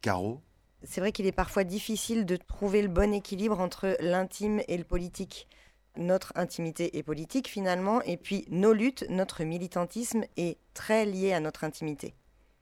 Caro? 0.01 0.41
C'est 0.85 1.01
vrai 1.01 1.11
qu'il 1.11 1.27
est 1.27 1.33
parfois 1.33 1.65
difficile 1.65 2.25
de 2.25 2.37
trouver 2.37 2.83
le 2.83 2.89
bon 2.89 3.13
équilibre 3.13 3.59
entre 3.61 3.97
l'intime 4.01 4.63
et 4.69 4.77
le 4.77 4.85
politique 4.85 5.49
notre 5.97 6.33
intimité 6.37 6.97
est 6.97 7.03
politique 7.03 7.49
finalement, 7.49 8.01
et 8.03 8.17
puis 8.17 8.47
nos 8.51 8.73
luttes, 8.73 9.05
notre 9.09 9.45
militantisme 9.45 10.25
est 10.37 10.59
très 10.75 11.05
lié 11.05 11.33
à 11.33 11.41
notre 11.41 11.65
intimité. 11.65 12.15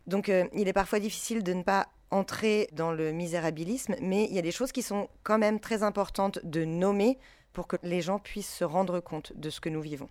Donc 0.07 0.29
euh, 0.29 0.47
il 0.55 0.69
est 0.69 0.73
parfois 0.73 1.01
difficile 1.01 1.43
de 1.43 1.53
ne 1.53 1.63
pas 1.63 1.89
entrer 2.11 2.69
dans 2.73 2.93
le 2.93 3.13
misérabilisme, 3.13 3.97
mais 4.01 4.25
il 4.25 4.35
y 4.35 4.39
a 4.39 4.43
des 4.43 4.53
choses 4.53 4.73
qui 4.73 4.83
sont 4.83 5.09
quand 5.23 5.39
même 5.39 5.61
très 5.61 5.83
importantes 5.83 6.39
de 6.45 6.65
nommer 6.65 7.19
pour 7.53 7.67
que 7.67 7.77
les 7.83 8.03
gens 8.03 8.19
puissent 8.19 8.55
se 8.55 8.65
rendre 8.65 9.01
compte 9.01 9.33
de 9.35 9.51
ce 9.51 9.61
que 9.61 9.69
nous 9.69 9.81
vivons. 9.81 10.09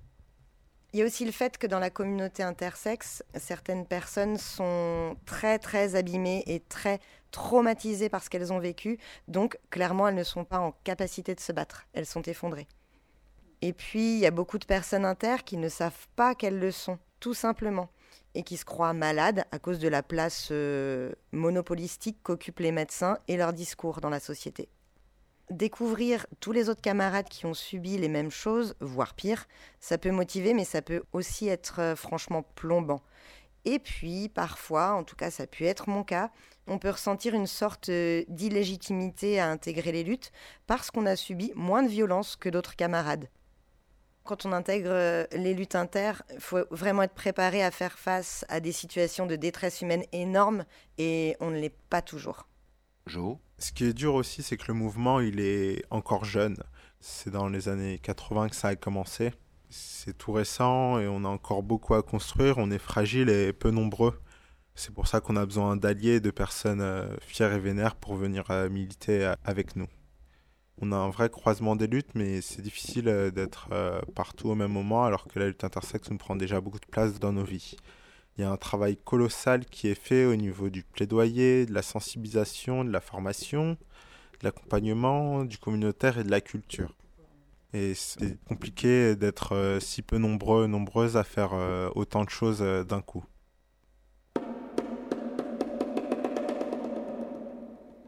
Il 0.94 1.00
y 1.00 1.02
a 1.02 1.06
aussi 1.06 1.26
le 1.26 1.32
fait 1.32 1.58
que 1.58 1.68
dans 1.68 1.80
la 1.80 1.90
communauté 1.90 2.42
intersexe, 2.42 3.22
certaines 3.36 3.86
personnes 3.86 4.38
sont 4.38 5.18
très 5.26 5.60
très 5.60 5.96
abîmées 5.96 6.44
et 6.48 6.62
très 6.62 7.00
traumatisées 7.32 8.08
par 8.08 8.24
ce 8.24 8.30
qu'elles 8.30 8.54
ont 8.54 8.60
vécu, 8.60 8.98
donc 9.28 9.58
clairement 9.70 10.08
elles 10.08 10.16
ne 10.16 10.24
sont 10.24 10.46
pas 10.46 10.60
en 10.60 10.72
capacité 10.86 11.36
de 11.36 11.42
se 11.42 11.52
battre, 11.52 11.86
elles 11.94 12.06
sont 12.06 12.22
effondrées. 12.22 12.68
Et 13.66 13.74
puis, 13.74 14.14
il 14.14 14.20
y 14.20 14.28
a 14.28 14.32
beaucoup 14.32 14.60
de 14.60 14.66
personnes 14.66 15.06
inter 15.06 15.38
qui 15.44 15.58
ne 15.58 15.70
savent 15.70 16.08
pas 16.16 16.36
qu'elles 16.36 16.60
le 16.60 16.70
sont, 16.70 17.00
tout 17.20 17.34
simplement, 17.34 17.90
et 18.36 18.44
qui 18.44 18.58
se 18.58 18.64
croient 18.64 18.94
malades 18.94 19.44
à 19.52 19.58
cause 19.58 19.80
de 19.80 19.88
la 19.88 20.04
place 20.04 20.50
euh, 20.52 21.12
monopolistique 21.32 22.20
qu'occupent 22.22 22.60
les 22.60 22.72
médecins 22.72 23.18
et 23.28 23.38
leur 23.38 23.54
discours 23.54 24.02
dans 24.02 24.12
la 24.12 24.20
société. 24.20 24.70
Découvrir 25.50 26.28
tous 26.42 26.52
les 26.52 26.70
autres 26.70 26.84
camarades 26.84 27.28
qui 27.28 27.48
ont 27.48 27.56
subi 27.56 27.98
les 27.98 28.08
mêmes 28.08 28.30
choses, 28.30 28.76
voire 28.82 29.16
pire, 29.16 29.48
ça 29.80 29.98
peut 29.98 30.12
motiver, 30.12 30.54
mais 30.54 30.64
ça 30.64 30.84
peut 30.84 31.02
aussi 31.12 31.48
être 31.48 31.80
euh, 31.80 31.96
franchement 31.96 32.44
plombant. 32.54 33.02
Et 33.68 33.80
puis, 33.80 34.30
parfois, 34.30 34.94
en 34.94 35.04
tout 35.04 35.16
cas 35.16 35.32
ça 35.32 35.42
a 35.42 35.48
pu 35.48 35.66
être 35.66 35.90
mon 35.90 36.04
cas, 36.04 36.30
on 36.68 36.78
peut 36.78 36.92
ressentir 36.92 37.34
une 37.34 37.48
sorte 37.48 37.90
euh, 37.90 38.26
d'illégitimité 38.28 39.40
à 39.40 39.50
intégrer 39.50 39.92
les 39.92 40.04
luttes 40.04 40.32
parce 40.68 40.92
qu'on 40.92 41.08
a 41.08 41.16
subi 41.16 41.52
moins 41.56 41.82
de 41.82 41.90
violence 41.90 42.36
que 42.36 42.50
d'autres 42.50 42.76
camarades. 42.76 43.28
Quand 44.26 44.44
on 44.48 44.54
intègre 44.54 44.90
euh, 44.90 45.26
les 45.34 45.54
luttes 45.54 45.76
inter, 45.76 46.14
il 46.34 46.40
faut 46.40 46.66
vraiment 46.72 47.04
être 47.04 47.14
préparé 47.14 47.64
à 47.64 47.70
faire 47.70 48.00
face 48.00 48.44
à 48.50 48.60
des 48.60 48.72
situations 48.72 49.28
de 49.28 49.36
détresse 49.36 49.82
humaine 49.82 50.04
énormes 50.14 50.66
et 50.98 51.38
on 51.40 51.52
ne 51.52 51.60
l'est 51.60 51.78
pas 51.92 52.02
toujours. 52.02 52.48
Jo? 53.06 53.40
Ce 53.60 53.72
qui 53.72 53.84
est 53.84 53.94
dur 53.94 54.16
aussi, 54.16 54.42
c'est 54.42 54.58
que 54.58 54.66
le 54.68 54.74
mouvement, 54.74 55.20
il 55.20 55.40
est 55.40 55.84
encore 55.92 56.26
jeune. 56.26 56.58
C'est 57.00 57.30
dans 57.30 57.48
les 57.48 57.70
années 57.70 58.00
80 58.00 58.50
que 58.50 58.56
ça 58.56 58.70
a 58.70 58.76
commencé. 58.76 59.32
C'est 59.70 60.18
tout 60.18 60.32
récent 60.32 61.00
et 61.00 61.08
on 61.08 61.24
a 61.24 61.28
encore 61.28 61.62
beaucoup 61.62 61.94
à 61.94 62.02
construire. 62.02 62.58
On 62.58 62.72
est 62.72 62.80
fragile 62.80 63.30
et 63.30 63.54
peu 63.54 63.70
nombreux. 63.70 64.20
C'est 64.74 64.92
pour 64.92 65.08
ça 65.08 65.22
qu'on 65.22 65.36
a 65.36 65.46
besoin 65.46 65.78
d'alliés, 65.78 66.20
de 66.20 66.32
personnes 66.32 66.82
euh, 66.82 67.16
fières 67.22 67.54
et 67.54 67.60
vénères 67.60 67.96
pour 67.96 68.16
venir 68.16 68.50
euh, 68.50 68.70
militer 68.70 69.34
avec 69.44 69.76
nous 69.76 69.88
on 70.82 70.92
a 70.92 70.96
un 70.96 71.10
vrai 71.10 71.30
croisement 71.30 71.76
des 71.76 71.88
luttes, 71.88 72.14
mais 72.16 72.42
c'est 72.42 72.62
difficile 72.62 73.08
euh, 73.08 73.32
d'être 73.32 73.70
euh, 73.72 74.02
partout 74.14 74.50
au 74.50 74.56
même 74.56 74.72
moment, 74.72 75.06
alors 75.06 75.28
que 75.28 75.40
la 75.40 75.48
lutte 75.48 75.64
intersexe 75.64 76.10
nous 76.12 76.18
prend 76.18 76.36
déjà 76.36 76.60
beaucoup 76.60 76.80
de 76.80 76.86
place 76.86 77.20
dans 77.20 77.32
nos 77.32 77.44
vies. 77.44 77.78
Il 78.38 78.42
y 78.42 78.44
a 78.44 78.52
un 78.52 78.58
travail 78.58 78.98
colossal 78.98 79.66
qui 79.66 79.88
est 79.88 80.00
fait 80.00 80.26
au 80.26 80.36
niveau 80.36 80.70
du 80.70 80.84
plaidoyer, 80.84 81.66
de 81.66 81.74
la 81.74 81.82
sensibilisation, 81.82 82.84
de 82.84 82.92
la 82.92 83.00
formation, 83.00 83.72
de 83.72 84.44
l'accompagnement, 84.44 85.46
du 85.46 85.58
communautaire 85.58 86.20
et 86.20 86.24
de 86.26 86.32
la 86.32 86.42
culture. 86.42 86.94
Et 87.74 87.94
c'est 87.94 88.38
compliqué 88.44 89.16
d'être 89.16 89.54
euh, 89.54 89.80
si 89.80 90.02
peu 90.02 90.18
nombreux, 90.18 90.68
nombreuses 90.68 91.16
à 91.16 91.24
faire 91.24 91.54
autant 91.96 92.26
de 92.26 92.30
choses 92.30 92.60
d'un 92.60 93.02
coup. 93.02 93.24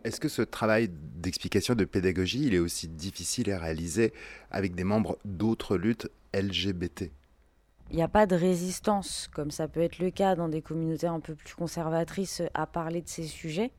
Est-ce 0.07 0.21
que 0.21 0.29
ce 0.29 0.41
travail 0.41 0.89
d'explication, 0.89 1.75
de 1.75 1.83
pédagogie, 1.83 2.45
il 2.45 2.55
est 2.55 2.59
aussi 2.59 2.87
difficile 2.87 3.51
à 3.51 3.59
réaliser 3.59 4.13
avec 4.51 4.73
des 4.73 4.85
membres 4.85 5.17
d'autres 5.25 5.75
luttes 5.75 6.09
LGBT 6.33 7.11
il 7.89 7.95
n'y 7.95 8.03
a 8.03 8.09
pas 8.09 8.25
de 8.25 8.35
résistance, 8.35 9.29
comme 9.33 9.49
ça 9.49 9.69
peut 9.69 9.79
être 9.79 9.99
le 9.99 10.11
cas 10.11 10.35
dans 10.35 10.49
des 10.49 10.61
communautés 10.61 11.07
un 11.07 11.21
peu 11.21 11.35
plus 11.35 11.55
conservatrices, 11.55 12.41
à 12.53 12.67
parler 12.67 13.01
de 13.01 13.07
ces 13.07 13.23
sujets. 13.23 13.71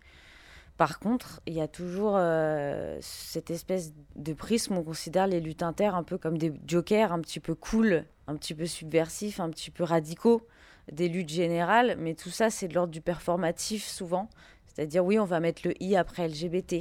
Par 0.79 0.99
contre, 0.99 1.43
il 1.45 1.53
y 1.53 1.61
a 1.61 1.69
toujours 1.69 2.15
euh, 2.17 2.97
cette 3.03 3.51
espèce 3.51 3.93
de 4.17 4.33
prisme 4.33 4.79
on 4.79 4.83
considère 4.83 5.27
les 5.27 5.41
luttes 5.41 5.63
inter 5.63 5.89
un 5.89 6.05
peu 6.05 6.17
comme 6.17 6.39
des 6.39 6.55
jokers 6.67 7.13
un 7.13 7.21
petit 7.21 7.39
peu 7.39 7.55
cool, 7.55 8.07
un 8.29 8.37
petit 8.37 8.55
peu 8.55 8.65
subversifs, 8.65 9.41
un 9.41 9.51
petit 9.51 9.71
peu 9.71 9.85
radicaux, 9.85 10.47
des 10.91 11.09
luttes 11.09 11.29
générales, 11.29 11.97
mais 11.99 12.15
tout 12.15 12.31
ça 12.31 12.49
c'est 12.49 12.69
de 12.69 12.75
l'ordre 12.75 12.93
du 12.93 13.03
performatif 13.03 13.85
souvent. 13.85 14.31
C'est-à-dire, 14.79 15.05
oui, 15.05 15.19
on 15.19 15.25
va 15.25 15.41
mettre 15.41 15.63
le 15.65 15.75
i 15.83 15.97
après 15.97 16.29
LGBT. 16.29 16.77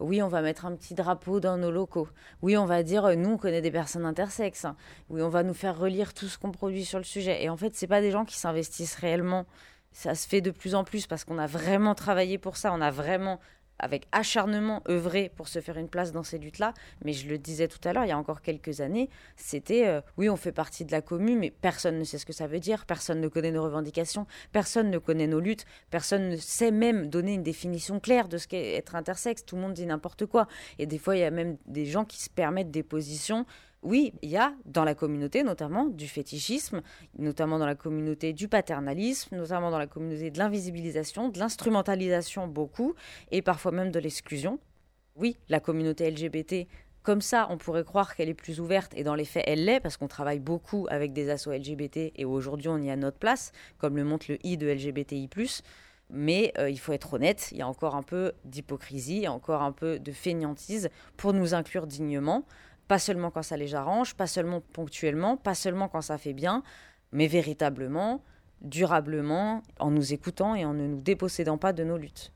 Oui, 0.00 0.22
on 0.22 0.28
va 0.28 0.40
mettre 0.40 0.64
un 0.64 0.74
petit 0.74 0.94
drapeau 0.94 1.38
dans 1.38 1.58
nos 1.58 1.70
locaux. 1.70 2.08
Oui, 2.40 2.56
on 2.56 2.64
va 2.64 2.82
dire, 2.82 3.04
euh, 3.04 3.14
nous, 3.14 3.32
on 3.32 3.36
connaît 3.36 3.60
des 3.60 3.70
personnes 3.70 4.06
intersexes. 4.06 4.64
Oui, 5.10 5.20
on 5.20 5.28
va 5.28 5.42
nous 5.42 5.52
faire 5.52 5.78
relire 5.78 6.14
tout 6.14 6.28
ce 6.28 6.38
qu'on 6.38 6.50
produit 6.50 6.86
sur 6.86 6.96
le 6.96 7.04
sujet. 7.04 7.44
Et 7.44 7.50
en 7.50 7.58
fait, 7.58 7.74
c'est 7.74 7.86
pas 7.86 8.00
des 8.00 8.10
gens 8.10 8.24
qui 8.24 8.38
s'investissent 8.38 8.94
réellement. 8.94 9.44
Ça 9.92 10.14
se 10.14 10.26
fait 10.26 10.40
de 10.40 10.50
plus 10.50 10.74
en 10.74 10.82
plus 10.82 11.06
parce 11.06 11.24
qu'on 11.24 11.36
a 11.36 11.46
vraiment 11.46 11.94
travaillé 11.94 12.38
pour 12.38 12.56
ça. 12.56 12.72
On 12.72 12.80
a 12.80 12.90
vraiment 12.90 13.38
avec 13.82 14.06
acharnement 14.12 14.82
œuvré 14.88 15.30
pour 15.36 15.48
se 15.48 15.60
faire 15.60 15.76
une 15.76 15.88
place 15.88 16.12
dans 16.12 16.22
ces 16.22 16.38
luttes-là. 16.38 16.72
Mais 17.04 17.12
je 17.12 17.28
le 17.28 17.36
disais 17.36 17.68
tout 17.68 17.80
à 17.86 17.92
l'heure, 17.92 18.04
il 18.04 18.08
y 18.08 18.12
a 18.12 18.18
encore 18.18 18.40
quelques 18.40 18.80
années, 18.80 19.10
c'était 19.36 19.86
euh, 19.86 20.00
oui, 20.16 20.30
on 20.30 20.36
fait 20.36 20.52
partie 20.52 20.84
de 20.84 20.92
la 20.92 21.02
commune, 21.02 21.38
mais 21.38 21.50
personne 21.50 21.98
ne 21.98 22.04
sait 22.04 22.18
ce 22.18 22.24
que 22.24 22.32
ça 22.32 22.46
veut 22.46 22.60
dire, 22.60 22.86
personne 22.86 23.20
ne 23.20 23.28
connaît 23.28 23.50
nos 23.50 23.62
revendications, 23.62 24.26
personne 24.52 24.90
ne 24.90 24.98
connaît 24.98 25.26
nos 25.26 25.40
luttes, 25.40 25.66
personne 25.90 26.30
ne 26.30 26.36
sait 26.36 26.70
même 26.70 27.08
donner 27.08 27.34
une 27.34 27.42
définition 27.42 28.00
claire 28.00 28.28
de 28.28 28.38
ce 28.38 28.48
qu'est 28.48 28.76
être 28.76 28.94
intersexe. 28.94 29.44
Tout 29.44 29.56
le 29.56 29.62
monde 29.62 29.74
dit 29.74 29.86
n'importe 29.86 30.26
quoi. 30.26 30.46
Et 30.78 30.86
des 30.86 30.98
fois, 30.98 31.16
il 31.16 31.20
y 31.20 31.24
a 31.24 31.30
même 31.30 31.56
des 31.66 31.84
gens 31.84 32.04
qui 32.04 32.22
se 32.22 32.30
permettent 32.30 32.70
des 32.70 32.82
positions 32.82 33.44
oui, 33.82 34.12
il 34.22 34.30
y 34.30 34.36
a 34.36 34.54
dans 34.64 34.84
la 34.84 34.94
communauté 34.94 35.42
notamment 35.42 35.86
du 35.86 36.06
fétichisme, 36.06 36.82
notamment 37.18 37.58
dans 37.58 37.66
la 37.66 37.74
communauté 37.74 38.32
du 38.32 38.46
paternalisme, 38.48 39.36
notamment 39.36 39.70
dans 39.70 39.78
la 39.78 39.88
communauté 39.88 40.30
de 40.30 40.38
l'invisibilisation, 40.38 41.28
de 41.28 41.38
l'instrumentalisation 41.38 42.46
beaucoup, 42.46 42.94
et 43.30 43.42
parfois 43.42 43.72
même 43.72 43.90
de 43.90 43.98
l'exclusion. 43.98 44.60
Oui, 45.16 45.36
la 45.48 45.60
communauté 45.60 46.10
LGBT, 46.10 46.68
comme 47.02 47.20
ça, 47.20 47.48
on 47.50 47.58
pourrait 47.58 47.84
croire 47.84 48.14
qu'elle 48.14 48.28
est 48.28 48.34
plus 48.34 48.60
ouverte, 48.60 48.92
et 48.96 49.02
dans 49.02 49.16
les 49.16 49.24
faits, 49.24 49.44
elle 49.46 49.64
l'est, 49.64 49.80
parce 49.80 49.96
qu'on 49.96 50.08
travaille 50.08 50.38
beaucoup 50.38 50.86
avec 50.88 51.12
des 51.12 51.30
assos 51.30 51.52
LGBT, 51.52 52.12
et 52.14 52.24
aujourd'hui, 52.24 52.68
on 52.68 52.78
y 52.78 52.90
a 52.90 52.96
notre 52.96 53.18
place, 53.18 53.50
comme 53.78 53.96
le 53.96 54.04
montre 54.04 54.26
le 54.28 54.38
I 54.46 54.56
de 54.56 54.68
LGBTI. 54.68 55.28
Mais 56.14 56.52
euh, 56.58 56.70
il 56.70 56.78
faut 56.78 56.92
être 56.92 57.14
honnête, 57.14 57.48
il 57.52 57.58
y 57.58 57.62
a 57.62 57.66
encore 57.66 57.96
un 57.96 58.02
peu 58.02 58.32
d'hypocrisie, 58.44 59.16
il 59.16 59.22
y 59.22 59.26
a 59.26 59.32
encore 59.32 59.62
un 59.62 59.72
peu 59.72 59.98
de 59.98 60.12
fainéantise 60.12 60.90
pour 61.16 61.32
nous 61.32 61.54
inclure 61.54 61.86
dignement. 61.86 62.44
Pas 62.88 62.98
seulement 62.98 63.30
quand 63.30 63.42
ça 63.42 63.56
les 63.56 63.74
arrange, 63.74 64.14
pas 64.14 64.26
seulement 64.26 64.60
ponctuellement, 64.60 65.36
pas 65.36 65.54
seulement 65.54 65.88
quand 65.88 66.02
ça 66.02 66.18
fait 66.18 66.34
bien, 66.34 66.62
mais 67.12 67.26
véritablement, 67.26 68.22
durablement, 68.60 69.62
en 69.78 69.90
nous 69.90 70.12
écoutant 70.12 70.54
et 70.54 70.64
en 70.64 70.74
ne 70.74 70.86
nous 70.86 71.00
dépossédant 71.00 71.58
pas 71.58 71.72
de 71.72 71.84
nos 71.84 71.96
luttes. 71.96 72.32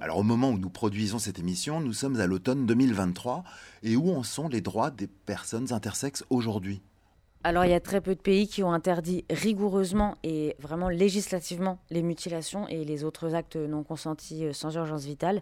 Alors 0.00 0.18
au 0.18 0.22
moment 0.22 0.50
où 0.50 0.58
nous 0.58 0.70
produisons 0.70 1.18
cette 1.18 1.38
émission, 1.38 1.80
nous 1.80 1.92
sommes 1.92 2.20
à 2.20 2.26
l'automne 2.26 2.66
2023, 2.66 3.44
et 3.82 3.96
où 3.96 4.10
en 4.10 4.22
sont 4.22 4.48
les 4.48 4.60
droits 4.60 4.90
des 4.90 5.06
personnes 5.06 5.72
intersexes 5.72 6.24
aujourd'hui? 6.30 6.80
Alors 7.44 7.64
il 7.64 7.70
y 7.70 7.74
a 7.74 7.80
très 7.80 8.00
peu 8.00 8.14
de 8.14 8.20
pays 8.20 8.48
qui 8.48 8.62
ont 8.64 8.72
interdit 8.72 9.24
rigoureusement 9.30 10.16
et 10.24 10.56
vraiment 10.58 10.88
législativement 10.88 11.78
les 11.90 12.02
mutilations 12.02 12.66
et 12.68 12.84
les 12.84 13.04
autres 13.04 13.34
actes 13.34 13.56
non 13.56 13.84
consentis 13.84 14.44
euh, 14.44 14.52
sans 14.52 14.74
urgence 14.74 15.04
vitale. 15.04 15.40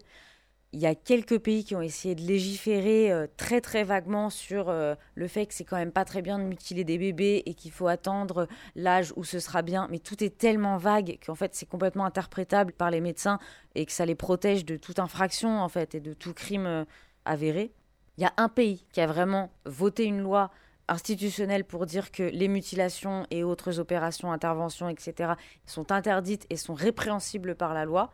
Il 0.73 0.81
y 0.81 0.87
a 0.87 0.95
quelques 0.95 1.39
pays 1.39 1.65
qui 1.65 1.75
ont 1.75 1.81
essayé 1.81 2.15
de 2.15 2.21
légiférer 2.21 3.11
euh, 3.11 3.27
très 3.39 3.63
très 3.63 3.83
vaguement 3.83 4.29
sur 4.29 4.69
euh, 4.69 4.95
le 5.15 5.27
fait 5.27 5.47
que 5.47 5.55
c'est 5.55 5.65
quand 5.65 5.79
même 5.79 5.93
pas 5.93 6.05
très 6.05 6.21
bien 6.21 6.39
de 6.39 6.45
mutiler 6.45 6.85
des 6.85 6.99
bébés 6.99 7.43
et 7.47 7.55
qu'il 7.55 7.71
faut 7.71 7.89
attendre 7.89 8.47
l'âge 8.75 9.15
où 9.17 9.25
ce 9.25 9.39
sera 9.39 9.63
bien. 9.63 9.89
Mais 9.91 9.99
tout 9.99 10.23
est 10.23 10.37
tellement 10.37 10.77
vague 10.77 11.19
qu'en 11.25 11.35
fait 11.35 11.55
c'est 11.55 11.67
complètement 11.67 12.05
interprétable 12.05 12.73
par 12.73 12.91
les 12.91 13.01
médecins 13.01 13.39
et 13.75 13.87
que 13.87 13.93
ça 13.93 14.05
les 14.05 14.15
protège 14.15 14.67
de 14.67 14.77
toute 14.77 14.99
infraction 14.99 15.63
en 15.63 15.69
fait 15.71 15.95
et 15.95 16.01
de 16.01 16.13
tout 16.13 16.35
crime 16.35 16.85
avéré. 17.25 17.73
Il 18.19 18.23
y 18.23 18.27
a 18.27 18.35
un 18.37 18.51
pays 18.51 18.85
qui 18.93 19.01
a 19.01 19.07
vraiment 19.07 19.51
voté 19.65 20.05
une 20.05 20.21
loi 20.21 20.51
institutionnel 20.89 21.65
pour 21.65 21.87
dire 21.87 22.11
que 22.11 22.23
les 22.23 22.49
mutilations 22.49 23.27
et 23.31 23.45
autres 23.45 23.81
opérations, 23.81 24.33
interventions, 24.33 24.89
etc., 24.89 25.33
sont 25.67 25.93
interdites 25.93 26.47
et 26.51 26.57
sont 26.57 26.75
répréhensibles 26.75 27.55
par 27.55 27.75
la 27.75 27.85
loi. 27.85 28.11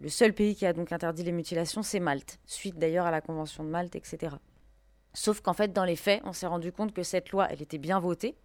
Le 0.00 0.08
seul 0.08 0.32
pays 0.32 0.54
qui 0.54 0.64
a 0.64 0.72
donc 0.72 0.92
interdit 0.92 1.24
les 1.24 1.32
mutilations, 1.32 1.82
c'est 1.82 2.00
Malte, 2.00 2.38
suite 2.46 2.78
d'ailleurs 2.78 3.06
à 3.06 3.10
la 3.10 3.20
Convention 3.20 3.64
de 3.64 3.68
Malte, 3.68 3.96
etc. 3.96 4.36
Sauf 5.12 5.40
qu'en 5.40 5.52
fait, 5.52 5.72
dans 5.72 5.84
les 5.84 5.96
faits, 5.96 6.22
on 6.24 6.32
s'est 6.32 6.46
rendu 6.46 6.72
compte 6.72 6.92
que 6.92 7.02
cette 7.02 7.30
loi, 7.30 7.48
elle 7.50 7.62
était 7.62 7.78
bien 7.78 7.98
votée, 7.98 8.36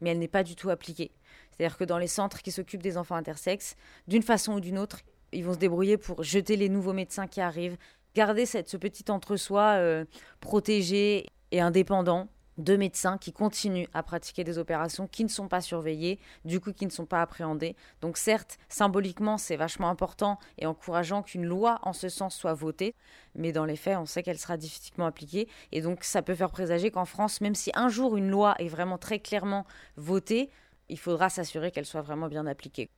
mais 0.00 0.10
elle 0.10 0.18
n'est 0.18 0.28
pas 0.28 0.42
du 0.42 0.56
tout 0.56 0.70
appliquée. 0.70 1.12
C'est-à-dire 1.50 1.76
que 1.76 1.84
dans 1.84 1.98
les 1.98 2.08
centres 2.08 2.42
qui 2.42 2.50
s'occupent 2.50 2.82
des 2.82 2.96
enfants 2.98 3.14
intersexes, 3.14 3.76
d'une 4.08 4.22
façon 4.22 4.54
ou 4.54 4.60
d'une 4.60 4.78
autre, 4.78 5.00
ils 5.32 5.44
vont 5.44 5.54
se 5.54 5.58
débrouiller 5.58 5.96
pour 5.96 6.22
jeter 6.22 6.56
les 6.56 6.68
nouveaux 6.68 6.92
médecins 6.92 7.26
qui 7.26 7.40
arrivent, 7.40 7.76
garder 8.14 8.44
cette, 8.46 8.68
ce 8.68 8.76
petit 8.76 9.04
entre-soi 9.10 9.76
euh, 9.78 10.04
protégé 10.40 11.26
et 11.52 11.60
indépendant 11.60 12.28
de 12.58 12.76
médecins 12.76 13.18
qui 13.18 13.32
continuent 13.32 13.86
à 13.94 14.02
pratiquer 14.02 14.44
des 14.44 14.58
opérations 14.58 15.06
qui 15.06 15.24
ne 15.24 15.28
sont 15.28 15.48
pas 15.48 15.60
surveillées, 15.60 16.18
du 16.44 16.60
coup 16.60 16.72
qui 16.72 16.86
ne 16.86 16.90
sont 16.90 17.06
pas 17.06 17.22
appréhendées. 17.22 17.76
Donc 18.00 18.16
certes, 18.16 18.58
symboliquement, 18.68 19.38
c'est 19.38 19.56
vachement 19.56 19.88
important 19.88 20.38
et 20.58 20.66
encourageant 20.66 21.22
qu'une 21.22 21.44
loi 21.44 21.78
en 21.82 21.92
ce 21.92 22.08
sens 22.08 22.34
soit 22.34 22.54
votée, 22.54 22.94
mais 23.34 23.52
dans 23.52 23.64
les 23.64 23.76
faits, 23.76 23.98
on 23.98 24.06
sait 24.06 24.22
qu'elle 24.22 24.38
sera 24.38 24.56
difficilement 24.56 25.06
appliquée. 25.06 25.48
Et 25.72 25.80
donc 25.80 26.04
ça 26.04 26.22
peut 26.22 26.34
faire 26.34 26.50
présager 26.50 26.90
qu'en 26.90 27.04
France, 27.04 27.40
même 27.40 27.54
si 27.54 27.70
un 27.74 27.88
jour 27.88 28.16
une 28.16 28.30
loi 28.30 28.54
est 28.58 28.68
vraiment 28.68 28.98
très 28.98 29.18
clairement 29.18 29.66
votée, 29.96 30.50
il 30.88 30.98
faudra 30.98 31.30
s'assurer 31.30 31.70
qu'elle 31.70 31.86
soit 31.86 32.02
vraiment 32.02 32.28
bien 32.28 32.46
appliquée. 32.46 32.90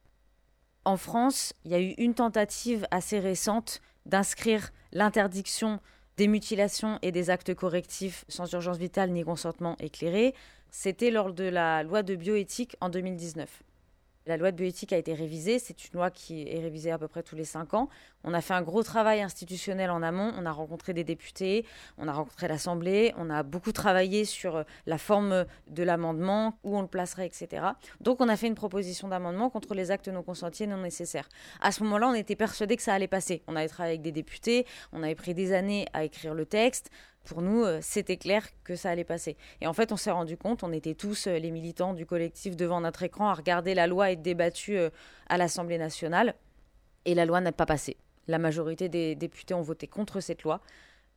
En 0.84 0.96
France, 0.96 1.52
il 1.64 1.72
y 1.72 1.74
a 1.74 1.80
eu 1.80 1.94
une 1.98 2.14
tentative 2.14 2.86
assez 2.90 3.18
récente 3.18 3.80
d'inscrire 4.07 4.70
l'interdiction 4.92 5.80
des 6.16 6.28
mutilations 6.28 6.98
et 7.02 7.12
des 7.12 7.30
actes 7.30 7.54
correctifs 7.54 8.24
sans 8.28 8.50
urgence 8.52 8.78
vitale 8.78 9.10
ni 9.10 9.22
consentement 9.22 9.76
éclairé. 9.78 10.34
C'était 10.70 11.10
lors 11.10 11.32
de 11.32 11.44
la 11.44 11.82
loi 11.82 12.02
de 12.02 12.14
bioéthique 12.14 12.76
en 12.80 12.88
2019. 12.88 13.62
La 14.26 14.36
loi 14.36 14.50
de 14.50 14.56
bioéthique 14.56 14.92
a 14.92 14.98
été 14.98 15.14
révisée. 15.14 15.58
C'est 15.58 15.84
une 15.84 15.94
loi 15.94 16.10
qui 16.10 16.48
est 16.48 16.58
révisée 16.58 16.90
à 16.90 16.98
peu 16.98 17.06
près 17.06 17.22
tous 17.22 17.36
les 17.36 17.44
cinq 17.44 17.74
ans. 17.74 17.88
On 18.26 18.34
a 18.34 18.40
fait 18.40 18.54
un 18.54 18.62
gros 18.62 18.82
travail 18.82 19.22
institutionnel 19.22 19.90
en 19.90 20.02
amont. 20.02 20.32
On 20.36 20.44
a 20.44 20.52
rencontré 20.52 20.92
des 20.92 21.04
députés, 21.04 21.64
on 21.96 22.08
a 22.08 22.12
rencontré 22.12 22.48
l'Assemblée, 22.48 23.14
on 23.16 23.30
a 23.30 23.42
beaucoup 23.42 23.72
travaillé 23.72 24.24
sur 24.24 24.56
euh, 24.56 24.62
la 24.86 24.98
forme 24.98 25.46
de 25.68 25.82
l'amendement, 25.82 26.58
où 26.64 26.76
on 26.76 26.82
le 26.82 26.88
placerait, 26.88 27.26
etc. 27.26 27.64
Donc 28.00 28.20
on 28.20 28.28
a 28.28 28.36
fait 28.36 28.48
une 28.48 28.54
proposition 28.54 29.08
d'amendement 29.08 29.48
contre 29.48 29.74
les 29.74 29.90
actes 29.90 30.08
non 30.08 30.22
consentis 30.22 30.66
non 30.66 30.78
nécessaires. 30.78 31.28
À 31.60 31.72
ce 31.72 31.82
moment-là, 31.84 32.08
on 32.08 32.14
était 32.14 32.36
persuadé 32.36 32.76
que 32.76 32.82
ça 32.82 32.92
allait 32.92 33.08
passer. 33.08 33.42
On 33.46 33.56
avait 33.56 33.68
travaillé 33.68 33.94
avec 33.94 34.02
des 34.02 34.12
députés, 34.12 34.66
on 34.92 35.02
avait 35.02 35.14
pris 35.14 35.32
des 35.32 35.52
années 35.52 35.86
à 35.92 36.04
écrire 36.04 36.34
le 36.34 36.44
texte 36.44 36.90
pour 37.26 37.42
nous, 37.42 37.64
euh, 37.64 37.80
c'était 37.82 38.16
clair 38.16 38.42
que 38.64 38.74
ça 38.74 38.90
allait 38.90 39.04
passer. 39.04 39.36
Et 39.60 39.66
en 39.66 39.74
fait, 39.74 39.92
on 39.92 39.96
s'est 39.96 40.10
rendu 40.10 40.38
compte, 40.38 40.62
on 40.62 40.72
était 40.72 40.94
tous 40.94 41.26
euh, 41.26 41.38
les 41.38 41.50
militants 41.50 41.92
du 41.92 42.06
collectif 42.06 42.56
devant 42.56 42.80
notre 42.80 43.02
écran 43.02 43.28
à 43.28 43.34
regarder 43.34 43.74
la 43.74 43.86
loi 43.86 44.12
être 44.12 44.22
débattue 44.22 44.78
euh, 44.78 44.90
à 45.28 45.36
l'Assemblée 45.36 45.76
nationale, 45.76 46.34
et 47.04 47.14
la 47.14 47.26
loi 47.26 47.40
n'a 47.40 47.52
pas 47.52 47.66
passé. 47.66 47.96
La 48.28 48.38
majorité 48.38 48.88
des 48.88 49.14
députés 49.14 49.54
ont 49.54 49.62
voté 49.62 49.86
contre 49.86 50.20
cette 50.20 50.42
loi. 50.42 50.60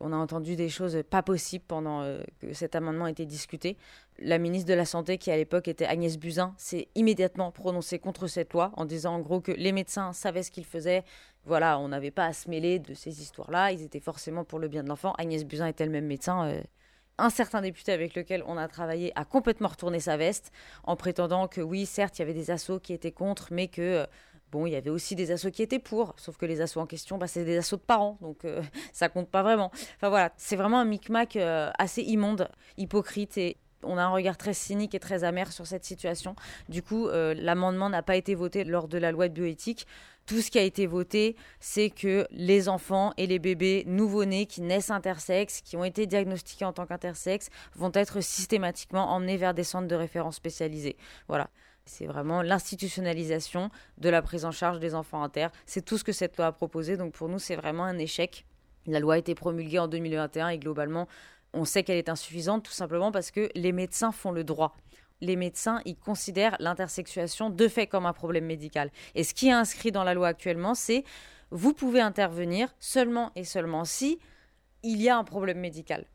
On 0.02 0.14
a 0.14 0.16
entendu 0.16 0.56
des 0.56 0.70
choses 0.70 1.02
pas 1.10 1.22
possibles 1.22 1.64
pendant 1.68 2.02
que 2.40 2.54
cet 2.54 2.74
amendement 2.74 3.06
était 3.06 3.26
discuté. 3.26 3.76
La 4.18 4.38
ministre 4.38 4.66
de 4.66 4.74
la 4.74 4.86
Santé, 4.86 5.18
qui 5.18 5.30
à 5.30 5.36
l'époque 5.36 5.68
était 5.68 5.84
Agnès 5.84 6.16
Buzyn, 6.18 6.54
s'est 6.56 6.88
immédiatement 6.94 7.50
prononcée 7.50 7.98
contre 7.98 8.26
cette 8.26 8.54
loi 8.54 8.72
en 8.78 8.86
disant 8.86 9.16
en 9.16 9.20
gros 9.20 9.42
que 9.42 9.52
les 9.52 9.72
médecins 9.72 10.14
savaient 10.14 10.42
ce 10.42 10.50
qu'ils 10.50 10.64
faisaient, 10.64 11.04
voilà, 11.44 11.78
on 11.78 11.88
n'avait 11.88 12.10
pas 12.10 12.26
à 12.26 12.32
se 12.32 12.48
mêler 12.48 12.78
de 12.78 12.94
ces 12.94 13.20
histoires-là. 13.20 13.72
Ils 13.72 13.82
étaient 13.82 14.00
forcément 14.00 14.44
pour 14.44 14.58
le 14.58 14.68
bien 14.68 14.82
de 14.82 14.88
l'enfant. 14.88 15.12
Agnès 15.18 15.44
Buzyn 15.44 15.66
était 15.66 15.84
elle-même 15.84 16.06
médecin. 16.06 16.46
Euh, 16.46 16.62
un 17.18 17.30
certain 17.30 17.60
député 17.60 17.92
avec 17.92 18.14
lequel 18.14 18.42
on 18.46 18.56
a 18.56 18.66
travaillé 18.68 19.12
a 19.14 19.24
complètement 19.24 19.68
retourné 19.68 20.00
sa 20.00 20.16
veste 20.16 20.52
en 20.84 20.96
prétendant 20.96 21.48
que 21.48 21.60
oui, 21.60 21.84
certes, 21.84 22.18
il 22.18 22.22
y 22.22 22.24
avait 22.24 22.34
des 22.34 22.50
assos 22.50 22.80
qui 22.80 22.94
étaient 22.94 23.12
contre, 23.12 23.48
mais 23.52 23.68
que 23.68 23.82
euh, 23.82 24.06
bon, 24.52 24.66
il 24.66 24.72
y 24.72 24.76
avait 24.76 24.90
aussi 24.90 25.14
des 25.14 25.30
assos 25.30 25.50
qui 25.50 25.62
étaient 25.62 25.78
pour. 25.78 26.14
Sauf 26.16 26.36
que 26.36 26.46
les 26.46 26.60
assos 26.60 26.80
en 26.80 26.86
question, 26.86 27.18
bah, 27.18 27.26
c'est 27.26 27.44
des 27.44 27.58
assos 27.58 27.76
de 27.76 27.82
parents, 27.82 28.18
donc 28.20 28.44
euh, 28.44 28.62
ça 28.92 29.08
compte 29.08 29.28
pas 29.28 29.42
vraiment. 29.42 29.70
Enfin 29.96 30.08
voilà, 30.08 30.32
c'est 30.36 30.56
vraiment 30.56 30.80
un 30.80 30.84
micmac 30.84 31.36
assez 31.78 32.02
immonde, 32.02 32.48
hypocrite 32.76 33.38
et 33.38 33.56
on 33.82 33.96
a 33.96 34.02
un 34.02 34.10
regard 34.10 34.36
très 34.36 34.52
cynique 34.52 34.94
et 34.94 35.00
très 35.00 35.24
amer 35.24 35.52
sur 35.52 35.66
cette 35.66 35.84
situation. 35.84 36.36
Du 36.68 36.82
coup, 36.82 37.08
l'amendement 37.08 37.88
n'a 37.88 38.02
pas 38.02 38.16
été 38.16 38.34
voté 38.34 38.64
lors 38.64 38.88
de 38.88 38.98
la 38.98 39.10
loi 39.10 39.28
de 39.28 39.32
bioéthique 39.32 39.86
tout 40.30 40.40
ce 40.40 40.50
qui 40.52 40.60
a 40.60 40.62
été 40.62 40.86
voté, 40.86 41.34
c'est 41.58 41.90
que 41.90 42.24
les 42.30 42.68
enfants 42.68 43.12
et 43.16 43.26
les 43.26 43.40
bébés 43.40 43.82
nouveau-nés 43.88 44.46
qui 44.46 44.60
naissent 44.60 44.92
intersexes, 44.92 45.60
qui 45.60 45.76
ont 45.76 45.82
été 45.82 46.06
diagnostiqués 46.06 46.64
en 46.64 46.72
tant 46.72 46.86
qu'intersexes, 46.86 47.48
vont 47.74 47.90
être 47.94 48.20
systématiquement 48.20 49.10
emmenés 49.10 49.36
vers 49.36 49.54
des 49.54 49.64
centres 49.64 49.88
de 49.88 49.96
référence 49.96 50.36
spécialisés. 50.36 50.96
Voilà. 51.26 51.50
C'est 51.90 52.06
vraiment 52.06 52.40
l'institutionnalisation 52.40 53.68
de 53.98 54.08
la 54.08 54.22
prise 54.22 54.44
en 54.44 54.52
charge 54.52 54.78
des 54.78 54.94
enfants 54.94 55.24
inter. 55.24 55.48
C'est 55.66 55.84
tout 55.84 55.98
ce 55.98 56.04
que 56.04 56.12
cette 56.12 56.36
loi 56.36 56.46
a 56.46 56.52
proposé. 56.52 56.96
Donc 56.96 57.12
pour 57.14 57.28
nous, 57.28 57.40
c'est 57.40 57.56
vraiment 57.56 57.84
un 57.84 57.98
échec. 57.98 58.46
La 58.86 59.00
loi 59.00 59.14
a 59.14 59.18
été 59.18 59.34
promulguée 59.34 59.80
en 59.80 59.88
2021 59.88 60.50
et 60.50 60.58
globalement, 60.58 61.08
on 61.52 61.64
sait 61.64 61.82
qu'elle 61.82 61.98
est 61.98 62.08
insuffisante 62.08 62.62
tout 62.62 62.72
simplement 62.72 63.10
parce 63.10 63.32
que 63.32 63.50
les 63.56 63.72
médecins 63.72 64.12
font 64.12 64.30
le 64.32 64.44
droit 64.44 64.74
les 65.20 65.36
médecins 65.36 65.82
ils 65.84 65.98
considèrent 65.98 66.56
l'intersexuation 66.60 67.50
de 67.50 67.68
fait 67.68 67.86
comme 67.86 68.06
un 68.06 68.14
problème 68.14 68.46
médical. 68.46 68.90
Et 69.14 69.22
ce 69.22 69.34
qui 69.34 69.48
est 69.48 69.52
inscrit 69.52 69.92
dans 69.92 70.02
la 70.02 70.14
loi 70.14 70.28
actuellement, 70.28 70.74
c'est 70.74 71.04
vous 71.50 71.74
pouvez 71.74 72.00
intervenir 72.00 72.74
seulement 72.78 73.30
et 73.36 73.44
seulement 73.44 73.84
si 73.84 74.18
il 74.82 75.02
y 75.02 75.10
a 75.10 75.18
un 75.18 75.24
problème 75.24 75.58
médical. 75.58 76.06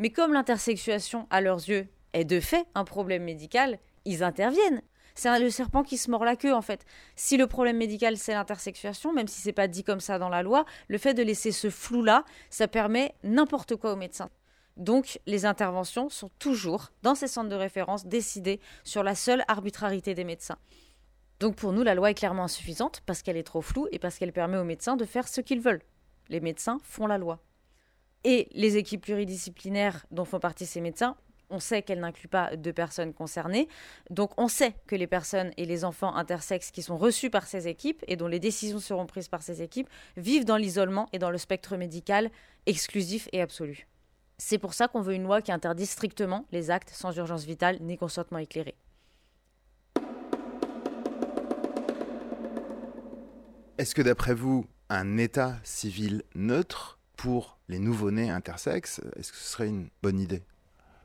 Mais 0.00 0.10
comme 0.10 0.32
l'intersexuation, 0.32 1.28
à 1.30 1.40
leurs 1.40 1.68
yeux, 1.68 1.86
est 2.14 2.24
de 2.24 2.40
fait 2.40 2.66
un 2.74 2.84
problème 2.84 3.22
médical, 3.22 3.78
ils 4.04 4.24
interviennent. 4.24 4.82
C'est 5.18 5.36
le 5.40 5.50
serpent 5.50 5.82
qui 5.82 5.98
se 5.98 6.12
mord 6.12 6.24
la 6.24 6.36
queue 6.36 6.54
en 6.54 6.62
fait. 6.62 6.84
Si 7.16 7.36
le 7.36 7.48
problème 7.48 7.76
médical 7.76 8.16
c'est 8.16 8.34
l'intersexuation, 8.34 9.12
même 9.12 9.26
si 9.26 9.40
c'est 9.40 9.52
pas 9.52 9.66
dit 9.66 9.82
comme 9.82 9.98
ça 9.98 10.16
dans 10.16 10.28
la 10.28 10.44
loi, 10.44 10.64
le 10.86 10.96
fait 10.96 11.12
de 11.12 11.24
laisser 11.24 11.50
ce 11.50 11.70
flou 11.70 12.04
là, 12.04 12.24
ça 12.50 12.68
permet 12.68 13.16
n'importe 13.24 13.74
quoi 13.74 13.92
aux 13.92 13.96
médecins. 13.96 14.30
Donc 14.76 15.18
les 15.26 15.44
interventions 15.44 16.08
sont 16.08 16.30
toujours, 16.38 16.92
dans 17.02 17.16
ces 17.16 17.26
centres 17.26 17.48
de 17.48 17.56
référence, 17.56 18.06
décidées 18.06 18.60
sur 18.84 19.02
la 19.02 19.16
seule 19.16 19.42
arbitrarité 19.48 20.14
des 20.14 20.22
médecins. 20.22 20.58
Donc 21.40 21.56
pour 21.56 21.72
nous, 21.72 21.82
la 21.82 21.96
loi 21.96 22.12
est 22.12 22.14
clairement 22.14 22.44
insuffisante 22.44 23.02
parce 23.04 23.22
qu'elle 23.22 23.36
est 23.36 23.42
trop 23.42 23.60
floue 23.60 23.88
et 23.90 23.98
parce 23.98 24.20
qu'elle 24.20 24.32
permet 24.32 24.56
aux 24.56 24.62
médecins 24.62 24.94
de 24.94 25.04
faire 25.04 25.26
ce 25.26 25.40
qu'ils 25.40 25.60
veulent. 25.60 25.82
Les 26.28 26.38
médecins 26.38 26.78
font 26.84 27.08
la 27.08 27.18
loi. 27.18 27.40
Et 28.22 28.48
les 28.52 28.76
équipes 28.76 29.02
pluridisciplinaires 29.02 30.06
dont 30.12 30.24
font 30.24 30.38
partie 30.38 30.66
ces 30.66 30.80
médecins, 30.80 31.16
on 31.50 31.60
sait 31.60 31.82
qu'elles 31.82 32.00
n'incluent 32.00 32.28
pas 32.28 32.56
de 32.56 32.70
personnes 32.70 33.12
concernées. 33.12 33.68
Donc 34.10 34.30
on 34.36 34.48
sait 34.48 34.74
que 34.86 34.96
les 34.96 35.06
personnes 35.06 35.52
et 35.56 35.64
les 35.64 35.84
enfants 35.84 36.14
intersexes 36.14 36.70
qui 36.70 36.82
sont 36.82 36.96
reçus 36.96 37.30
par 37.30 37.46
ces 37.46 37.68
équipes 37.68 38.04
et 38.06 38.16
dont 38.16 38.26
les 38.26 38.38
décisions 38.38 38.80
seront 38.80 39.06
prises 39.06 39.28
par 39.28 39.42
ces 39.42 39.62
équipes 39.62 39.88
vivent 40.16 40.44
dans 40.44 40.56
l'isolement 40.56 41.08
et 41.12 41.18
dans 41.18 41.30
le 41.30 41.38
spectre 41.38 41.76
médical 41.76 42.30
exclusif 42.66 43.28
et 43.32 43.40
absolu. 43.40 43.86
C'est 44.38 44.58
pour 44.58 44.74
ça 44.74 44.86
qu'on 44.86 45.00
veut 45.00 45.14
une 45.14 45.24
loi 45.24 45.42
qui 45.42 45.50
interdit 45.50 45.86
strictement 45.86 46.46
les 46.52 46.70
actes 46.70 46.90
sans 46.90 47.16
urgence 47.16 47.44
vitale 47.44 47.78
ni 47.80 47.96
consentement 47.96 48.38
éclairé. 48.38 48.76
Est-ce 53.78 53.94
que 53.94 54.02
d'après 54.02 54.34
vous, 54.34 54.66
un 54.88 55.18
état 55.18 55.56
civil 55.62 56.22
neutre 56.34 56.98
pour 57.16 57.58
les 57.68 57.78
nouveau-nés 57.78 58.30
intersexes, 58.30 59.00
est-ce 59.16 59.32
que 59.32 59.38
ce 59.38 59.52
serait 59.52 59.68
une 59.68 59.88
bonne 60.02 60.20
idée? 60.20 60.42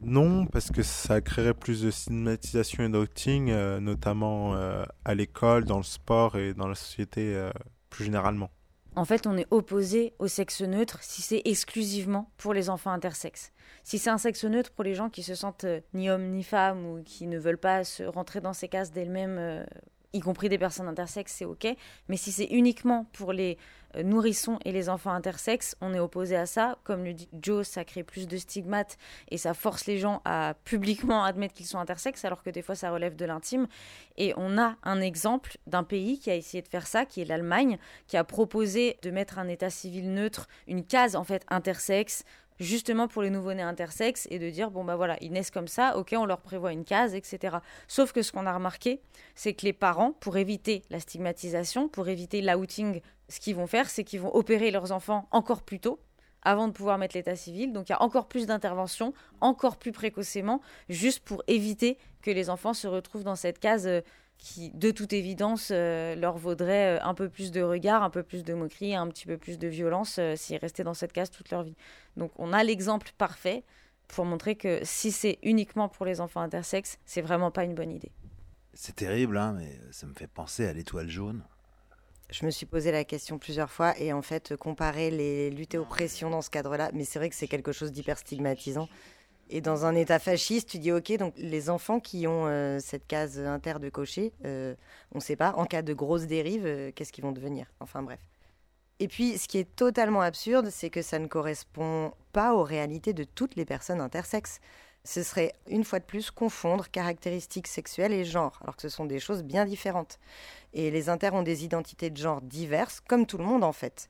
Non, 0.01 0.45
parce 0.45 0.71
que 0.71 0.83
ça 0.83 1.21
créerait 1.21 1.53
plus 1.53 1.81
de 1.81 1.91
stigmatisation 1.91 2.83
et 2.83 2.89
d'outing, 2.89 3.49
euh, 3.49 3.79
notamment 3.79 4.55
euh, 4.55 4.83
à 5.05 5.15
l'école, 5.15 5.63
dans 5.65 5.77
le 5.77 5.83
sport 5.83 6.37
et 6.37 6.53
dans 6.53 6.67
la 6.67 6.75
société 6.75 7.35
euh, 7.35 7.51
plus 7.89 8.05
généralement. 8.05 8.49
En 8.95 9.05
fait, 9.05 9.25
on 9.25 9.37
est 9.37 9.47
opposé 9.49 10.13
au 10.19 10.27
sexe 10.27 10.61
neutre 10.61 10.99
si 11.01 11.21
c'est 11.21 11.41
exclusivement 11.45 12.31
pour 12.37 12.53
les 12.53 12.69
enfants 12.69 12.91
intersexes. 12.91 13.51
Si 13.83 13.97
c'est 13.97 14.09
un 14.09 14.19
sexe 14.19 14.43
neutre 14.43 14.71
pour 14.71 14.83
les 14.83 14.93
gens 14.93 15.09
qui 15.09 15.23
se 15.23 15.35
sentent 15.35 15.65
ni 15.93 16.09
homme 16.09 16.29
ni 16.29 16.43
femme 16.43 16.85
ou 16.85 17.01
qui 17.03 17.25
ne 17.25 17.39
veulent 17.39 17.57
pas 17.57 17.83
se 17.83 18.03
rentrer 18.03 18.39
dans 18.39 18.53
ces 18.53 18.67
cases 18.67 18.91
d'elles-mêmes 18.91 19.65
y 20.13 20.19
compris 20.19 20.47
des 20.47 20.59
personnes 20.59 20.87
intersexes, 20.87 21.33
c'est 21.33 21.45
OK. 21.45 21.67
Mais 22.07 22.17
si 22.17 22.31
c'est 22.31 22.45
uniquement 22.45 23.05
pour 23.13 23.33
les 23.33 23.57
nourrissons 24.01 24.59
et 24.65 24.71
les 24.71 24.89
enfants 24.89 25.11
intersexes, 25.11 25.75
on 25.81 25.93
est 25.93 25.99
opposé 25.99 26.35
à 26.35 26.45
ça. 26.45 26.77
Comme 26.83 27.03
le 27.03 27.13
dit 27.13 27.29
Joe, 27.41 27.67
ça 27.67 27.85
crée 27.85 28.03
plus 28.03 28.27
de 28.27 28.37
stigmates 28.37 28.97
et 29.29 29.37
ça 29.37 29.53
force 29.53 29.85
les 29.85 29.97
gens 29.97 30.21
à 30.25 30.55
publiquement 30.65 31.23
admettre 31.25 31.53
qu'ils 31.53 31.65
sont 31.65 31.79
intersexes, 31.79 32.25
alors 32.25 32.43
que 32.43 32.49
des 32.49 32.61
fois 32.61 32.75
ça 32.75 32.91
relève 32.91 33.15
de 33.15 33.25
l'intime. 33.25 33.67
Et 34.17 34.33
on 34.37 34.57
a 34.57 34.75
un 34.83 35.01
exemple 35.01 35.57
d'un 35.67 35.83
pays 35.83 36.19
qui 36.19 36.29
a 36.29 36.35
essayé 36.35 36.61
de 36.61 36.67
faire 36.67 36.87
ça, 36.87 37.05
qui 37.05 37.21
est 37.21 37.25
l'Allemagne, 37.25 37.77
qui 38.07 38.17
a 38.17 38.23
proposé 38.23 38.97
de 39.01 39.11
mettre 39.11 39.39
un 39.39 39.47
état 39.47 39.69
civil 39.69 40.13
neutre, 40.13 40.47
une 40.67 40.83
case 40.83 41.15
en 41.15 41.23
fait 41.23 41.45
intersexe 41.49 42.23
justement 42.59 43.07
pour 43.07 43.21
les 43.21 43.29
nouveau-nés 43.29 43.63
intersexes 43.63 44.27
et 44.29 44.39
de 44.39 44.49
dire 44.49 44.71
bon 44.71 44.83
bah 44.83 44.95
voilà 44.95 45.17
ils 45.21 45.31
naissent 45.31 45.51
comme 45.51 45.67
ça 45.67 45.97
ok 45.97 46.15
on 46.17 46.25
leur 46.25 46.41
prévoit 46.41 46.71
une 46.71 46.85
case 46.85 47.15
etc 47.15 47.57
sauf 47.87 48.11
que 48.11 48.21
ce 48.21 48.31
qu'on 48.31 48.45
a 48.45 48.53
remarqué 48.53 49.01
c'est 49.35 49.53
que 49.53 49.65
les 49.65 49.73
parents 49.73 50.13
pour 50.13 50.37
éviter 50.37 50.83
la 50.89 50.99
stigmatisation 50.99 51.87
pour 51.87 52.07
éviter 52.07 52.41
l'outing 52.41 53.01
ce 53.29 53.39
qu'ils 53.39 53.55
vont 53.55 53.67
faire 53.67 53.89
c'est 53.89 54.03
qu'ils 54.03 54.21
vont 54.21 54.33
opérer 54.35 54.71
leurs 54.71 54.91
enfants 54.91 55.27
encore 55.31 55.63
plus 55.63 55.79
tôt 55.79 55.99
avant 56.43 56.67
de 56.67 56.73
pouvoir 56.73 56.97
mettre 56.97 57.15
l'état 57.15 57.35
civil. 57.35 57.73
Donc 57.73 57.89
il 57.89 57.93
y 57.93 57.95
a 57.95 58.01
encore 58.01 58.27
plus 58.27 58.45
d'interventions 58.45 59.13
encore 59.41 59.77
plus 59.77 59.91
précocement 59.91 60.61
juste 60.89 61.21
pour 61.21 61.43
éviter 61.47 61.97
que 62.21 62.31
les 62.31 62.49
enfants 62.49 62.73
se 62.73 62.87
retrouvent 62.87 63.23
dans 63.23 63.35
cette 63.35 63.59
case 63.59 63.87
euh, 63.87 64.01
qui, 64.43 64.71
de 64.71 64.91
toute 64.91 65.13
évidence, 65.13 65.69
euh, 65.71 66.15
leur 66.15 66.37
vaudrait 66.37 66.97
euh, 66.97 67.03
un 67.03 67.13
peu 67.13 67.29
plus 67.29 67.49
de 67.49 67.61
regard, 67.61 68.03
un 68.03 68.09
peu 68.09 68.23
plus 68.23 68.43
de 68.43 68.53
moquerie, 68.53 68.93
un 68.93 69.07
petit 69.07 69.25
peu 69.25 69.37
plus 69.37 69.57
de 69.57 69.69
violence 69.69 70.17
euh, 70.19 70.35
s'ils 70.35 70.57
restaient 70.57 70.83
dans 70.83 70.93
cette 70.93 71.13
case 71.13 71.31
toute 71.31 71.49
leur 71.49 71.63
vie. 71.63 71.77
Donc 72.17 72.31
on 72.37 72.51
a 72.51 72.61
l'exemple 72.61 73.09
parfait 73.17 73.63
pour 74.09 74.25
montrer 74.25 74.55
que 74.55 74.81
si 74.83 75.13
c'est 75.13 75.39
uniquement 75.43 75.87
pour 75.87 76.05
les 76.05 76.19
enfants 76.19 76.41
intersexes, 76.41 76.99
c'est 77.05 77.21
vraiment 77.21 77.51
pas 77.51 77.63
une 77.63 77.73
bonne 77.73 77.91
idée. 77.91 78.11
C'est 78.73 78.97
terrible, 78.97 79.37
hein, 79.37 79.55
mais 79.57 79.79
ça 79.91 80.07
me 80.07 80.13
fait 80.13 80.27
penser 80.27 80.67
à 80.67 80.73
l'étoile 80.73 81.09
jaune. 81.09 81.41
Je 82.29 82.45
me 82.45 82.51
suis 82.51 82.65
posé 82.65 82.91
la 82.91 83.05
question 83.05 83.39
plusieurs 83.39 83.71
fois 83.71 83.97
et 83.97 84.11
en 84.11 84.21
fait, 84.21 84.57
comparer 84.57 85.09
les 85.09 85.51
luttes 85.51 85.75
et 85.75 85.77
oppressions 85.77 86.29
dans 86.29 86.41
ce 86.41 86.49
cadre-là, 86.49 86.91
mais 86.93 87.05
c'est 87.05 87.17
vrai 87.17 87.29
que 87.29 87.35
c'est 87.35 87.47
quelque 87.47 87.71
chose 87.71 87.93
d'hyper 87.93 88.17
stigmatisant. 88.17 88.89
Et 89.55 89.61
dans 89.61 89.85
un 89.85 89.93
État 89.93 90.17
fasciste, 90.17 90.67
tu 90.67 90.79
dis 90.79 90.91
ok, 90.91 91.15
donc 91.17 91.35
les 91.37 91.69
enfants 91.69 91.99
qui 91.99 92.25
ont 92.25 92.47
euh, 92.47 92.79
cette 92.79 93.05
case 93.05 93.37
inter 93.37 93.75
de 93.79 93.87
cocher, 93.87 94.33
euh, 94.45 94.73
on 95.11 95.19
ne 95.19 95.21
sait 95.21 95.35
pas, 95.35 95.53
en 95.57 95.65
cas 95.65 95.83
de 95.83 95.93
grosse 95.93 96.25
dérive, 96.25 96.65
euh, 96.65 96.91
qu'est-ce 96.91 97.13
qu'ils 97.13 97.23
vont 97.23 97.31
devenir? 97.31 97.67
Enfin 97.79 98.01
bref. 98.01 98.19
Et 98.99 99.07
puis, 99.07 99.37
ce 99.37 99.47
qui 99.47 99.59
est 99.59 99.75
totalement 99.75 100.21
absurde, 100.21 100.69
c'est 100.71 100.89
que 100.89 101.03
ça 101.03 101.19
ne 101.19 101.27
correspond 101.27 102.13
pas 102.31 102.55
aux 102.55 102.63
réalités 102.63 103.13
de 103.13 103.23
toutes 103.23 103.55
les 103.55 103.63
personnes 103.63 104.01
intersexes. 104.01 104.59
Ce 105.03 105.21
serait, 105.21 105.53
une 105.69 105.83
fois 105.83 105.99
de 105.99 106.05
plus, 106.05 106.31
confondre 106.31 106.89
caractéristiques 106.89 107.67
sexuelles 107.67 108.13
et 108.13 108.25
genre, 108.25 108.57
alors 108.63 108.75
que 108.75 108.81
ce 108.81 108.89
sont 108.89 109.05
des 109.05 109.19
choses 109.19 109.43
bien 109.43 109.65
différentes. 109.65 110.17
Et 110.73 110.89
les 110.89 111.09
inter 111.09 111.29
ont 111.31 111.43
des 111.43 111.63
identités 111.63 112.09
de 112.09 112.17
genre 112.17 112.41
diverses, 112.41 113.01
comme 113.07 113.27
tout 113.27 113.37
le 113.37 113.43
monde 113.43 113.63
en 113.63 113.73
fait. 113.73 114.09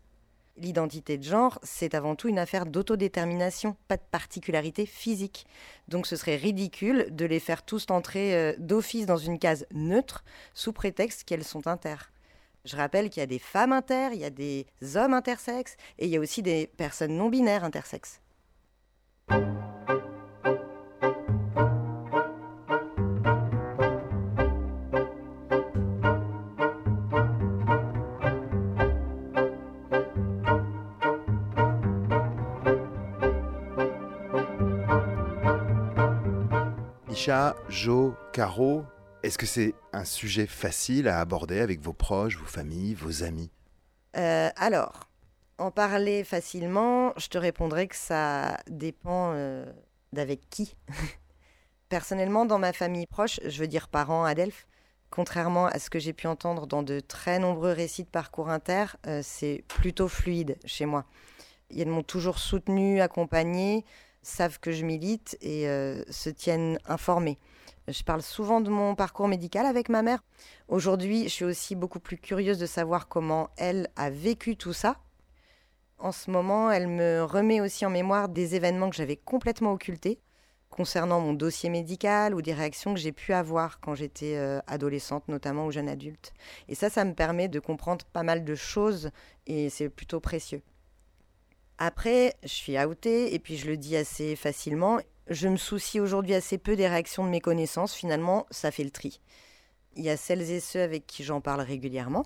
L'identité 0.55 1.17
de 1.17 1.23
genre, 1.23 1.57
c'est 1.63 1.95
avant 1.95 2.15
tout 2.15 2.27
une 2.27 2.37
affaire 2.37 2.67
d'autodétermination, 2.67 3.75
pas 3.87 3.97
de 3.97 4.03
particularité 4.11 4.85
physique. 4.85 5.47
Donc 5.87 6.05
ce 6.05 6.15
serait 6.15 6.35
ridicule 6.35 7.07
de 7.09 7.25
les 7.25 7.39
faire 7.39 7.63
tous 7.63 7.87
entrer 7.89 8.35
euh, 8.35 8.53
d'office 8.59 9.07
dans 9.07 9.17
une 9.17 9.39
case 9.39 9.65
neutre 9.73 10.23
sous 10.53 10.71
prétexte 10.71 11.23
qu'elles 11.23 11.43
sont 11.43 11.65
inter. 11.65 11.95
Je 12.65 12.77
rappelle 12.77 13.09
qu'il 13.09 13.21
y 13.21 13.23
a 13.23 13.27
des 13.27 13.39
femmes 13.39 13.73
inter, 13.73 14.09
il 14.13 14.19
y 14.19 14.25
a 14.25 14.29
des 14.29 14.67
hommes 14.95 15.13
intersexes 15.13 15.75
et 15.97 16.05
il 16.05 16.11
y 16.11 16.17
a 16.17 16.19
aussi 16.19 16.43
des 16.43 16.67
personnes 16.67 17.17
non 17.17 17.29
binaires 17.29 17.63
intersexes. 17.63 18.21
Jo, 37.69 38.15
Caro, 38.33 38.83
est-ce 39.21 39.37
que 39.37 39.45
c'est 39.45 39.73
un 39.93 40.03
sujet 40.03 40.45
facile 40.45 41.07
à 41.07 41.21
aborder 41.21 41.61
avec 41.61 41.79
vos 41.79 41.93
proches, 41.93 42.35
vos 42.37 42.45
familles, 42.45 42.95
vos 42.95 43.23
amis? 43.23 43.49
Euh, 44.17 44.49
Alors, 44.57 45.09
en 45.57 45.71
parler 45.71 46.25
facilement, 46.25 47.13
je 47.15 47.27
te 47.27 47.37
répondrai 47.37 47.87
que 47.87 47.95
ça 47.95 48.57
dépend 48.67 49.31
euh, 49.35 49.65
d'avec 50.11 50.41
qui. 50.49 50.75
Personnellement, 51.89 52.45
dans 52.45 52.59
ma 52.59 52.73
famille 52.73 53.07
proche, 53.07 53.39
je 53.45 53.57
veux 53.57 53.67
dire 53.67 53.87
parents, 53.87 54.25
Adelphes, 54.25 54.67
contrairement 55.09 55.67
à 55.67 55.79
ce 55.79 55.89
que 55.89 55.99
j'ai 55.99 56.13
pu 56.13 56.27
entendre 56.27 56.67
dans 56.67 56.83
de 56.83 56.99
très 56.99 57.39
nombreux 57.39 57.71
récits 57.71 58.03
de 58.03 58.09
parcours 58.09 58.49
inter, 58.49 58.97
euh, 59.07 59.21
c'est 59.23 59.63
plutôt 59.69 60.09
fluide 60.09 60.57
chez 60.65 60.85
moi. 60.85 61.05
Ils 61.69 61.87
m'ont 61.87 62.03
toujours 62.03 62.39
soutenu, 62.39 62.99
accompagné 62.99 63.85
savent 64.23 64.59
que 64.59 64.71
je 64.71 64.83
milite 64.83 65.37
et 65.41 65.67
euh, 65.67 66.03
se 66.09 66.29
tiennent 66.29 66.79
informés. 66.85 67.37
Je 67.87 68.03
parle 68.03 68.21
souvent 68.21 68.61
de 68.61 68.69
mon 68.69 68.95
parcours 68.95 69.27
médical 69.27 69.65
avec 69.65 69.89
ma 69.89 70.01
mère. 70.01 70.23
Aujourd'hui, 70.69 71.23
je 71.23 71.29
suis 71.29 71.45
aussi 71.45 71.75
beaucoup 71.75 71.99
plus 71.99 72.17
curieuse 72.17 72.57
de 72.57 72.65
savoir 72.65 73.07
comment 73.07 73.49
elle 73.57 73.89
a 73.97 74.09
vécu 74.09 74.55
tout 74.55 74.73
ça. 74.73 74.97
En 75.97 76.11
ce 76.11 76.31
moment, 76.31 76.71
elle 76.71 76.87
me 76.87 77.23
remet 77.23 77.61
aussi 77.61 77.85
en 77.85 77.89
mémoire 77.89 78.29
des 78.29 78.55
événements 78.55 78.89
que 78.89 78.95
j'avais 78.95 79.17
complètement 79.17 79.73
occultés 79.73 80.19
concernant 80.69 81.19
mon 81.19 81.33
dossier 81.33 81.69
médical 81.69 82.33
ou 82.33 82.41
des 82.41 82.53
réactions 82.53 82.93
que 82.95 82.99
j'ai 82.99 83.11
pu 83.11 83.31
avoir 83.31 83.79
quand 83.79 83.93
j'étais 83.93 84.37
euh, 84.37 84.59
adolescente, 84.65 85.27
notamment 85.27 85.67
ou 85.67 85.71
jeune 85.71 85.87
adulte. 85.87 86.33
Et 86.67 86.73
ça, 86.73 86.89
ça 86.89 87.05
me 87.05 87.13
permet 87.13 87.47
de 87.47 87.59
comprendre 87.59 88.03
pas 88.05 88.23
mal 88.23 88.43
de 88.43 88.55
choses 88.55 89.11
et 89.45 89.69
c'est 89.69 89.89
plutôt 89.89 90.19
précieux. 90.19 90.63
Après, 91.77 92.35
je 92.43 92.49
suis 92.49 92.77
outée 92.77 93.33
et 93.33 93.39
puis 93.39 93.57
je 93.57 93.67
le 93.67 93.77
dis 93.77 93.95
assez 93.95 94.35
facilement. 94.35 94.99
Je 95.27 95.47
me 95.47 95.57
soucie 95.57 95.99
aujourd'hui 95.99 96.35
assez 96.35 96.57
peu 96.57 96.75
des 96.75 96.87
réactions 96.87 97.25
de 97.25 97.29
mes 97.29 97.41
connaissances. 97.41 97.93
Finalement, 97.93 98.45
ça 98.51 98.71
fait 98.71 98.83
le 98.83 98.91
tri. 98.91 99.21
Il 99.95 100.03
y 100.03 100.09
a 100.09 100.17
celles 100.17 100.49
et 100.51 100.59
ceux 100.59 100.81
avec 100.81 101.05
qui 101.07 101.23
j'en 101.23 101.41
parle 101.41 101.61
régulièrement, 101.61 102.25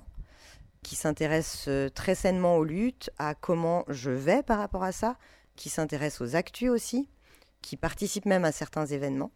qui 0.83 0.95
s'intéressent 0.95 1.65
euh, 1.67 1.89
très 1.89 2.15
sainement 2.15 2.57
aux 2.57 2.63
luttes, 2.63 3.09
à 3.17 3.35
comment 3.35 3.83
je 3.87 4.09
vais 4.09 4.43
par 4.43 4.59
rapport 4.59 4.83
à 4.83 4.91
ça, 4.91 5.17
qui 5.55 5.69
s'intéressent 5.69 6.21
aux 6.21 6.35
actus 6.35 6.69
aussi, 6.69 7.09
qui 7.61 7.77
participent 7.77 8.25
même 8.25 8.45
à 8.45 8.51
certains 8.51 8.85
événements. 8.85 9.31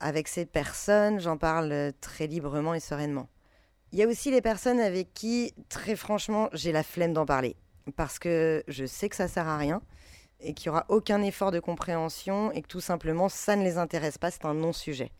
Avec 0.00 0.28
ces 0.28 0.46
personnes, 0.46 1.20
j'en 1.20 1.36
parle 1.36 1.72
euh, 1.72 1.92
très 2.00 2.26
librement 2.26 2.74
et 2.74 2.80
sereinement. 2.80 3.28
Il 3.92 3.98
y 3.98 4.02
a 4.02 4.08
aussi 4.08 4.30
les 4.30 4.42
personnes 4.42 4.80
avec 4.80 5.12
qui, 5.14 5.54
très 5.68 5.96
franchement, 5.96 6.48
j'ai 6.52 6.72
la 6.72 6.82
flemme 6.82 7.12
d'en 7.12 7.26
parler 7.26 7.56
parce 7.92 8.18
que 8.18 8.64
je 8.68 8.86
sais 8.86 9.08
que 9.08 9.16
ça 9.16 9.28
sert 9.28 9.48
à 9.48 9.56
rien 9.56 9.82
et 10.40 10.54
qu'il 10.54 10.70
n'y 10.70 10.76
aura 10.76 10.86
aucun 10.88 11.22
effort 11.22 11.50
de 11.50 11.60
compréhension 11.60 12.52
et 12.52 12.62
que 12.62 12.68
tout 12.68 12.80
simplement 12.80 13.28
ça 13.28 13.56
ne 13.56 13.64
les 13.64 13.78
intéresse 13.78 14.18
pas, 14.18 14.30
c'est 14.30 14.44
un 14.44 14.54
non-sujet. 14.54 15.10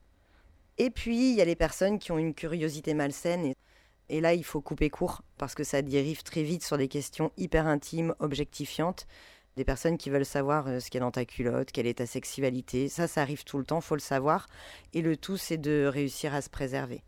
Et 0.78 0.90
puis 0.90 1.30
il 1.30 1.36
y 1.36 1.40
a 1.40 1.44
les 1.44 1.56
personnes 1.56 1.98
qui 1.98 2.12
ont 2.12 2.18
une 2.18 2.34
curiosité 2.34 2.94
malsaine 2.94 3.52
et, 4.08 4.20
là 4.20 4.34
il 4.34 4.44
faut 4.44 4.60
couper 4.60 4.90
court 4.90 5.22
parce 5.38 5.54
que 5.54 5.64
ça 5.64 5.82
dérive 5.82 6.22
très 6.22 6.42
vite 6.42 6.64
sur 6.64 6.78
des 6.78 6.88
questions 6.88 7.32
hyper 7.36 7.66
intimes, 7.66 8.14
objectifiantes. 8.18 9.06
Des 9.56 9.64
personnes 9.64 9.98
qui 9.98 10.10
veulent 10.10 10.26
savoir 10.26 10.66
euh, 10.66 10.80
ce 10.80 10.90
qu'il 10.90 10.98
y 10.98 11.02
a 11.02 11.06
dans 11.06 11.12
ta 11.12 11.24
culotte, 11.24 11.70
quelle 11.70 11.86
est 11.86 11.98
ta 11.98 12.06
sexualité. 12.06 12.88
Ça, 12.88 13.06
ça 13.06 13.22
arrive 13.22 13.44
tout 13.44 13.58
le 13.58 13.64
temps, 13.64 13.80
faut 13.80 13.94
le 13.94 14.00
savoir. 14.00 14.48
Et 14.94 15.00
le 15.00 15.16
tout, 15.16 15.36
c'est 15.36 15.58
de 15.58 15.86
réussir 15.86 16.34
à 16.34 16.42
se 16.42 16.50
préserver. 16.50 17.04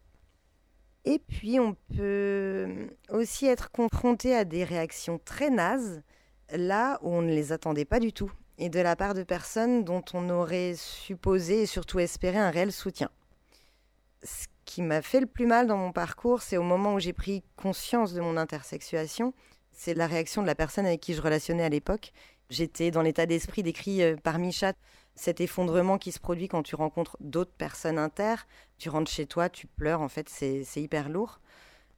Et 1.07 1.21
puis 1.21 1.61
on 1.61 1.77
peut 1.97 2.89
aussi 3.11 3.47
être 3.47 3.71
confronté 3.71 4.35
à 4.35 4.45
des 4.45 4.65
réactions 4.65 5.21
très 5.25 5.51
nazes, 5.51 6.03
là 6.51 6.99
où 7.01 7.11
on 7.11 7.23
ne 7.23 7.31
les 7.31 7.53
attendait 7.53 7.85
pas 7.85 8.01
du 8.01 8.13
tout, 8.13 8.31
et 8.59 8.69
de 8.69 8.81
la 8.81 8.97
part 8.97 9.15
de 9.15 9.23
personnes 9.23 9.85
dont 9.85 10.05
on 10.15 10.29
aurait 10.31 10.75
supposé 10.75 11.63
et 11.63 11.67
surtout 11.67 12.01
espéré 12.01 12.39
un 12.39 12.51
réel 12.51 12.73
soutien. 12.73 13.09
Ce 14.25 14.47
qui 14.65 14.83
m'a 14.83 15.01
fait 15.01 15.21
le 15.21 15.27
plus 15.27 15.47
mal 15.47 15.69
dans 15.69 15.77
mon 15.77 15.93
parcours, 15.93 16.43
c'est 16.43 16.57
au 16.57 16.65
moment 16.65 16.95
où 16.95 16.99
j'ai 16.99 17.13
pris 17.13 17.45
conscience 17.55 18.13
de 18.13 18.21
mon 18.21 18.37
intersexuation, 18.37 19.33
c'est 19.71 19.95
la 19.95 20.09
réaction 20.09 20.43
de 20.43 20.49
la 20.49 20.57
personne 20.57 20.87
avec 20.87 21.01
qui 21.01 21.15
je 21.15 21.23
relationnais 21.23 21.63
à 21.63 21.69
l'époque. 21.69 22.13
J'étais 22.51 22.91
dans 22.91 23.03
l'état 23.03 23.27
d'esprit 23.27 23.63
décrit 23.63 24.03
euh, 24.03 24.17
par 24.17 24.39
Micha, 24.39 24.73
cet 25.17 25.41
effondrement 25.41 25.99
qui 25.99 26.13
se 26.13 26.21
produit 26.21 26.47
quand 26.47 26.63
tu 26.63 26.77
rencontres 26.77 27.17
d'autres 27.21 27.55
personnes 27.57 27.99
inter. 27.99 28.37
Tu 28.79 28.89
rentres 28.89 29.11
chez 29.11 29.27
toi, 29.27 29.49
tu 29.49 29.67
pleures, 29.67 30.03
en 30.03 30.09
fait, 30.09 30.29
c'est 30.29 30.65
hyper 30.77 31.09
lourd. 31.09 31.41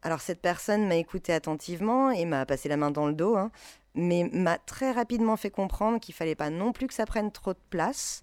Alors 0.02 0.20
cette 0.20 0.40
personne 0.40 0.86
m'a 0.86 0.94
écouté 0.94 1.32
attentivement 1.32 2.12
et 2.12 2.24
m'a 2.24 2.46
passé 2.46 2.68
la 2.68 2.76
main 2.76 2.92
dans 2.92 3.08
le 3.08 3.14
dos, 3.14 3.36
hein, 3.36 3.50
mais 3.94 4.30
m'a 4.32 4.56
très 4.56 4.92
rapidement 4.92 5.36
fait 5.36 5.50
comprendre 5.50 5.98
qu'il 5.98 6.14
fallait 6.14 6.36
pas 6.36 6.50
non 6.50 6.72
plus 6.72 6.86
que 6.86 6.94
ça 6.94 7.04
prenne 7.04 7.32
trop 7.32 7.52
de 7.52 7.58
place, 7.68 8.22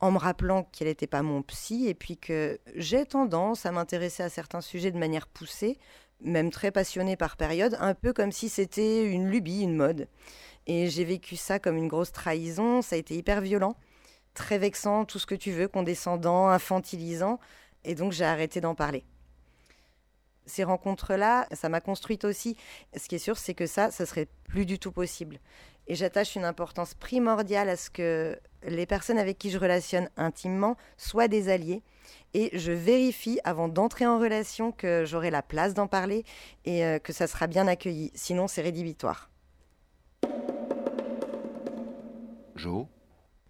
en 0.00 0.10
me 0.12 0.18
rappelant 0.18 0.62
qu'elle 0.64 0.88
n'était 0.88 1.06
pas 1.06 1.22
mon 1.22 1.42
psy 1.42 1.86
et 1.88 1.94
puis 1.94 2.16
que 2.16 2.58
j'ai 2.74 3.04
tendance 3.04 3.66
à 3.66 3.70
m'intéresser 3.70 4.22
à 4.22 4.30
certains 4.30 4.62
sujets 4.62 4.90
de 4.90 4.98
manière 4.98 5.26
poussée, 5.26 5.78
même 6.22 6.50
très 6.50 6.70
passionnée 6.70 7.16
par 7.16 7.36
période, 7.36 7.76
un 7.80 7.94
peu 7.94 8.14
comme 8.14 8.32
si 8.32 8.48
c'était 8.48 9.04
une 9.04 9.28
lubie, 9.28 9.60
une 9.60 9.76
mode. 9.76 10.08
Et 10.66 10.88
j'ai 10.88 11.04
vécu 11.04 11.36
ça 11.36 11.58
comme 11.58 11.76
une 11.76 11.88
grosse 11.88 12.12
trahison, 12.12 12.80
ça 12.80 12.96
a 12.96 12.98
été 12.98 13.14
hyper 13.14 13.42
violent, 13.42 13.76
très 14.34 14.58
vexant, 14.58 15.04
tout 15.04 15.18
ce 15.18 15.26
que 15.26 15.34
tu 15.34 15.52
veux, 15.52 15.68
condescendant, 15.68 16.48
infantilisant, 16.48 17.38
et 17.84 17.94
donc 17.94 18.12
j'ai 18.12 18.24
arrêté 18.24 18.60
d'en 18.60 18.74
parler 18.74 19.04
ces 20.50 20.64
rencontres-là, 20.64 21.46
ça 21.52 21.68
m'a 21.68 21.80
construite 21.80 22.24
aussi. 22.24 22.56
Ce 22.96 23.08
qui 23.08 23.14
est 23.14 23.20
sûr, 23.20 23.38
c'est 23.38 23.54
que 23.54 23.66
ça, 23.66 23.90
ça 23.90 24.04
serait 24.04 24.28
plus 24.44 24.66
du 24.66 24.78
tout 24.78 24.92
possible. 24.92 25.38
Et 25.86 25.94
j'attache 25.94 26.36
une 26.36 26.44
importance 26.44 26.94
primordiale 26.94 27.68
à 27.68 27.76
ce 27.76 27.88
que 27.88 28.38
les 28.64 28.86
personnes 28.86 29.18
avec 29.18 29.38
qui 29.38 29.50
je 29.50 29.58
relationne 29.58 30.10
intimement 30.16 30.76
soient 30.98 31.28
des 31.28 31.48
alliés. 31.48 31.82
Et 32.34 32.50
je 32.58 32.72
vérifie 32.72 33.40
avant 33.44 33.68
d'entrer 33.68 34.06
en 34.06 34.18
relation 34.18 34.72
que 34.72 35.04
j'aurai 35.04 35.30
la 35.30 35.42
place 35.42 35.74
d'en 35.74 35.86
parler 35.86 36.24
et 36.64 36.84
euh, 36.84 36.98
que 36.98 37.12
ça 37.12 37.26
sera 37.26 37.46
bien 37.46 37.66
accueilli. 37.66 38.10
Sinon, 38.14 38.46
c'est 38.46 38.62
rédhibitoire. 38.62 39.30
Jo? 42.56 42.88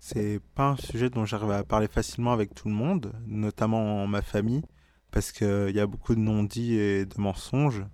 C'est 0.01 0.41
pas 0.55 0.71
un 0.71 0.77
sujet 0.77 1.11
dont 1.11 1.25
j'arrive 1.25 1.53
à 1.53 1.63
parler 1.63 1.87
facilement 1.87 2.33
avec 2.33 2.55
tout 2.55 2.69
le 2.69 2.75
monde, 2.75 3.13
notamment 3.27 4.07
ma 4.09 4.23
famille 4.23 4.63
parce 5.11 5.33
qu'il 5.33 5.71
y 5.75 5.81
a 5.81 5.87
beaucoup 5.87 6.15
de 6.15 6.21
non-dits 6.21 6.75
et 6.75 7.07
de 7.07 7.21
mensonges. 7.21 7.85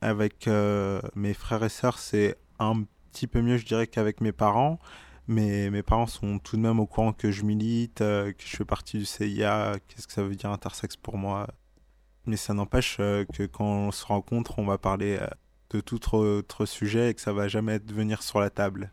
Avec 0.00 0.48
euh, 0.48 1.00
mes 1.14 1.34
frères 1.34 1.64
et 1.64 1.68
sœurs, 1.68 1.98
c'est 1.98 2.36
un 2.58 2.84
petit 3.10 3.26
peu 3.26 3.40
mieux, 3.40 3.56
je 3.56 3.66
dirais, 3.66 3.86
qu'avec 3.86 4.20
mes 4.20 4.32
parents. 4.32 4.78
Mais 5.26 5.70
mes 5.70 5.82
parents 5.82 6.06
sont 6.06 6.38
tout 6.38 6.56
de 6.56 6.62
même 6.62 6.80
au 6.80 6.86
courant 6.86 7.12
que 7.12 7.30
je 7.30 7.44
milite, 7.44 8.02
euh, 8.02 8.32
que 8.32 8.42
je 8.44 8.56
fais 8.56 8.64
partie 8.64 8.98
du 8.98 9.06
CIA, 9.06 9.76
qu'est-ce 9.88 10.06
que 10.06 10.12
ça 10.12 10.22
veut 10.22 10.34
dire 10.34 10.50
intersexe 10.50 10.96
pour 10.96 11.16
moi. 11.16 11.46
Mais 12.26 12.36
ça 12.36 12.54
n'empêche 12.54 12.98
euh, 13.00 13.24
que 13.24 13.44
quand 13.44 13.64
on 13.64 13.90
se 13.90 14.04
rencontre, 14.04 14.58
on 14.58 14.66
va 14.66 14.78
parler 14.78 15.18
de 15.70 15.80
tout 15.80 16.14
autre 16.14 16.66
sujet 16.66 17.10
et 17.10 17.14
que 17.14 17.20
ça 17.20 17.32
va 17.32 17.48
jamais 17.48 17.78
venir 17.78 18.22
sur 18.22 18.40
la 18.40 18.50
table. 18.50 18.92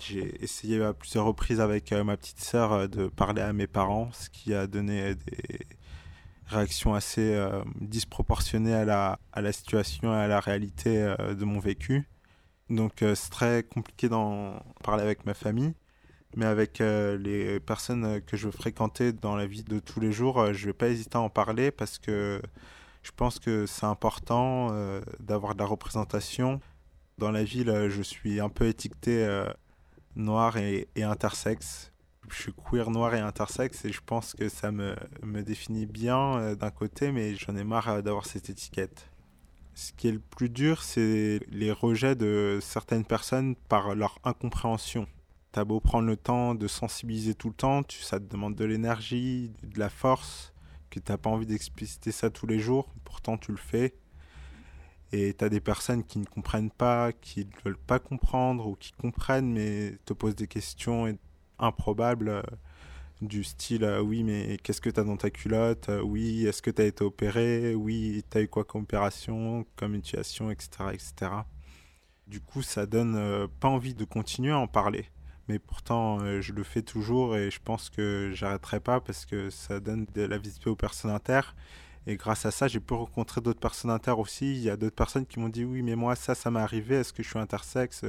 J'ai 0.00 0.42
essayé 0.42 0.82
à 0.82 0.92
plusieurs 0.92 1.24
reprises 1.24 1.60
avec 1.60 1.92
ma 1.92 2.16
petite 2.16 2.40
sœur 2.40 2.88
de 2.88 3.08
parler 3.08 3.42
à 3.42 3.52
mes 3.52 3.66
parents, 3.66 4.10
ce 4.12 4.28
qui 4.28 4.52
a 4.54 4.66
donné 4.66 5.14
des, 5.14 5.66
réaction 6.50 6.94
assez 6.94 7.34
euh, 7.34 7.62
disproportionnée 7.80 8.74
à 8.74 8.84
la, 8.84 9.18
à 9.32 9.40
la 9.40 9.52
situation 9.52 10.12
et 10.12 10.16
à 10.16 10.28
la 10.28 10.40
réalité 10.40 11.02
euh, 11.02 11.34
de 11.34 11.44
mon 11.44 11.60
vécu. 11.60 12.08
Donc 12.68 13.02
euh, 13.02 13.14
c'est 13.14 13.30
très 13.30 13.62
compliqué 13.62 14.08
d'en 14.08 14.62
parler 14.82 15.02
avec 15.02 15.26
ma 15.26 15.34
famille. 15.34 15.74
Mais 16.36 16.46
avec 16.46 16.78
les 16.78 17.58
personnes 17.58 18.20
que 18.22 18.36
je 18.36 18.46
veux 18.46 18.52
fréquenter 18.52 19.12
dans 19.12 19.34
la 19.34 19.46
vie 19.46 19.64
de 19.64 19.80
tous 19.80 19.98
les 19.98 20.12
jours, 20.12 20.52
je 20.52 20.66
vais 20.66 20.72
pas 20.72 20.86
hésiter 20.86 21.16
à 21.16 21.20
en 21.20 21.28
parler 21.28 21.72
parce 21.72 21.98
que 21.98 22.40
je 23.02 23.10
pense 23.10 23.40
que 23.40 23.66
c'est 23.66 23.86
important 23.86 24.68
d'avoir 25.18 25.56
de 25.56 25.58
la 25.58 25.66
représentation. 25.66 26.60
Dans 27.20 27.30
la 27.30 27.44
ville, 27.44 27.88
je 27.88 28.02
suis 28.02 28.40
un 28.40 28.48
peu 28.48 28.66
étiqueté 28.66 29.44
noir 30.16 30.56
et, 30.56 30.88
et 30.96 31.04
intersexe 31.04 31.90
je 32.30 32.42
suis 32.42 32.52
queer, 32.52 32.90
noir 32.90 33.14
et 33.14 33.20
intersexe 33.20 33.84
et 33.84 33.92
je 33.92 34.00
pense 34.04 34.34
que 34.34 34.48
ça 34.48 34.70
me, 34.70 34.94
me 35.22 35.42
définit 35.42 35.86
bien 35.86 36.38
euh, 36.38 36.54
d'un 36.54 36.70
côté, 36.70 37.12
mais 37.12 37.34
j'en 37.34 37.56
ai 37.56 37.64
marre 37.64 37.88
euh, 37.88 38.02
d'avoir 38.02 38.26
cette 38.26 38.50
étiquette. 38.50 39.10
Ce 39.74 39.92
qui 39.92 40.08
est 40.08 40.12
le 40.12 40.20
plus 40.20 40.48
dur, 40.48 40.82
c'est 40.82 41.40
les 41.50 41.72
rejets 41.72 42.14
de 42.14 42.58
certaines 42.60 43.04
personnes 43.04 43.54
par 43.68 43.94
leur 43.94 44.18
incompréhension. 44.24 45.06
T'as 45.52 45.64
beau 45.64 45.80
prendre 45.80 46.06
le 46.06 46.16
temps 46.16 46.54
de 46.54 46.68
sensibiliser 46.68 47.34
tout 47.34 47.48
le 47.48 47.54
temps, 47.54 47.82
tu, 47.82 48.02
ça 48.02 48.20
te 48.20 48.24
demande 48.24 48.54
de 48.54 48.64
l'énergie, 48.64 49.52
de 49.62 49.78
la 49.78 49.88
force, 49.88 50.52
que 50.90 51.00
t'as 51.00 51.16
pas 51.16 51.30
envie 51.30 51.46
d'expliciter 51.46 52.12
ça 52.12 52.30
tous 52.30 52.46
les 52.46 52.58
jours, 52.58 52.92
pourtant 53.04 53.36
tu 53.36 53.52
le 53.52 53.58
fais. 53.58 53.94
Et 55.12 55.34
t'as 55.34 55.48
des 55.48 55.60
personnes 55.60 56.04
qui 56.04 56.18
ne 56.18 56.24
comprennent 56.24 56.70
pas, 56.70 57.12
qui 57.12 57.40
ne 57.40 57.50
veulent 57.64 57.76
pas 57.76 57.98
comprendre, 57.98 58.68
ou 58.68 58.76
qui 58.76 58.92
comprennent 58.92 59.52
mais 59.52 59.98
te 60.04 60.12
posent 60.12 60.36
des 60.36 60.46
questions 60.46 61.06
et 61.06 61.16
improbable 61.60 62.28
euh, 62.28 62.42
du 63.20 63.44
style 63.44 63.84
euh, 63.84 64.00
oui 64.00 64.24
mais 64.24 64.56
qu'est-ce 64.62 64.80
que 64.80 64.90
tu 64.90 64.98
as 64.98 65.04
dans 65.04 65.16
ta 65.16 65.30
culotte 65.30 65.88
euh, 65.88 66.00
oui 66.00 66.46
est-ce 66.46 66.62
que 66.62 66.70
tu 66.70 66.82
as 66.82 66.86
été 66.86 67.04
opéré 67.04 67.74
oui 67.74 68.24
tu 68.30 68.38
as 68.38 68.42
eu 68.42 68.48
quoi 68.48 68.64
comme 68.64 68.82
opération 68.82 69.66
comme 69.76 69.92
mutilation 69.92 70.50
etc 70.50 70.68
etc 70.92 71.32
du 72.26 72.40
coup 72.40 72.62
ça 72.62 72.86
donne 72.86 73.48
pas 73.60 73.68
envie 73.68 73.94
de 73.94 74.04
continuer 74.04 74.52
à 74.52 74.58
en 74.58 74.68
parler. 74.68 75.06
Mais 75.48 75.58
pourtant 75.58 76.20
je 76.40 76.52
le 76.52 76.62
fais 76.62 76.82
toujours 76.82 77.36
et 77.36 77.50
je 77.50 77.58
pense 77.58 77.90
que 77.90 78.30
j'arrêterai 78.32 78.78
pas 78.78 79.00
parce 79.00 79.26
que 79.26 79.50
ça 79.50 79.80
donne 79.80 80.06
de 80.14 80.22
la 80.22 80.38
visibilité 80.38 80.70
aux 80.70 80.76
personnes 80.76 81.10
inter 81.10 81.40
et 82.06 82.16
grâce 82.16 82.46
à 82.46 82.50
ça 82.50 82.66
j'ai 82.68 82.80
pu 82.80 82.94
rencontrer 82.94 83.40
d'autres 83.40 83.60
personnes 83.60 83.90
inter 83.90 84.12
aussi 84.12 84.52
il 84.52 84.62
y 84.62 84.70
a 84.70 84.76
d'autres 84.76 84.96
personnes 84.96 85.26
qui 85.26 85.38
m'ont 85.38 85.48
dit 85.48 85.64
oui 85.64 85.82
mais 85.82 85.96
moi 85.96 86.16
ça 86.16 86.34
ça 86.34 86.50
m'est 86.50 86.60
arrivé 86.60 86.96
est-ce 86.96 87.12
que 87.12 87.22
je 87.22 87.28
suis 87.28 87.38
intersexe? 87.38 88.04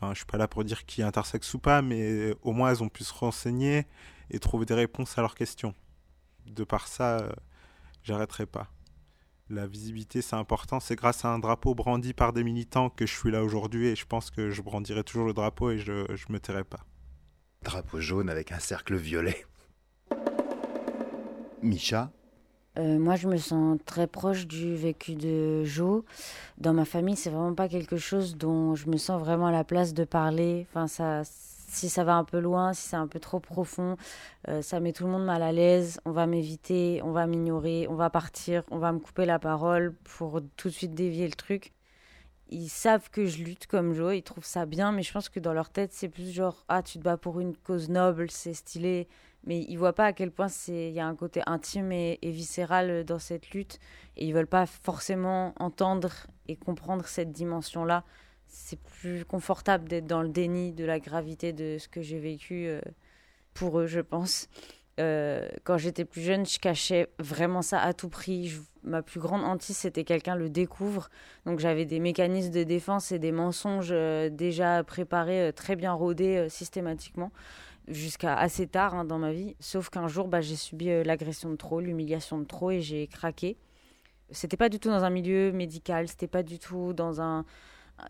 Enfin, 0.00 0.12
je 0.14 0.18
suis 0.18 0.26
pas 0.26 0.38
là 0.38 0.48
pour 0.48 0.64
dire 0.64 0.86
qui 0.86 1.02
est 1.02 1.04
intersexe 1.04 1.52
ou 1.54 1.58
pas, 1.58 1.82
mais 1.82 2.34
au 2.42 2.52
moins 2.52 2.70
elles 2.70 2.82
ont 2.82 2.88
pu 2.88 3.04
se 3.04 3.12
renseigner 3.12 3.86
et 4.30 4.38
trouver 4.38 4.64
des 4.64 4.74
réponses 4.74 5.18
à 5.18 5.20
leurs 5.20 5.34
questions. 5.34 5.74
De 6.46 6.64
par 6.64 6.88
ça, 6.88 7.18
euh, 7.18 7.32
j'arrêterai 8.02 8.46
pas. 8.46 8.70
La 9.50 9.66
visibilité, 9.66 10.22
c'est 10.22 10.36
important. 10.36 10.80
C'est 10.80 10.96
grâce 10.96 11.24
à 11.24 11.28
un 11.28 11.38
drapeau 11.38 11.74
brandi 11.74 12.14
par 12.14 12.32
des 12.32 12.44
militants 12.44 12.88
que 12.88 13.04
je 13.04 13.12
suis 13.14 13.30
là 13.30 13.42
aujourd'hui 13.42 13.88
et 13.88 13.96
je 13.96 14.06
pense 14.06 14.30
que 14.30 14.50
je 14.50 14.62
brandirai 14.62 15.02
toujours 15.04 15.26
le 15.26 15.34
drapeau 15.34 15.70
et 15.70 15.78
je 15.78 15.92
ne 15.92 16.32
me 16.32 16.38
tairai 16.38 16.64
pas. 16.64 16.86
Drapeau 17.62 18.00
jaune 18.00 18.30
avec 18.30 18.52
un 18.52 18.60
cercle 18.60 18.96
violet. 18.96 19.44
Micha 21.62 22.10
euh, 22.78 22.98
moi, 22.98 23.16
je 23.16 23.26
me 23.26 23.36
sens 23.36 23.78
très 23.84 24.06
proche 24.06 24.46
du 24.46 24.76
vécu 24.76 25.14
de 25.14 25.64
Jo. 25.64 26.04
Dans 26.58 26.72
ma 26.72 26.84
famille, 26.84 27.16
c'est 27.16 27.30
vraiment 27.30 27.54
pas 27.54 27.68
quelque 27.68 27.96
chose 27.96 28.36
dont 28.36 28.74
je 28.74 28.88
me 28.88 28.96
sens 28.96 29.20
vraiment 29.20 29.46
à 29.46 29.52
la 29.52 29.64
place 29.64 29.92
de 29.92 30.04
parler. 30.04 30.66
Enfin, 30.72 31.24
si 31.24 31.88
ça 31.88 32.04
va 32.04 32.14
un 32.14 32.24
peu 32.24 32.38
loin, 32.38 32.72
si 32.72 32.88
c'est 32.88 32.96
un 32.96 33.08
peu 33.08 33.18
trop 33.18 33.40
profond, 33.40 33.96
euh, 34.48 34.62
ça 34.62 34.80
met 34.80 34.92
tout 34.92 35.04
le 35.04 35.10
monde 35.10 35.24
mal 35.24 35.42
à 35.42 35.52
l'aise. 35.52 36.00
On 36.04 36.12
va 36.12 36.26
m'éviter, 36.26 37.00
on 37.02 37.12
va 37.12 37.26
m'ignorer, 37.26 37.86
on 37.88 37.94
va 37.94 38.08
partir, 38.10 38.62
on 38.70 38.78
va 38.78 38.92
me 38.92 39.00
couper 39.00 39.26
la 39.26 39.38
parole 39.38 39.94
pour 40.04 40.40
tout 40.56 40.68
de 40.68 40.74
suite 40.74 40.94
dévier 40.94 41.26
le 41.26 41.34
truc. 41.34 41.72
Ils 42.52 42.68
savent 42.68 43.10
que 43.10 43.26
je 43.26 43.44
lutte 43.44 43.66
comme 43.68 43.94
Jo, 43.94 44.10
ils 44.10 44.22
trouvent 44.22 44.44
ça 44.44 44.66
bien, 44.66 44.90
mais 44.92 45.02
je 45.04 45.12
pense 45.12 45.28
que 45.28 45.38
dans 45.38 45.52
leur 45.52 45.70
tête, 45.70 45.92
c'est 45.92 46.08
plus 46.08 46.32
genre 46.32 46.64
Ah, 46.68 46.82
tu 46.82 46.98
te 46.98 47.04
bats 47.04 47.16
pour 47.16 47.40
une 47.40 47.56
cause 47.56 47.88
noble, 47.88 48.30
c'est 48.30 48.54
stylé 48.54 49.08
mais 49.44 49.64
ils 49.68 49.76
voient 49.76 49.94
pas 49.94 50.06
à 50.06 50.12
quel 50.12 50.30
point 50.30 50.48
c'est 50.48 50.88
il 50.88 50.94
y 50.94 51.00
a 51.00 51.06
un 51.06 51.14
côté 51.14 51.42
intime 51.46 51.92
et, 51.92 52.18
viscéral 52.22 53.04
dans 53.04 53.18
cette 53.18 53.50
lutte. 53.50 53.78
Et 54.16 54.26
ils 54.26 54.34
veulent 54.34 54.46
pas 54.46 54.66
forcément 54.66 55.54
entendre 55.58 56.12
et 56.48 56.56
comprendre 56.56 57.06
cette 57.06 57.32
dimension 57.32 57.84
là 57.84 58.04
c'est 58.52 58.80
plus 58.80 59.24
confortable 59.24 59.88
d'être 59.88 60.08
dans 60.08 60.22
le 60.22 60.28
déni 60.28 60.72
de 60.72 60.84
la 60.84 60.98
gravité 60.98 61.52
de 61.52 61.78
ce 61.78 61.86
que 61.86 62.02
j'ai 62.02 62.18
vécu 62.18 62.66
euh, 62.66 62.80
pour 63.54 63.78
eux 63.78 63.86
je 63.86 64.00
pense. 64.00 64.48
Euh, 64.98 65.48
quand 65.62 65.78
j'étais 65.78 66.04
plus 66.04 66.20
jeune 66.20 66.44
je 66.44 66.58
cachais 66.58 67.08
vraiment 67.18 67.62
ça 67.62 67.80
à 67.80 67.92
tout 67.92 68.08
prix. 68.08 68.52
Ma 68.82 69.02
plus 69.02 69.20
grande 69.20 69.44
hantise 69.44 69.76
c'était 69.76 70.04
quelqu'un 70.04 70.34
le 70.34 70.50
découvre. 70.50 71.10
Donc 71.46 71.60
j'avais 71.60 71.84
des 71.84 72.00
mécanismes 72.00 72.50
de 72.50 72.64
défense 72.64 73.12
et 73.12 73.20
des 73.20 73.32
mensonges 73.32 73.92
euh, 73.92 74.28
déjà 74.30 74.82
préparés 74.82 75.52
très 75.54 75.76
bien 75.76 75.92
rodés 75.92 76.48
systématiquement 76.50 77.30
jusqu'à 77.90 78.36
assez 78.36 78.66
tard 78.66 78.94
hein, 78.94 79.04
dans 79.04 79.18
ma 79.18 79.32
vie. 79.32 79.56
Sauf 79.60 79.90
qu'un 79.90 80.08
jour, 80.08 80.28
bah, 80.28 80.40
j'ai 80.40 80.56
subi 80.56 80.90
euh, 80.90 81.04
l'agression 81.04 81.50
de 81.50 81.56
trop, 81.56 81.80
l'humiliation 81.80 82.38
de 82.38 82.44
trop 82.44 82.70
et 82.70 82.80
j'ai 82.80 83.06
craqué. 83.06 83.56
C'était 84.30 84.56
pas 84.56 84.68
du 84.68 84.78
tout 84.78 84.88
dans 84.88 85.04
un 85.04 85.10
milieu 85.10 85.52
médical, 85.52 86.06
c'était 86.06 86.28
pas 86.28 86.44
du 86.44 86.60
tout 86.60 86.92
dans 86.92 87.20
un, 87.20 87.44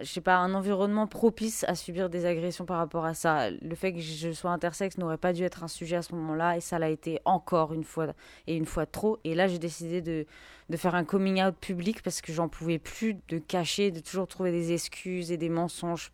je 0.00 0.04
sais 0.04 0.20
pas, 0.20 0.36
un 0.36 0.54
environnement 0.54 1.06
propice 1.06 1.64
à 1.64 1.74
subir 1.74 2.10
des 2.10 2.26
agressions 2.26 2.66
par 2.66 2.78
rapport 2.78 3.04
à 3.04 3.14
ça. 3.14 3.50
Le 3.50 3.74
fait 3.74 3.92
que 3.92 4.00
je 4.00 4.30
sois 4.32 4.50
intersexe 4.50 4.98
n'aurait 4.98 5.18
pas 5.18 5.32
dû 5.32 5.42
être 5.42 5.64
un 5.64 5.68
sujet 5.68 5.96
à 5.96 6.02
ce 6.02 6.14
moment-là, 6.14 6.56
et 6.56 6.60
ça 6.60 6.78
l'a 6.78 6.90
été 6.90 7.20
encore 7.24 7.72
une 7.72 7.84
fois, 7.84 8.08
et 8.46 8.56
une 8.56 8.66
fois 8.66 8.86
trop. 8.86 9.18
Et 9.24 9.34
là, 9.34 9.48
j'ai 9.48 9.58
décidé 9.58 10.02
de, 10.02 10.26
de 10.68 10.76
faire 10.76 10.94
un 10.94 11.04
coming 11.04 11.42
out 11.42 11.56
public 11.60 12.02
parce 12.02 12.20
que 12.20 12.32
j'en 12.32 12.48
pouvais 12.48 12.78
plus 12.78 13.16
de 13.28 13.38
cacher, 13.38 13.90
de 13.90 14.00
toujours 14.00 14.28
trouver 14.28 14.52
des 14.52 14.72
excuses 14.72 15.32
et 15.32 15.36
des 15.36 15.48
mensonges. 15.48 16.12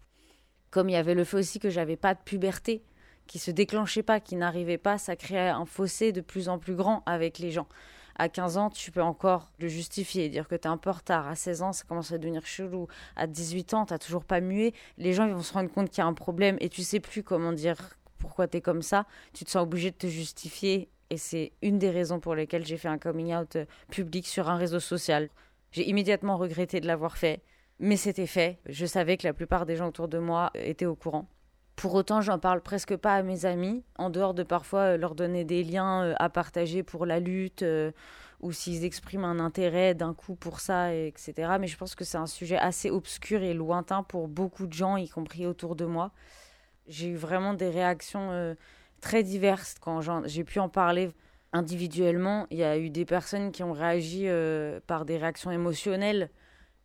Comme 0.70 0.88
il 0.88 0.92
y 0.92 0.96
avait 0.96 1.14
le 1.14 1.24
fait 1.24 1.38
aussi 1.38 1.58
que 1.58 1.70
j'avais 1.70 1.96
pas 1.96 2.14
de 2.14 2.20
puberté, 2.24 2.82
qui 3.26 3.38
se 3.38 3.50
déclenchait 3.50 4.02
pas, 4.02 4.20
qui 4.20 4.36
n'arrivait 4.36 4.78
pas, 4.78 4.98
ça 4.98 5.16
créait 5.16 5.48
un 5.48 5.66
fossé 5.66 6.12
de 6.12 6.20
plus 6.20 6.48
en 6.48 6.58
plus 6.58 6.74
grand 6.74 7.02
avec 7.06 7.38
les 7.38 7.50
gens 7.50 7.68
à 8.18 8.28
15 8.28 8.56
ans, 8.56 8.70
tu 8.70 8.90
peux 8.90 9.02
encore 9.02 9.50
le 9.58 9.68
justifier, 9.68 10.28
dire 10.28 10.48
que 10.48 10.54
tu 10.54 10.62
es 10.62 10.66
un 10.66 10.76
peu 10.76 10.90
en 10.90 10.94
retard. 10.94 11.26
À 11.28 11.34
16 11.34 11.62
ans, 11.62 11.72
ça 11.72 11.84
commence 11.86 12.12
à 12.12 12.18
devenir 12.18 12.44
chelou. 12.46 12.88
À 13.14 13.26
18 13.26 13.74
ans, 13.74 13.86
tu 13.86 13.98
toujours 13.98 14.24
pas 14.24 14.40
mué. 14.40 14.74
Les 14.98 15.12
gens 15.12 15.26
ils 15.26 15.34
vont 15.34 15.42
se 15.42 15.52
rendre 15.52 15.70
compte 15.70 15.90
qu'il 15.90 15.98
y 15.98 16.00
a 16.02 16.06
un 16.06 16.14
problème 16.14 16.56
et 16.60 16.68
tu 16.68 16.82
sais 16.82 17.00
plus 17.00 17.22
comment 17.22 17.52
dire 17.52 17.76
pourquoi 18.18 18.48
tu 18.48 18.58
es 18.58 18.60
comme 18.60 18.82
ça. 18.82 19.06
Tu 19.32 19.44
te 19.44 19.50
sens 19.50 19.62
obligé 19.62 19.90
de 19.90 19.96
te 19.96 20.06
justifier. 20.06 20.88
Et 21.10 21.18
c'est 21.18 21.52
une 21.62 21.78
des 21.78 21.90
raisons 21.90 22.18
pour 22.18 22.34
lesquelles 22.34 22.66
j'ai 22.66 22.76
fait 22.76 22.88
un 22.88 22.98
coming 22.98 23.32
out 23.32 23.54
euh, 23.54 23.64
public 23.90 24.26
sur 24.26 24.50
un 24.50 24.56
réseau 24.56 24.80
social. 24.80 25.28
J'ai 25.70 25.88
immédiatement 25.88 26.36
regretté 26.36 26.80
de 26.80 26.86
l'avoir 26.88 27.16
fait, 27.16 27.42
mais 27.78 27.96
c'était 27.96 28.26
fait. 28.26 28.58
Je 28.66 28.86
savais 28.86 29.16
que 29.16 29.24
la 29.24 29.32
plupart 29.32 29.66
des 29.66 29.76
gens 29.76 29.86
autour 29.86 30.08
de 30.08 30.18
moi 30.18 30.50
étaient 30.54 30.86
au 30.86 30.96
courant. 30.96 31.28
Pour 31.76 31.94
autant, 31.94 32.22
j'en 32.22 32.38
parle 32.38 32.62
presque 32.62 32.96
pas 32.96 33.14
à 33.14 33.22
mes 33.22 33.44
amis, 33.44 33.84
en 33.98 34.08
dehors 34.08 34.32
de 34.32 34.42
parfois 34.42 34.94
euh, 34.94 34.96
leur 34.96 35.14
donner 35.14 35.44
des 35.44 35.62
liens 35.62 36.04
euh, 36.04 36.14
à 36.18 36.30
partager 36.30 36.82
pour 36.82 37.04
la 37.04 37.20
lutte, 37.20 37.62
euh, 37.62 37.92
ou 38.40 38.50
s'ils 38.50 38.84
expriment 38.84 39.26
un 39.26 39.38
intérêt 39.38 39.94
d'un 39.94 40.14
coup 40.14 40.36
pour 40.36 40.60
ça, 40.60 40.94
etc. 40.94 41.34
Mais 41.60 41.66
je 41.66 41.76
pense 41.76 41.94
que 41.94 42.04
c'est 42.04 42.16
un 42.16 42.26
sujet 42.26 42.56
assez 42.56 42.90
obscur 42.90 43.42
et 43.42 43.52
lointain 43.52 44.02
pour 44.02 44.26
beaucoup 44.26 44.66
de 44.66 44.72
gens, 44.72 44.96
y 44.96 45.08
compris 45.08 45.46
autour 45.46 45.76
de 45.76 45.84
moi. 45.84 46.12
J'ai 46.88 47.08
eu 47.08 47.16
vraiment 47.16 47.52
des 47.52 47.68
réactions 47.68 48.54
très 49.00 49.22
diverses 49.22 49.76
quand 49.80 50.00
j'ai 50.26 50.44
pu 50.44 50.60
en 50.60 50.68
parler 50.68 51.10
individuellement. 51.54 52.46
Il 52.50 52.58
y 52.58 52.64
a 52.64 52.76
eu 52.78 52.90
des 52.90 53.06
personnes 53.06 53.52
qui 53.52 53.62
ont 53.62 53.72
réagi 53.72 54.28
par 54.86 55.06
des 55.06 55.16
réactions 55.16 55.50
émotionnelles 55.50 56.30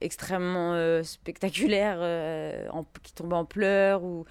extrêmement 0.02 0.74
euh, 0.74 1.04
spectaculaires 1.04 2.00
euh, 2.02 2.68
qui 3.04 3.14
tombent 3.14 3.34
en 3.34 3.46
pleurs 3.46 4.04
ou, 4.04 4.26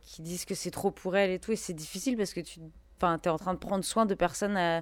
qui 0.00 0.22
disent 0.22 0.44
que 0.44 0.54
c'est 0.54 0.70
trop 0.70 0.90
pour 0.90 1.16
elles 1.16 1.30
et 1.30 1.38
tout. 1.38 1.52
Et 1.52 1.56
c'est 1.56 1.74
difficile 1.74 2.16
parce 2.16 2.32
que 2.32 2.40
tu 2.40 2.60
es 2.60 3.28
en 3.28 3.38
train 3.38 3.54
de 3.54 3.58
prendre 3.58 3.84
soin 3.84 4.06
de 4.06 4.14
personnes 4.14 4.56
euh, 4.56 4.80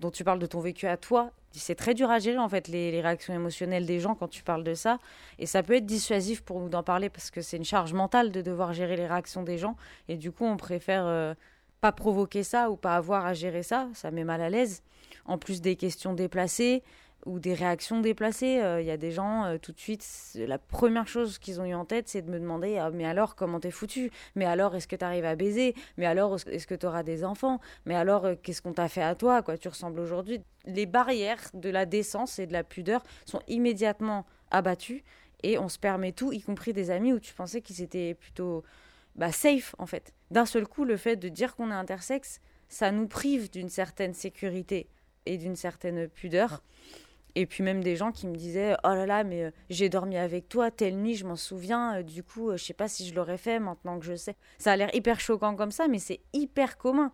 dont 0.00 0.10
tu 0.10 0.24
parles 0.24 0.38
de 0.38 0.46
ton 0.46 0.60
vécu 0.60 0.86
à 0.86 0.96
toi. 0.96 1.30
C'est 1.52 1.76
très 1.76 1.94
dur 1.94 2.10
à 2.10 2.18
gérer 2.18 2.38
en 2.38 2.48
fait 2.48 2.66
les, 2.66 2.90
les, 2.90 3.00
réactions 3.00 3.32
émotionnelles 3.32 3.86
des 3.86 4.00
gens 4.00 4.16
quand 4.16 4.26
tu 4.26 4.42
parles 4.42 4.64
de 4.64 4.74
ça. 4.74 4.98
Et 5.38 5.46
ça 5.46 5.62
peut 5.62 5.74
être 5.74 5.86
dissuasif 5.86 6.42
pour 6.42 6.60
nous 6.60 6.68
d'en 6.68 6.82
parler 6.82 7.10
parce 7.10 7.30
que 7.30 7.42
c'est 7.42 7.56
une 7.56 7.64
charge 7.64 7.92
mentale 7.92 8.32
de 8.32 8.42
devoir 8.42 8.72
gérer 8.72 8.96
les 8.96 9.06
réactions 9.06 9.44
des 9.44 9.56
gens. 9.56 9.76
Et 10.08 10.16
du 10.16 10.32
coup, 10.32 10.44
on 10.44 10.56
préfère 10.56 11.36
pas 11.80 11.92
provoquer 11.92 12.42
ça 12.42 12.70
ou 12.70 12.76
pas 12.76 12.96
avoir 12.96 13.24
à 13.24 13.34
gérer 13.34 13.62
ça. 13.62 13.88
Ça 13.94 14.10
met 14.10 14.24
mal 14.24 14.40
à 14.40 14.50
l'aise. 14.50 14.82
En 15.26 15.38
plus 15.38 15.60
des 15.60 15.76
questions 15.76 16.12
déplacées 16.12 16.82
ou 17.26 17.38
des 17.38 17.54
réactions 17.54 18.00
déplacées. 18.00 18.60
Euh, 18.60 18.80
il 18.80 18.86
y 18.86 18.90
a 18.90 18.96
des 18.96 19.10
gens, 19.10 19.44
euh, 19.44 19.58
tout 19.58 19.72
de 19.72 19.78
suite, 19.78 20.06
la 20.34 20.58
première 20.58 21.08
chose 21.08 21.38
qu'ils 21.38 21.60
ont 21.60 21.64
eu 21.64 21.74
en 21.74 21.84
tête, 21.84 22.08
c'est 22.08 22.22
de 22.22 22.30
me 22.30 22.38
demander 22.38 22.78
ah, 22.78 22.90
Mais 22.90 23.04
alors, 23.04 23.34
comment 23.34 23.60
t'es 23.60 23.70
foutu? 23.70 24.10
Mais 24.34 24.44
alors, 24.44 24.74
est-ce 24.74 24.88
que 24.88 24.96
t'arrives 24.96 25.24
à 25.24 25.36
baiser? 25.36 25.74
Mais 25.96 26.06
alors, 26.06 26.36
est-ce 26.46 26.66
que 26.66 26.74
t'auras 26.74 27.02
des 27.02 27.24
enfants? 27.24 27.60
Mais 27.86 27.94
alors, 27.94 28.26
euh, 28.26 28.34
qu'est-ce 28.42 28.62
qu'on 28.62 28.72
t'a 28.72 28.88
fait 28.88 29.02
à 29.02 29.14
toi 29.14 29.42
quoi? 29.42 29.58
Tu 29.58 29.68
ressembles 29.68 30.00
aujourd'hui 30.00 30.40
Les 30.66 30.86
barrières 30.86 31.42
de 31.54 31.70
la 31.70 31.86
décence 31.86 32.38
et 32.38 32.46
de 32.46 32.52
la 32.52 32.64
pudeur 32.64 33.02
sont 33.24 33.40
immédiatement 33.48 34.26
abattues 34.50 35.04
et 35.42 35.58
on 35.58 35.68
se 35.68 35.78
permet 35.78 36.12
tout, 36.12 36.32
y 36.32 36.40
compris 36.40 36.72
des 36.72 36.90
amis 36.90 37.12
où 37.12 37.20
tu 37.20 37.34
pensais 37.34 37.60
qu'ils 37.60 37.82
étaient 37.82 38.14
plutôt 38.14 38.64
bah, 39.14 39.30
safe, 39.30 39.74
en 39.78 39.86
fait. 39.86 40.12
D'un 40.30 40.46
seul 40.46 40.66
coup, 40.66 40.84
le 40.84 40.96
fait 40.96 41.16
de 41.16 41.28
dire 41.28 41.54
qu'on 41.54 41.70
est 41.70 41.74
intersexe, 41.74 42.40
ça 42.68 42.90
nous 42.90 43.06
prive 43.06 43.50
d'une 43.50 43.68
certaine 43.68 44.14
sécurité 44.14 44.88
et 45.26 45.38
d'une 45.38 45.56
certaine 45.56 46.08
pudeur. 46.08 46.62
Et 47.36 47.46
puis 47.46 47.64
même 47.64 47.82
des 47.82 47.96
gens 47.96 48.12
qui 48.12 48.26
me 48.26 48.36
disaient 48.36 48.76
Oh 48.84 48.88
là 48.88 49.06
là, 49.06 49.24
mais 49.24 49.44
euh, 49.44 49.50
j'ai 49.68 49.88
dormi 49.88 50.16
avec 50.16 50.48
toi 50.48 50.70
telle 50.70 50.96
nuit, 50.96 51.16
je 51.16 51.26
m'en 51.26 51.36
souviens, 51.36 51.98
euh, 51.98 52.02
du 52.02 52.22
coup, 52.22 52.50
euh, 52.50 52.56
je 52.56 52.64
sais 52.64 52.74
pas 52.74 52.88
si 52.88 53.08
je 53.08 53.14
l'aurais 53.14 53.38
fait 53.38 53.58
maintenant 53.58 53.98
que 53.98 54.04
je 54.04 54.14
sais. 54.14 54.36
Ça 54.58 54.72
a 54.72 54.76
l'air 54.76 54.94
hyper 54.94 55.18
choquant 55.20 55.56
comme 55.56 55.72
ça, 55.72 55.88
mais 55.88 55.98
c'est 55.98 56.20
hyper 56.32 56.78
commun. 56.78 57.12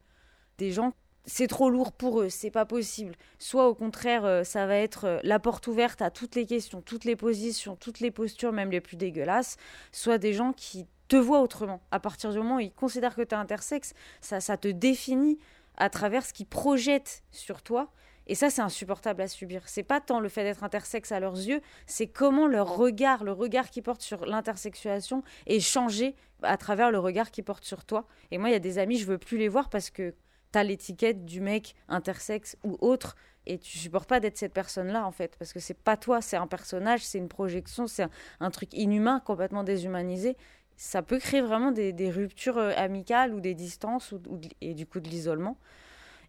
Des 0.59 0.73
gens, 0.73 0.93
c'est 1.25 1.47
trop 1.47 1.71
lourd 1.71 1.93
pour 1.93 2.21
eux, 2.21 2.29
c'est 2.29 2.51
pas 2.51 2.67
possible. 2.67 3.15
Soit 3.39 3.67
au 3.69 3.75
contraire, 3.75 4.45
ça 4.45 4.67
va 4.67 4.77
être 4.77 5.21
la 5.23 5.39
porte 5.39 5.67
ouverte 5.69 6.03
à 6.03 6.11
toutes 6.11 6.35
les 6.35 6.45
questions, 6.45 6.83
toutes 6.83 7.05
les 7.05 7.17
positions, 7.17 7.77
toutes 7.77 8.01
les 8.01 8.11
postures, 8.11 8.53
même 8.53 8.71
les 8.71 8.81
plus 8.81 8.97
dégueulasses. 8.97 9.57
Soit 9.93 10.19
des 10.19 10.35
gens 10.35 10.53
qui 10.53 10.87
te 11.09 11.17
voient 11.17 11.41
autrement. 11.41 11.81
À 11.91 12.01
partir 12.01 12.31
du 12.31 12.39
moment 12.39 12.57
où 12.57 12.61
ils 12.61 12.73
considèrent 12.73 13.15
que 13.15 13.23
tu 13.23 13.35
es 13.35 13.39
intersexe, 13.39 13.95
ça, 14.21 14.41
ça 14.41 14.59
te 14.59 14.69
définit 14.69 15.39
à 15.77 15.89
travers 15.89 16.25
ce 16.27 16.35
qu'ils 16.35 16.47
projettent 16.47 17.23
sur 17.31 17.63
toi 17.63 17.91
et 18.27 18.35
ça, 18.35 18.51
c'est 18.51 18.63
insupportable 18.63 19.23
à 19.23 19.29
subir. 19.29 19.63
C'est 19.67 19.83
pas 19.83 20.01
tant 20.01 20.21
le 20.21 20.29
fait 20.29 20.45
d'être 20.45 20.63
intersexe 20.63 21.13
à 21.13 21.21
leurs 21.21 21.37
yeux, 21.37 21.61
c'est 21.87 22.07
comment 22.07 22.47
leur 22.47 22.77
regard, 22.77 23.25
le 23.25 23.33
regard 23.33 23.71
qu'ils 23.71 23.83
portent 23.83 24.03
sur 24.03 24.25
l'intersexuation 24.27 25.23
est 25.47 25.61
changé 25.61 26.15
à 26.43 26.57
travers 26.57 26.91
le 26.91 26.99
regard 26.99 27.31
qu'ils 27.31 27.45
portent 27.45 27.65
sur 27.65 27.85
toi. 27.85 28.07
Et 28.31 28.39
moi, 28.39 28.49
il 28.49 28.53
y 28.53 28.57
a 28.57 28.61
des 28.61 28.79
amis, 28.79 28.99
je 28.99 29.07
veux 29.07 29.19
plus 29.19 29.39
les 29.39 29.49
voir 29.49 29.69
parce 29.69 29.91
que 29.91 30.15
t'as 30.53 30.63
l'étiquette 30.63 31.25
du 31.25 31.41
mec 31.41 31.75
intersexe 31.89 32.57
ou 32.65 32.77
autre 32.81 33.17
et 33.47 33.59
tu 33.59 33.79
supportes 33.79 34.09
pas 34.09 34.21
d'être 34.21 34.37
cette 34.37 34.53
personne-là 34.53 35.07
en 35.07 35.13
fait 35.13 35.37
parce 35.39 35.53
que 35.53 35.61
c'est 35.61 35.79
pas 35.79 35.97
toi, 35.97 36.21
c'est 36.21 36.37
un 36.37 36.47
personnage, 36.47 37.05
c'est 37.05 37.19
une 37.19 37.29
projection, 37.29 37.87
c'est 37.87 38.07
un, 38.41 38.51
truc 38.51 38.73
inhumain, 38.75 39.21
complètement 39.21 39.65
déshumanisé. 39.65 40.37
Ça 40.77 41.03
peut 41.03 41.19
créer 41.19 41.41
vraiment 41.43 41.73
des, 41.73 42.11
ruptures 42.11 42.59
euh, 42.59 42.73
amicales 42.77 43.35
ou 43.35 43.41
des 43.41 43.55
distances 43.55 44.15
et 44.61 44.75
du 44.75 44.87
coup 44.87 45.01
de 45.01 45.09
l'isolement 45.09 45.59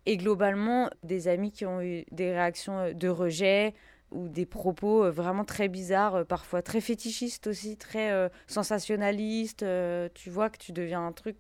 et 0.06 0.18
globalement 0.18 0.90
des 1.04 1.28
amis 1.28 1.52
qui 1.52 1.66
ont 1.66 1.82
eu 1.82 2.06
des 2.12 2.32
réactions 2.32 2.80
euh, 2.80 2.94
de 2.94 3.08
rejet 3.08 3.74
ou 4.12 4.28
des 4.28 4.46
propos 4.46 5.06
euh, 5.06 5.12
vraiment 5.12 5.46
très 5.46 5.68
bizarres, 5.68 6.16
euh, 6.16 6.24
parfois 6.24 6.62
très 6.62 6.82
fétichistes 6.82 7.48
aussi, 7.48 7.78
très 7.78 8.30
sensationnalistes. 8.48 9.66
tu 10.14 10.30
vois 10.30 10.50
que 10.50 10.58
tu 10.58 10.72
deviens 10.72 11.06
un 11.06 11.12
truc 11.12 11.38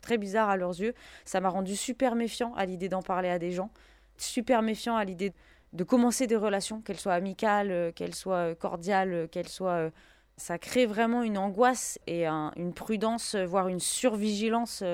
très 0.00 0.18
bizarre 0.18 0.48
à 0.48 0.56
leurs 0.56 0.78
yeux. 0.80 0.94
Ça 1.24 1.40
m'a 1.40 1.48
rendu 1.48 1.76
super 1.76 2.14
méfiant 2.14 2.54
à 2.54 2.66
l'idée 2.66 2.88
d'en 2.88 3.02
parler 3.02 3.28
à 3.28 3.38
des 3.38 3.52
gens, 3.52 3.70
super 4.16 4.62
méfiant 4.62 4.96
à 4.96 5.04
l'idée 5.04 5.32
de 5.72 5.84
commencer 5.84 6.26
des 6.26 6.36
relations, 6.36 6.82
qu'elles 6.82 7.00
soient 7.00 7.14
amicales, 7.14 7.92
qu'elles 7.94 8.14
soient 8.14 8.54
cordiales, 8.54 9.28
qu'elles 9.30 9.48
soient... 9.48 9.90
ça 10.36 10.58
crée 10.58 10.86
vraiment 10.86 11.22
une 11.22 11.38
angoisse 11.38 11.98
et 12.06 12.26
une 12.26 12.74
prudence, 12.74 13.34
voire 13.34 13.68
une 13.68 13.80
survigilance 13.80 14.84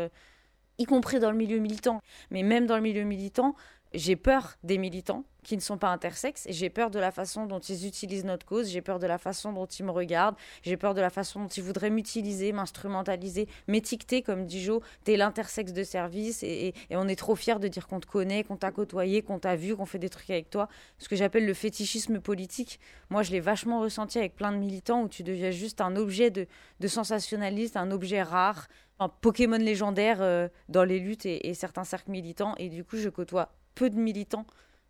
y 0.79 0.85
compris 0.85 1.21
dans 1.21 1.31
le 1.31 1.37
milieu 1.37 1.59
militant. 1.59 2.01
Mais 2.31 2.43
même 2.43 2.67
dans 2.67 2.77
le 2.77 2.83
milieu 2.83 3.05
militant, 3.05 3.55
j'ai 3.95 4.17
peur 4.17 4.57
des 4.63 4.79
militants 4.79 5.25
qui 5.45 5.57
ne 5.57 5.63
sont 5.63 5.79
pas 5.79 5.89
intersexes 5.89 6.47
j'ai 6.51 6.69
peur 6.69 6.91
de 6.91 6.99
la 6.99 7.11
façon 7.11 7.47
dont 7.47 7.59
ils 7.59 7.87
utilisent 7.87 8.25
notre 8.25 8.45
cause, 8.45 8.69
j'ai 8.69 8.83
peur 8.83 8.99
de 8.99 9.07
la 9.07 9.19
façon 9.19 9.53
dont 9.53 9.67
ils 9.67 9.85
me 9.85 9.91
regardent, 9.91 10.37
j'ai 10.63 10.77
peur 10.77 10.95
de 10.95 11.01
la 11.01 11.11
façon 11.11 11.43
dont 11.43 11.49
ils 11.49 11.63
voudraient 11.63 11.91
m'utiliser, 11.91 12.53
m'instrumentaliser, 12.53 13.49
m'étiqueter 13.67 14.23
comme 14.23 14.47
dit 14.47 14.63
Jo, 14.63 14.83
t'es 15.05 15.17
l'intersexe 15.17 15.73
de 15.73 15.85
service 15.85 16.43
et, 16.43 16.75
on 16.91 17.09
est 17.09 17.17
trop 17.17 17.37
fiers 17.37 17.59
de 17.59 17.69
dire 17.69 17.87
qu'on 17.87 18.01
te 18.01 18.07
connaît, 18.07 18.45
qu'on 18.45 18.57
t'a 18.57 18.71
côtoyé, 18.71 19.23
qu'on 19.23 19.39
t'a 19.39 19.57
vu, 19.57 19.77
qu'on 19.77 19.87
fait 19.87 19.99
des 19.99 20.09
trucs 20.09 20.31
avec 20.31 20.51
toi. 20.51 20.69
Ce 20.99 21.09
que 21.09 21.17
j'appelle 21.17 21.47
le 21.47 21.55
fétichisme 21.55 22.21
politique. 22.21 22.81
Moi, 23.11 23.23
je 23.23 23.31
l'ai 23.31 23.41
vachement 23.41 23.81
ressenti 23.81 24.19
avec 24.19 24.35
plein 24.35 24.53
de 24.53 24.59
militants 24.59 25.03
où 25.03 25.09
tu 25.09 25.23
deviens 25.23 25.51
juste 25.51 25.81
un 25.81 25.97
objet 25.97 26.31
de, 26.31 26.47
de 26.81 26.89
sensationnaliste, 26.89 27.77
un 27.77 27.91
objet 27.91 28.23
rare, 28.23 28.67
un 29.01 29.09
Pokémon 29.09 29.59
légendaire 29.59 30.19
euh, 30.21 30.49
dans 30.69 30.85
les 30.85 30.99
luttes 30.99 31.27
et, 31.27 31.55
certains 31.55 31.85
cercles 31.85 32.11
militants. 32.11 32.55
Et 32.59 32.69
du 32.69 32.85
coup, 32.85 32.97
je 32.97 33.09
côtoie 33.09 33.53
peu 33.79 33.91
de 33.91 33.97
militants 33.97 34.47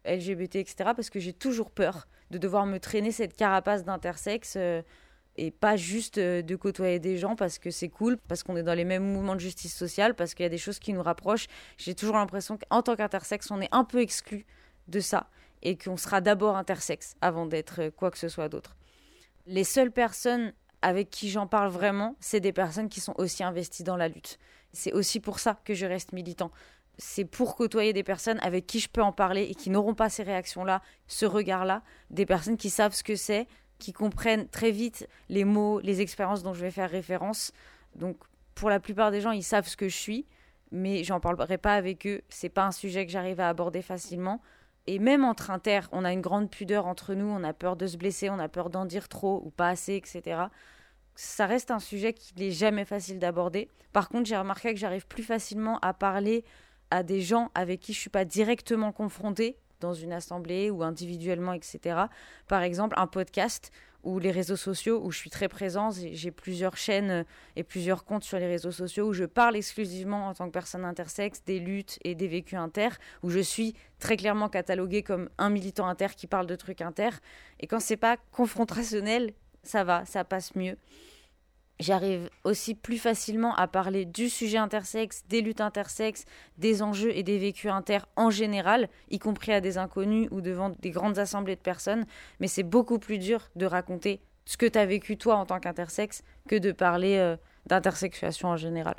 LGBT, 0.06 0.56
etc. 0.56 0.76
parce 0.96 1.10
que 1.10 1.20
j'ai 1.20 1.34
toujours 1.34 1.70
peur 1.70 2.08
de 2.30 2.38
devoir 2.38 2.64
me 2.64 2.78
traîner 2.78 3.12
cette 3.12 3.36
carapace 3.36 3.84
d'intersexe 3.84 4.54
euh, 4.56 4.82
et 5.36 5.50
pas 5.50 5.76
juste 5.76 6.16
euh, 6.16 6.40
de 6.40 6.56
côtoyer 6.56 6.98
des 6.98 7.18
gens 7.18 7.36
parce 7.36 7.58
que 7.58 7.70
c'est 7.70 7.90
cool, 7.90 8.16
parce 8.16 8.42
qu'on 8.42 8.56
est 8.56 8.62
dans 8.62 8.74
les 8.74 8.86
mêmes 8.86 9.04
mouvements 9.04 9.34
de 9.34 9.40
justice 9.40 9.76
sociale, 9.76 10.14
parce 10.14 10.32
qu'il 10.34 10.44
y 10.44 10.46
a 10.46 10.50
des 10.50 10.58
choses 10.58 10.78
qui 10.78 10.94
nous 10.94 11.02
rapprochent. 11.02 11.46
J'ai 11.76 11.94
toujours 11.94 12.16
l'impression 12.16 12.56
qu'en 12.56 12.82
tant 12.82 12.96
qu'intersexe, 12.96 13.50
on 13.50 13.60
est 13.60 13.68
un 13.72 13.84
peu 13.84 14.00
exclu 14.00 14.46
de 14.88 15.00
ça 15.00 15.28
et 15.62 15.76
qu'on 15.76 15.98
sera 15.98 16.20
d'abord 16.22 16.56
intersexe 16.56 17.14
avant 17.20 17.44
d'être 17.44 17.90
quoi 17.90 18.10
que 18.10 18.18
ce 18.18 18.28
soit 18.28 18.48
d'autre. 18.48 18.74
Les 19.46 19.64
seules 19.64 19.92
personnes 19.92 20.52
avec 20.80 21.10
qui 21.10 21.28
j'en 21.28 21.46
parle 21.46 21.68
vraiment, 21.68 22.16
c'est 22.20 22.40
des 22.40 22.52
personnes 22.52 22.88
qui 22.88 23.00
sont 23.00 23.14
aussi 23.18 23.42
investies 23.42 23.82
dans 23.82 23.96
la 23.96 24.08
lutte. 24.08 24.38
C'est 24.72 24.92
aussi 24.92 25.20
pour 25.20 25.40
ça 25.40 25.60
que 25.64 25.74
je 25.74 25.86
reste 25.86 26.12
militant. 26.12 26.50
C'est 26.98 27.24
pour 27.24 27.56
côtoyer 27.56 27.92
des 27.92 28.02
personnes 28.02 28.38
avec 28.42 28.66
qui 28.66 28.80
je 28.80 28.88
peux 28.88 29.02
en 29.02 29.12
parler 29.12 29.44
et 29.44 29.54
qui 29.54 29.70
n'auront 29.70 29.94
pas 29.94 30.08
ces 30.08 30.24
réactions-là, 30.24 30.82
ce 31.06 31.26
regard-là, 31.26 31.82
des 32.10 32.26
personnes 32.26 32.56
qui 32.56 32.70
savent 32.70 32.94
ce 32.94 33.04
que 33.04 33.16
c'est, 33.16 33.46
qui 33.78 33.92
comprennent 33.92 34.48
très 34.48 34.72
vite 34.72 35.08
les 35.28 35.44
mots, 35.44 35.80
les 35.80 36.00
expériences 36.00 36.42
dont 36.42 36.54
je 36.54 36.60
vais 36.60 36.72
faire 36.72 36.90
référence. 36.90 37.52
Donc, 37.94 38.16
pour 38.54 38.68
la 38.68 38.80
plupart 38.80 39.12
des 39.12 39.20
gens, 39.20 39.30
ils 39.30 39.44
savent 39.44 39.68
ce 39.68 39.76
que 39.76 39.88
je 39.88 39.96
suis, 39.96 40.26
mais 40.72 41.04
j'en 41.04 41.20
parlerai 41.20 41.58
pas 41.58 41.74
avec 41.74 42.06
eux. 42.06 42.22
C'est 42.28 42.48
pas 42.48 42.64
un 42.64 42.72
sujet 42.72 43.06
que 43.06 43.12
j'arrive 43.12 43.40
à 43.40 43.48
aborder 43.48 43.82
facilement. 43.82 44.42
Et 44.88 44.98
même 44.98 45.24
entre 45.24 45.50
inter, 45.50 45.80
on 45.92 46.04
a 46.04 46.12
une 46.12 46.20
grande 46.20 46.50
pudeur 46.50 46.86
entre 46.86 47.14
nous, 47.14 47.26
on 47.26 47.44
a 47.44 47.52
peur 47.52 47.76
de 47.76 47.86
se 47.86 47.96
blesser, 47.96 48.30
on 48.30 48.38
a 48.38 48.48
peur 48.48 48.70
d'en 48.70 48.86
dire 48.86 49.08
trop 49.08 49.42
ou 49.44 49.50
pas 49.50 49.68
assez, 49.68 49.94
etc. 49.94 50.44
ça 51.14 51.46
reste 51.46 51.70
un 51.70 51.78
sujet 51.78 52.14
qui 52.14 52.32
n'est 52.36 52.50
jamais 52.50 52.86
facile 52.86 53.18
d'aborder. 53.18 53.68
Par 53.92 54.08
contre, 54.08 54.26
j'ai 54.26 54.36
remarqué 54.36 54.72
que 54.72 54.80
j'arrive 54.80 55.06
plus 55.06 55.22
facilement 55.22 55.78
à 55.80 55.92
parler 55.92 56.42
à 56.90 57.02
des 57.02 57.20
gens 57.20 57.50
avec 57.54 57.80
qui 57.80 57.92
je 57.92 58.00
suis 58.00 58.10
pas 58.10 58.24
directement 58.24 58.92
confrontée 58.92 59.56
dans 59.80 59.94
une 59.94 60.12
assemblée 60.12 60.70
ou 60.70 60.82
individuellement, 60.82 61.52
etc. 61.52 62.00
Par 62.48 62.62
exemple, 62.62 62.94
un 62.98 63.06
podcast 63.06 63.70
ou 64.04 64.18
les 64.18 64.30
réseaux 64.30 64.56
sociaux 64.56 65.00
où 65.02 65.10
je 65.10 65.18
suis 65.18 65.30
très 65.30 65.48
présente. 65.48 65.94
J'ai 66.12 66.30
plusieurs 66.30 66.76
chaînes 66.76 67.24
et 67.56 67.62
plusieurs 67.62 68.04
comptes 68.04 68.24
sur 68.24 68.38
les 68.38 68.46
réseaux 68.46 68.70
sociaux 68.70 69.08
où 69.08 69.12
je 69.12 69.24
parle 69.24 69.56
exclusivement 69.56 70.28
en 70.28 70.34
tant 70.34 70.46
que 70.46 70.52
personne 70.52 70.84
intersexe 70.84 71.42
des 71.44 71.58
luttes 71.58 71.98
et 72.04 72.14
des 72.14 72.28
vécus 72.28 72.58
inter, 72.58 72.90
où 73.22 73.30
je 73.30 73.40
suis 73.40 73.74
très 73.98 74.16
clairement 74.16 74.48
cataloguée 74.48 75.02
comme 75.02 75.28
un 75.38 75.50
militant 75.50 75.86
inter 75.86 76.08
qui 76.16 76.26
parle 76.26 76.46
de 76.46 76.56
trucs 76.56 76.80
inter. 76.80 77.10
Et 77.60 77.66
quand 77.66 77.80
c'est 77.80 77.96
pas 77.96 78.16
confrontationnel, 78.32 79.32
ça 79.62 79.84
va, 79.84 80.04
ça 80.04 80.24
passe 80.24 80.54
mieux. 80.54 80.76
J'arrive 81.80 82.28
aussi 82.42 82.74
plus 82.74 82.98
facilement 82.98 83.54
à 83.54 83.68
parler 83.68 84.04
du 84.04 84.28
sujet 84.28 84.58
intersexe, 84.58 85.22
des 85.28 85.40
luttes 85.40 85.60
intersexes, 85.60 86.24
des 86.56 86.82
enjeux 86.82 87.16
et 87.16 87.22
des 87.22 87.38
vécus 87.38 87.70
inter 87.70 88.00
en 88.16 88.30
général, 88.30 88.88
y 89.10 89.20
compris 89.20 89.52
à 89.52 89.60
des 89.60 89.78
inconnus 89.78 90.26
ou 90.32 90.40
devant 90.40 90.70
des 90.70 90.90
grandes 90.90 91.20
assemblées 91.20 91.54
de 91.54 91.60
personnes. 91.60 92.04
Mais 92.40 92.48
c'est 92.48 92.64
beaucoup 92.64 92.98
plus 92.98 93.18
dur 93.18 93.48
de 93.54 93.64
raconter 93.64 94.20
ce 94.44 94.56
que 94.56 94.66
tu 94.66 94.76
as 94.76 94.86
vécu 94.86 95.16
toi 95.16 95.36
en 95.36 95.46
tant 95.46 95.60
qu'intersexe 95.60 96.24
que 96.48 96.56
de 96.56 96.72
parler 96.72 97.16
euh, 97.16 97.36
d'intersexuation 97.66 98.48
en 98.48 98.56
général. 98.56 98.96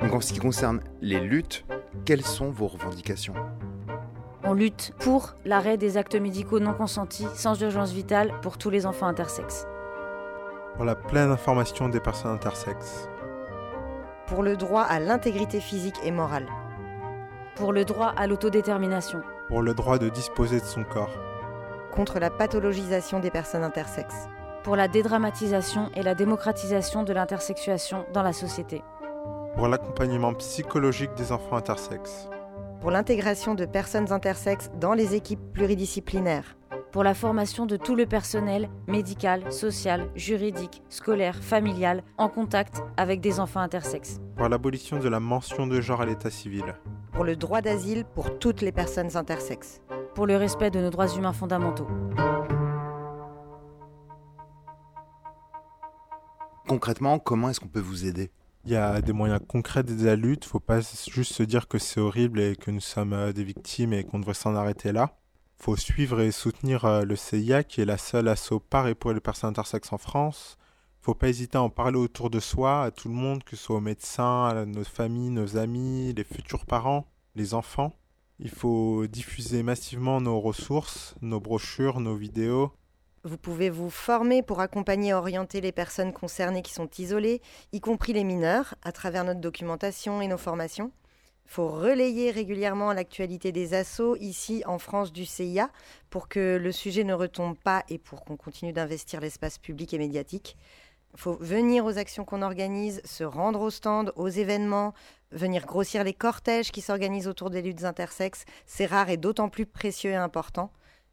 Donc 0.00 0.14
en 0.14 0.20
ce 0.20 0.32
qui 0.32 0.40
concerne 0.40 0.82
les 1.00 1.20
luttes, 1.20 1.64
quelles 2.04 2.24
sont 2.24 2.50
vos 2.50 2.66
revendications? 2.66 3.34
On 4.44 4.54
lutte 4.54 4.92
pour 4.98 5.34
l'arrêt 5.44 5.76
des 5.76 5.96
actes 5.96 6.16
médicaux 6.16 6.58
non 6.58 6.74
consentis 6.74 7.28
sans 7.34 7.60
urgence 7.62 7.92
vitale 7.92 8.32
pour 8.42 8.58
tous 8.58 8.70
les 8.70 8.86
enfants 8.86 9.06
intersexes. 9.06 9.66
Pour 10.74 10.84
la 10.84 10.96
pleine 10.96 11.30
information 11.30 11.88
des 11.88 12.00
personnes 12.00 12.32
intersexes. 12.32 13.08
Pour 14.26 14.42
le 14.42 14.56
droit 14.56 14.82
à 14.82 14.98
l'intégrité 14.98 15.60
physique 15.60 15.98
et 16.02 16.10
morale. 16.10 16.46
Pour 17.54 17.72
le 17.72 17.84
droit 17.84 18.12
à 18.16 18.26
l'autodétermination. 18.26 19.22
Pour 19.48 19.62
le 19.62 19.74
droit 19.74 19.98
de 19.98 20.08
disposer 20.08 20.58
de 20.58 20.64
son 20.64 20.84
corps. 20.84 21.12
Contre 21.92 22.18
la 22.18 22.30
pathologisation 22.30 23.20
des 23.20 23.30
personnes 23.30 23.62
intersexes. 23.62 24.28
Pour 24.64 24.76
la 24.76 24.88
dédramatisation 24.88 25.90
et 25.94 26.02
la 26.02 26.14
démocratisation 26.14 27.02
de 27.04 27.12
l'intersexuation 27.12 28.06
dans 28.12 28.22
la 28.22 28.32
société 28.32 28.82
pour 29.56 29.68
l'accompagnement 29.68 30.34
psychologique 30.34 31.14
des 31.16 31.32
enfants 31.32 31.56
intersexes, 31.56 32.28
pour 32.80 32.90
l'intégration 32.90 33.54
de 33.54 33.64
personnes 33.64 34.12
intersexes 34.12 34.70
dans 34.80 34.94
les 34.94 35.14
équipes 35.14 35.40
pluridisciplinaires, 35.52 36.56
pour 36.90 37.04
la 37.04 37.14
formation 37.14 37.64
de 37.64 37.76
tout 37.76 37.94
le 37.94 38.06
personnel 38.06 38.68
médical, 38.86 39.52
social, 39.52 40.08
juridique, 40.14 40.82
scolaire, 40.88 41.36
familial 41.36 42.02
en 42.18 42.28
contact 42.28 42.82
avec 42.96 43.20
des 43.20 43.40
enfants 43.40 43.60
intersexes, 43.60 44.20
pour 44.36 44.48
l'abolition 44.48 44.98
de 44.98 45.08
la 45.08 45.20
mention 45.20 45.66
de 45.66 45.80
genre 45.80 46.00
à 46.00 46.06
l'état 46.06 46.30
civil, 46.30 46.74
pour 47.12 47.24
le 47.24 47.36
droit 47.36 47.60
d'asile 47.60 48.04
pour 48.04 48.38
toutes 48.38 48.62
les 48.62 48.72
personnes 48.72 49.16
intersexes, 49.16 49.80
pour 50.14 50.26
le 50.26 50.36
respect 50.36 50.70
de 50.70 50.80
nos 50.80 50.90
droits 50.90 51.08
humains 51.08 51.32
fondamentaux. 51.32 51.86
Concrètement, 56.68 57.18
comment 57.18 57.50
est-ce 57.50 57.60
qu'on 57.60 57.68
peut 57.68 57.80
vous 57.80 58.06
aider? 58.06 58.30
Il 58.64 58.72
y 58.72 58.76
a 58.76 59.00
des 59.02 59.12
moyens 59.12 59.40
concrets 59.46 59.82
d'aider 59.82 60.04
la 60.04 60.16
lutte. 60.16 60.44
Faut 60.44 60.60
pas 60.60 60.80
juste 60.80 61.32
se 61.32 61.42
dire 61.42 61.68
que 61.68 61.78
c'est 61.78 62.00
horrible 62.00 62.40
et 62.40 62.56
que 62.56 62.70
nous 62.70 62.80
sommes 62.80 63.12
euh, 63.12 63.32
des 63.32 63.44
victimes 63.44 63.92
et 63.92 64.04
qu'on 64.04 64.18
devrait 64.20 64.34
s'en 64.34 64.54
arrêter 64.54 64.92
là. 64.92 65.16
Faut 65.56 65.76
suivre 65.76 66.20
et 66.20 66.32
soutenir 66.32 66.84
euh, 66.84 67.04
le 67.04 67.16
CIA 67.16 67.64
qui 67.64 67.80
est 67.80 67.84
la 67.84 67.98
seule 67.98 68.28
asso 68.28 68.60
par 68.70 68.88
et 68.88 68.94
pour 68.94 69.12
les 69.12 69.20
personnes 69.20 69.50
intersexes 69.50 69.92
en 69.92 69.98
France. 69.98 70.56
Faut 71.00 71.14
pas 71.14 71.28
hésiter 71.28 71.58
à 71.58 71.62
en 71.62 71.70
parler 71.70 71.98
autour 71.98 72.30
de 72.30 72.38
soi, 72.38 72.84
à 72.84 72.90
tout 72.92 73.08
le 73.08 73.14
monde, 73.14 73.42
que 73.42 73.56
ce 73.56 73.64
soit 73.64 73.76
aux 73.76 73.80
médecins, 73.80 74.44
à 74.46 74.64
nos 74.64 74.84
familles, 74.84 75.30
nos 75.30 75.56
amis, 75.56 76.12
les 76.16 76.24
futurs 76.24 76.64
parents, 76.64 77.06
les 77.34 77.54
enfants. 77.54 77.92
Il 78.38 78.50
faut 78.50 79.06
diffuser 79.08 79.64
massivement 79.64 80.20
nos 80.20 80.40
ressources, 80.40 81.16
nos 81.20 81.40
brochures, 81.40 81.98
nos 81.98 82.14
vidéos, 82.14 82.72
vous 83.24 83.38
pouvez 83.38 83.70
vous 83.70 83.90
former 83.90 84.42
pour 84.42 84.60
accompagner 84.60 85.10
et 85.10 85.14
orienter 85.14 85.60
les 85.60 85.72
personnes 85.72 86.12
concernées 86.12 86.62
qui 86.62 86.72
sont 86.72 86.88
isolées, 86.98 87.40
y 87.72 87.80
compris 87.80 88.12
les 88.12 88.24
mineurs, 88.24 88.74
à 88.82 88.92
travers 88.92 89.24
notre 89.24 89.40
documentation 89.40 90.20
et 90.20 90.28
nos 90.28 90.38
formations. 90.38 90.90
Il 91.46 91.50
faut 91.50 91.68
relayer 91.68 92.30
régulièrement 92.30 92.92
l'actualité 92.92 93.52
des 93.52 93.74
assauts 93.74 94.16
ici 94.16 94.62
en 94.66 94.78
France 94.78 95.12
du 95.12 95.24
CIA 95.24 95.70
pour 96.08 96.28
que 96.28 96.56
le 96.60 96.72
sujet 96.72 97.04
ne 97.04 97.14
retombe 97.14 97.56
pas 97.58 97.84
et 97.88 97.98
pour 97.98 98.24
qu'on 98.24 98.36
continue 98.36 98.72
d'investir 98.72 99.20
l'espace 99.20 99.58
public 99.58 99.92
et 99.92 99.98
médiatique. 99.98 100.56
Il 101.14 101.20
faut 101.20 101.34
venir 101.34 101.84
aux 101.84 101.98
actions 101.98 102.24
qu'on 102.24 102.42
organise, 102.42 103.02
se 103.04 103.22
rendre 103.22 103.60
aux 103.60 103.70
stands, 103.70 104.10
aux 104.16 104.28
événements, 104.28 104.94
venir 105.30 105.66
grossir 105.66 106.04
les 106.04 106.14
cortèges 106.14 106.72
qui 106.72 106.80
s'organisent 106.80 107.28
autour 107.28 107.50
des 107.50 107.60
luttes 107.60 107.84
intersexes. 107.84 108.46
C'est 108.66 108.86
rare 108.86 109.10
et 109.10 109.18
d'autant 109.18 109.50
plus 109.50 109.66
précieux 109.66 110.12
et 110.12 110.16
important. 110.16 110.72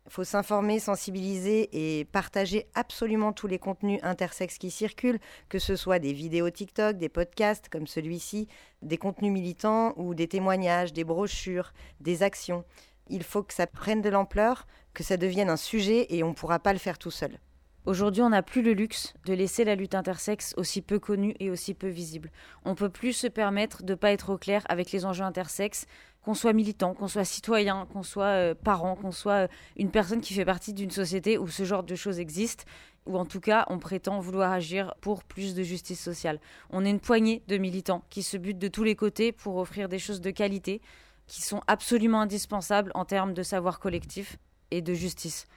Il 0.10 0.12
faut 0.12 0.24
s'informer, 0.24 0.80
sensibiliser 0.80 1.70
et 1.72 2.06
partager 2.06 2.66
absolument 2.74 3.32
tous 3.32 3.46
les 3.46 3.60
contenus 3.60 4.00
intersexes 4.02 4.58
qui 4.58 4.72
circulent, 4.72 5.20
que 5.50 5.60
ce 5.60 5.76
soit 5.76 6.00
des 6.00 6.14
vidéos 6.14 6.50
TikTok, 6.50 6.98
des 6.98 7.10
podcasts 7.10 7.70
comme 7.70 7.86
celui-ci, 7.86 8.48
des 8.82 8.98
contenus 8.98 9.32
militants 9.32 9.94
ou 9.98 10.16
des 10.16 10.28
témoignages, 10.28 10.94
des 10.94 11.04
brochures, 11.04 11.74
des 12.00 12.24
actions. 12.24 12.66
Il 13.08 13.22
faut 13.22 13.44
que 13.44 13.54
ça 13.54 13.68
prenne 13.68 14.02
de 14.02 14.10
l'ampleur, 14.10 14.66
que 14.96 15.04
ça 15.04 15.16
devienne 15.16 15.52
un 15.52 15.58
sujet 15.58 16.08
et 16.10 16.24
on 16.24 16.30
ne 16.30 16.34
pourra 16.34 16.58
pas 16.58 16.74
le 16.74 16.80
faire 16.80 16.98
tout 16.98 17.12
seul. 17.12 17.38
Aujourd'hui, 17.86 18.22
on 18.22 18.30
n'a 18.30 18.44
plus 18.44 18.62
le 18.62 18.74
luxe 18.74 19.14
de 19.26 19.34
laisser 19.34 19.64
la 19.64 19.76
lutte 19.76 19.96
intersexe 19.96 20.54
aussi 20.58 20.82
peu 20.82 21.00
connue 21.00 21.34
et 21.40 21.50
aussi 21.50 21.74
peu 21.74 21.88
visible. 21.88 22.30
On 22.66 22.76
peut 22.76 22.90
plus 22.90 23.14
se 23.14 23.28
permettre 23.28 23.84
de 23.84 23.94
ne 23.94 23.96
pas 23.96 24.12
être 24.12 24.34
au 24.34 24.38
clair 24.38 24.64
avec 24.68 24.92
les 24.92 25.06
enjeux 25.06 25.24
intersexes, 25.24 25.86
qu'on 26.22 26.34
soit 26.34 26.54
militant, 26.54 26.94
qu'on 26.94 27.08
soit 27.08 27.24
citoyen, 27.24 27.88
qu'on 27.92 28.04
soit 28.04 28.26
euh, 28.26 28.54
parent, 28.54 28.96
qu'on 28.96 29.12
soit 29.12 29.46
euh, 29.46 29.48
une 29.78 29.92
personne 29.92 30.20
qui 30.20 30.34
fait 30.34 30.46
partie 30.46 30.74
d'une 30.74 30.92
société 30.92 31.38
où 31.38 31.48
ce 31.48 31.64
genre 31.64 31.84
de 31.84 31.96
choses 31.96 32.20
existent, 32.20 32.66
ou 33.06 33.18
en 33.18 33.26
tout 33.26 33.40
cas 33.40 33.66
on 33.70 33.80
prétend 33.80 34.20
vouloir 34.20 34.52
agir 34.52 34.94
pour 35.00 35.24
plus 35.24 35.56
de 35.56 35.64
justice 35.64 36.02
sociale. 36.02 36.40
On 36.70 36.84
est 36.84 36.90
une 36.90 37.00
poignée 37.00 37.44
de 37.48 37.58
militants 37.58 38.04
qui 38.10 38.24
se 38.24 38.36
butent 38.36 38.60
de 38.60 38.68
tous 38.68 38.84
les 38.84 38.96
côtés 38.98 39.32
pour 39.32 39.56
offrir 39.56 39.88
des 39.88 40.00
choses 40.00 40.20
de 40.20 40.32
qualité 40.32 40.82
qui 41.28 41.42
sont 41.42 41.62
absolument 41.68 42.22
indispensables 42.22 42.92
en 42.94 43.06
termes 43.06 43.34
de 43.34 43.44
savoir 43.44 43.80
collectif 43.80 44.38
et 44.72 44.82
de 44.82 44.94
justice. 44.94 45.48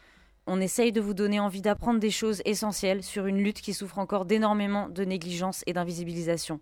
On 0.47 0.61
essaye 0.61 0.91
de 0.91 1.01
vous 1.01 1.15
donner 1.15 1.39
envie 1.39 1.63
d'apprendre 1.63 2.01
des 2.01 2.11
choses 2.11 2.43
essentielles 2.45 3.05
sur 3.05 3.27
une 3.27 3.39
lutte 3.39 3.61
qui 3.61 3.73
souffre 3.73 3.99
encore 3.99 4.25
d'énormément 4.25 4.89
de 4.89 5.05
négligence 5.05 5.63
et 5.67 5.73
d'invisibilisation. 5.73 6.59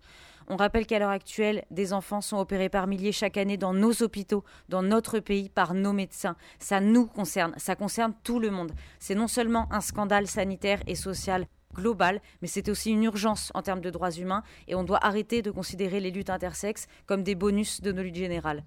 On 0.47 0.55
rappelle 0.55 0.85
qu'à 0.85 0.99
l'heure 0.99 1.09
actuelle, 1.09 1.63
des 1.71 1.91
enfants 1.91 2.21
sont 2.21 2.37
opérés 2.37 2.69
par 2.69 2.85
milliers 2.85 3.11
chaque 3.11 3.37
année 3.37 3.57
dans 3.57 3.73
nos 3.73 4.03
hôpitaux, 4.03 4.43
dans 4.69 4.83
notre 4.83 5.19
pays, 5.19 5.49
par 5.49 5.73
nos 5.73 5.93
médecins. 5.93 6.35
Ça 6.59 6.79
nous 6.79 7.07
concerne, 7.07 7.53
ça 7.57 7.75
concerne 7.75 8.13
tout 8.23 8.39
le 8.39 8.51
monde. 8.51 8.71
C'est 8.99 9.15
non 9.15 9.27
seulement 9.27 9.67
un 9.71 9.81
scandale 9.81 10.27
sanitaire 10.27 10.83
et 10.85 10.95
social 10.95 11.47
global, 11.73 12.21
mais 12.41 12.47
c'est 12.47 12.69
aussi 12.69 12.91
une 12.91 13.03
urgence 13.03 13.51
en 13.53 13.61
termes 13.61 13.81
de 13.81 13.89
droits 13.89 14.11
humains 14.11 14.43
et 14.67 14.75
on 14.75 14.83
doit 14.83 15.03
arrêter 15.05 15.41
de 15.41 15.51
considérer 15.51 15.99
les 15.99 16.11
luttes 16.11 16.29
intersexes 16.29 16.87
comme 17.05 17.23
des 17.23 17.35
bonus 17.35 17.81
de 17.81 17.91
nos 17.91 18.01
luttes 18.01 18.15
générales. 18.15 18.63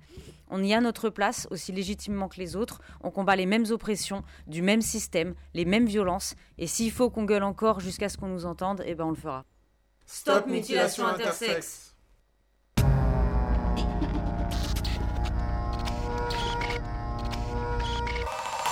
On 0.48 0.62
y 0.62 0.74
a 0.74 0.80
notre 0.80 1.10
place 1.10 1.48
aussi 1.50 1.72
légitimement 1.72 2.28
que 2.28 2.36
les 2.36 2.56
autres. 2.56 2.80
On 3.02 3.10
combat 3.10 3.36
les 3.36 3.46
mêmes 3.46 3.66
oppressions, 3.70 4.22
du 4.46 4.62
même 4.62 4.82
système, 4.82 5.34
les 5.54 5.64
mêmes 5.64 5.86
violences. 5.86 6.34
Et 6.58 6.66
s'il 6.66 6.92
faut 6.92 7.10
qu'on 7.10 7.24
gueule 7.24 7.42
encore 7.42 7.80
jusqu'à 7.80 8.08
ce 8.08 8.16
qu'on 8.16 8.28
nous 8.28 8.46
entende, 8.46 8.82
eh 8.86 8.94
ben 8.94 9.04
on 9.04 9.10
le 9.10 9.16
fera. 9.16 9.44
Stop 10.06 10.46
mutilation 10.46 11.06
intersexe. 11.06 11.94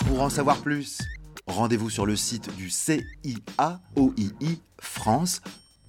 Pour 0.06 0.20
en 0.20 0.28
savoir 0.28 0.58
plus, 0.58 0.98
rendez-vous 1.46 1.90
sur 1.90 2.06
le 2.06 2.16
site 2.16 2.54
du 2.56 2.70
CIA 2.70 3.80
OII 3.96 4.60
France, 4.78 5.40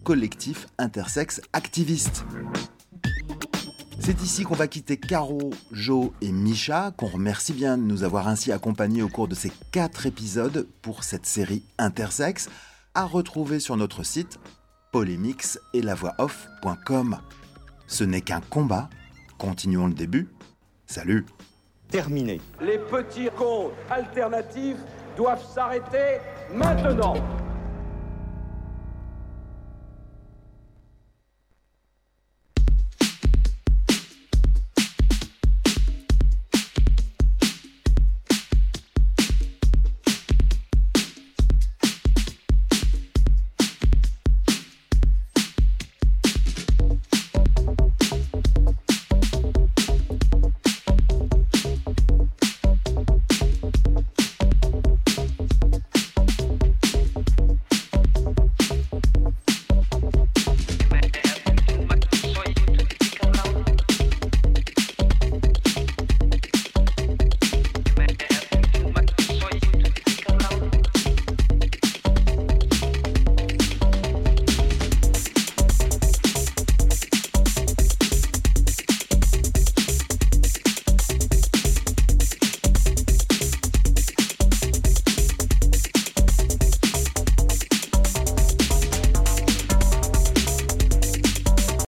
collectif 0.03 0.67
intersexe 0.77 1.41
activiste. 1.53 2.25
C'est 3.99 4.21
ici 4.21 4.43
qu'on 4.43 4.55
va 4.55 4.67
quitter 4.67 4.97
Caro, 4.97 5.51
Jo 5.71 6.13
et 6.19 6.31
Misha, 6.31 6.91
qu'on 6.97 7.07
remercie 7.07 7.53
bien 7.53 7.77
de 7.77 7.83
nous 7.83 8.03
avoir 8.03 8.27
ainsi 8.27 8.51
accompagnés 8.51 9.01
au 9.01 9.07
cours 9.07 9.29
de 9.29 9.35
ces 9.35 9.51
quatre 9.71 10.05
épisodes 10.05 10.67
pour 10.81 11.05
cette 11.05 11.25
série 11.25 11.63
Intersex, 11.77 12.49
à 12.95 13.05
retrouver 13.05 13.59
sur 13.59 13.77
notre 13.77 14.03
site 14.03 14.39
polémix 14.91 15.57
et 15.73 15.81
la 15.81 15.95
voix 15.95 16.15
off.com. 16.17 17.17
Ce 17.87 18.03
n'est 18.03 18.21
qu'un 18.21 18.41
combat. 18.41 18.89
Continuons 19.37 19.87
le 19.87 19.93
début. 19.93 20.29
Salut. 20.85 21.25
Terminé. 21.89 22.41
Les 22.61 22.79
petits 22.79 23.29
comptes 23.35 23.71
alternatifs 23.89 24.77
doivent 25.15 25.43
s'arrêter 25.43 26.19
maintenant. 26.53 27.15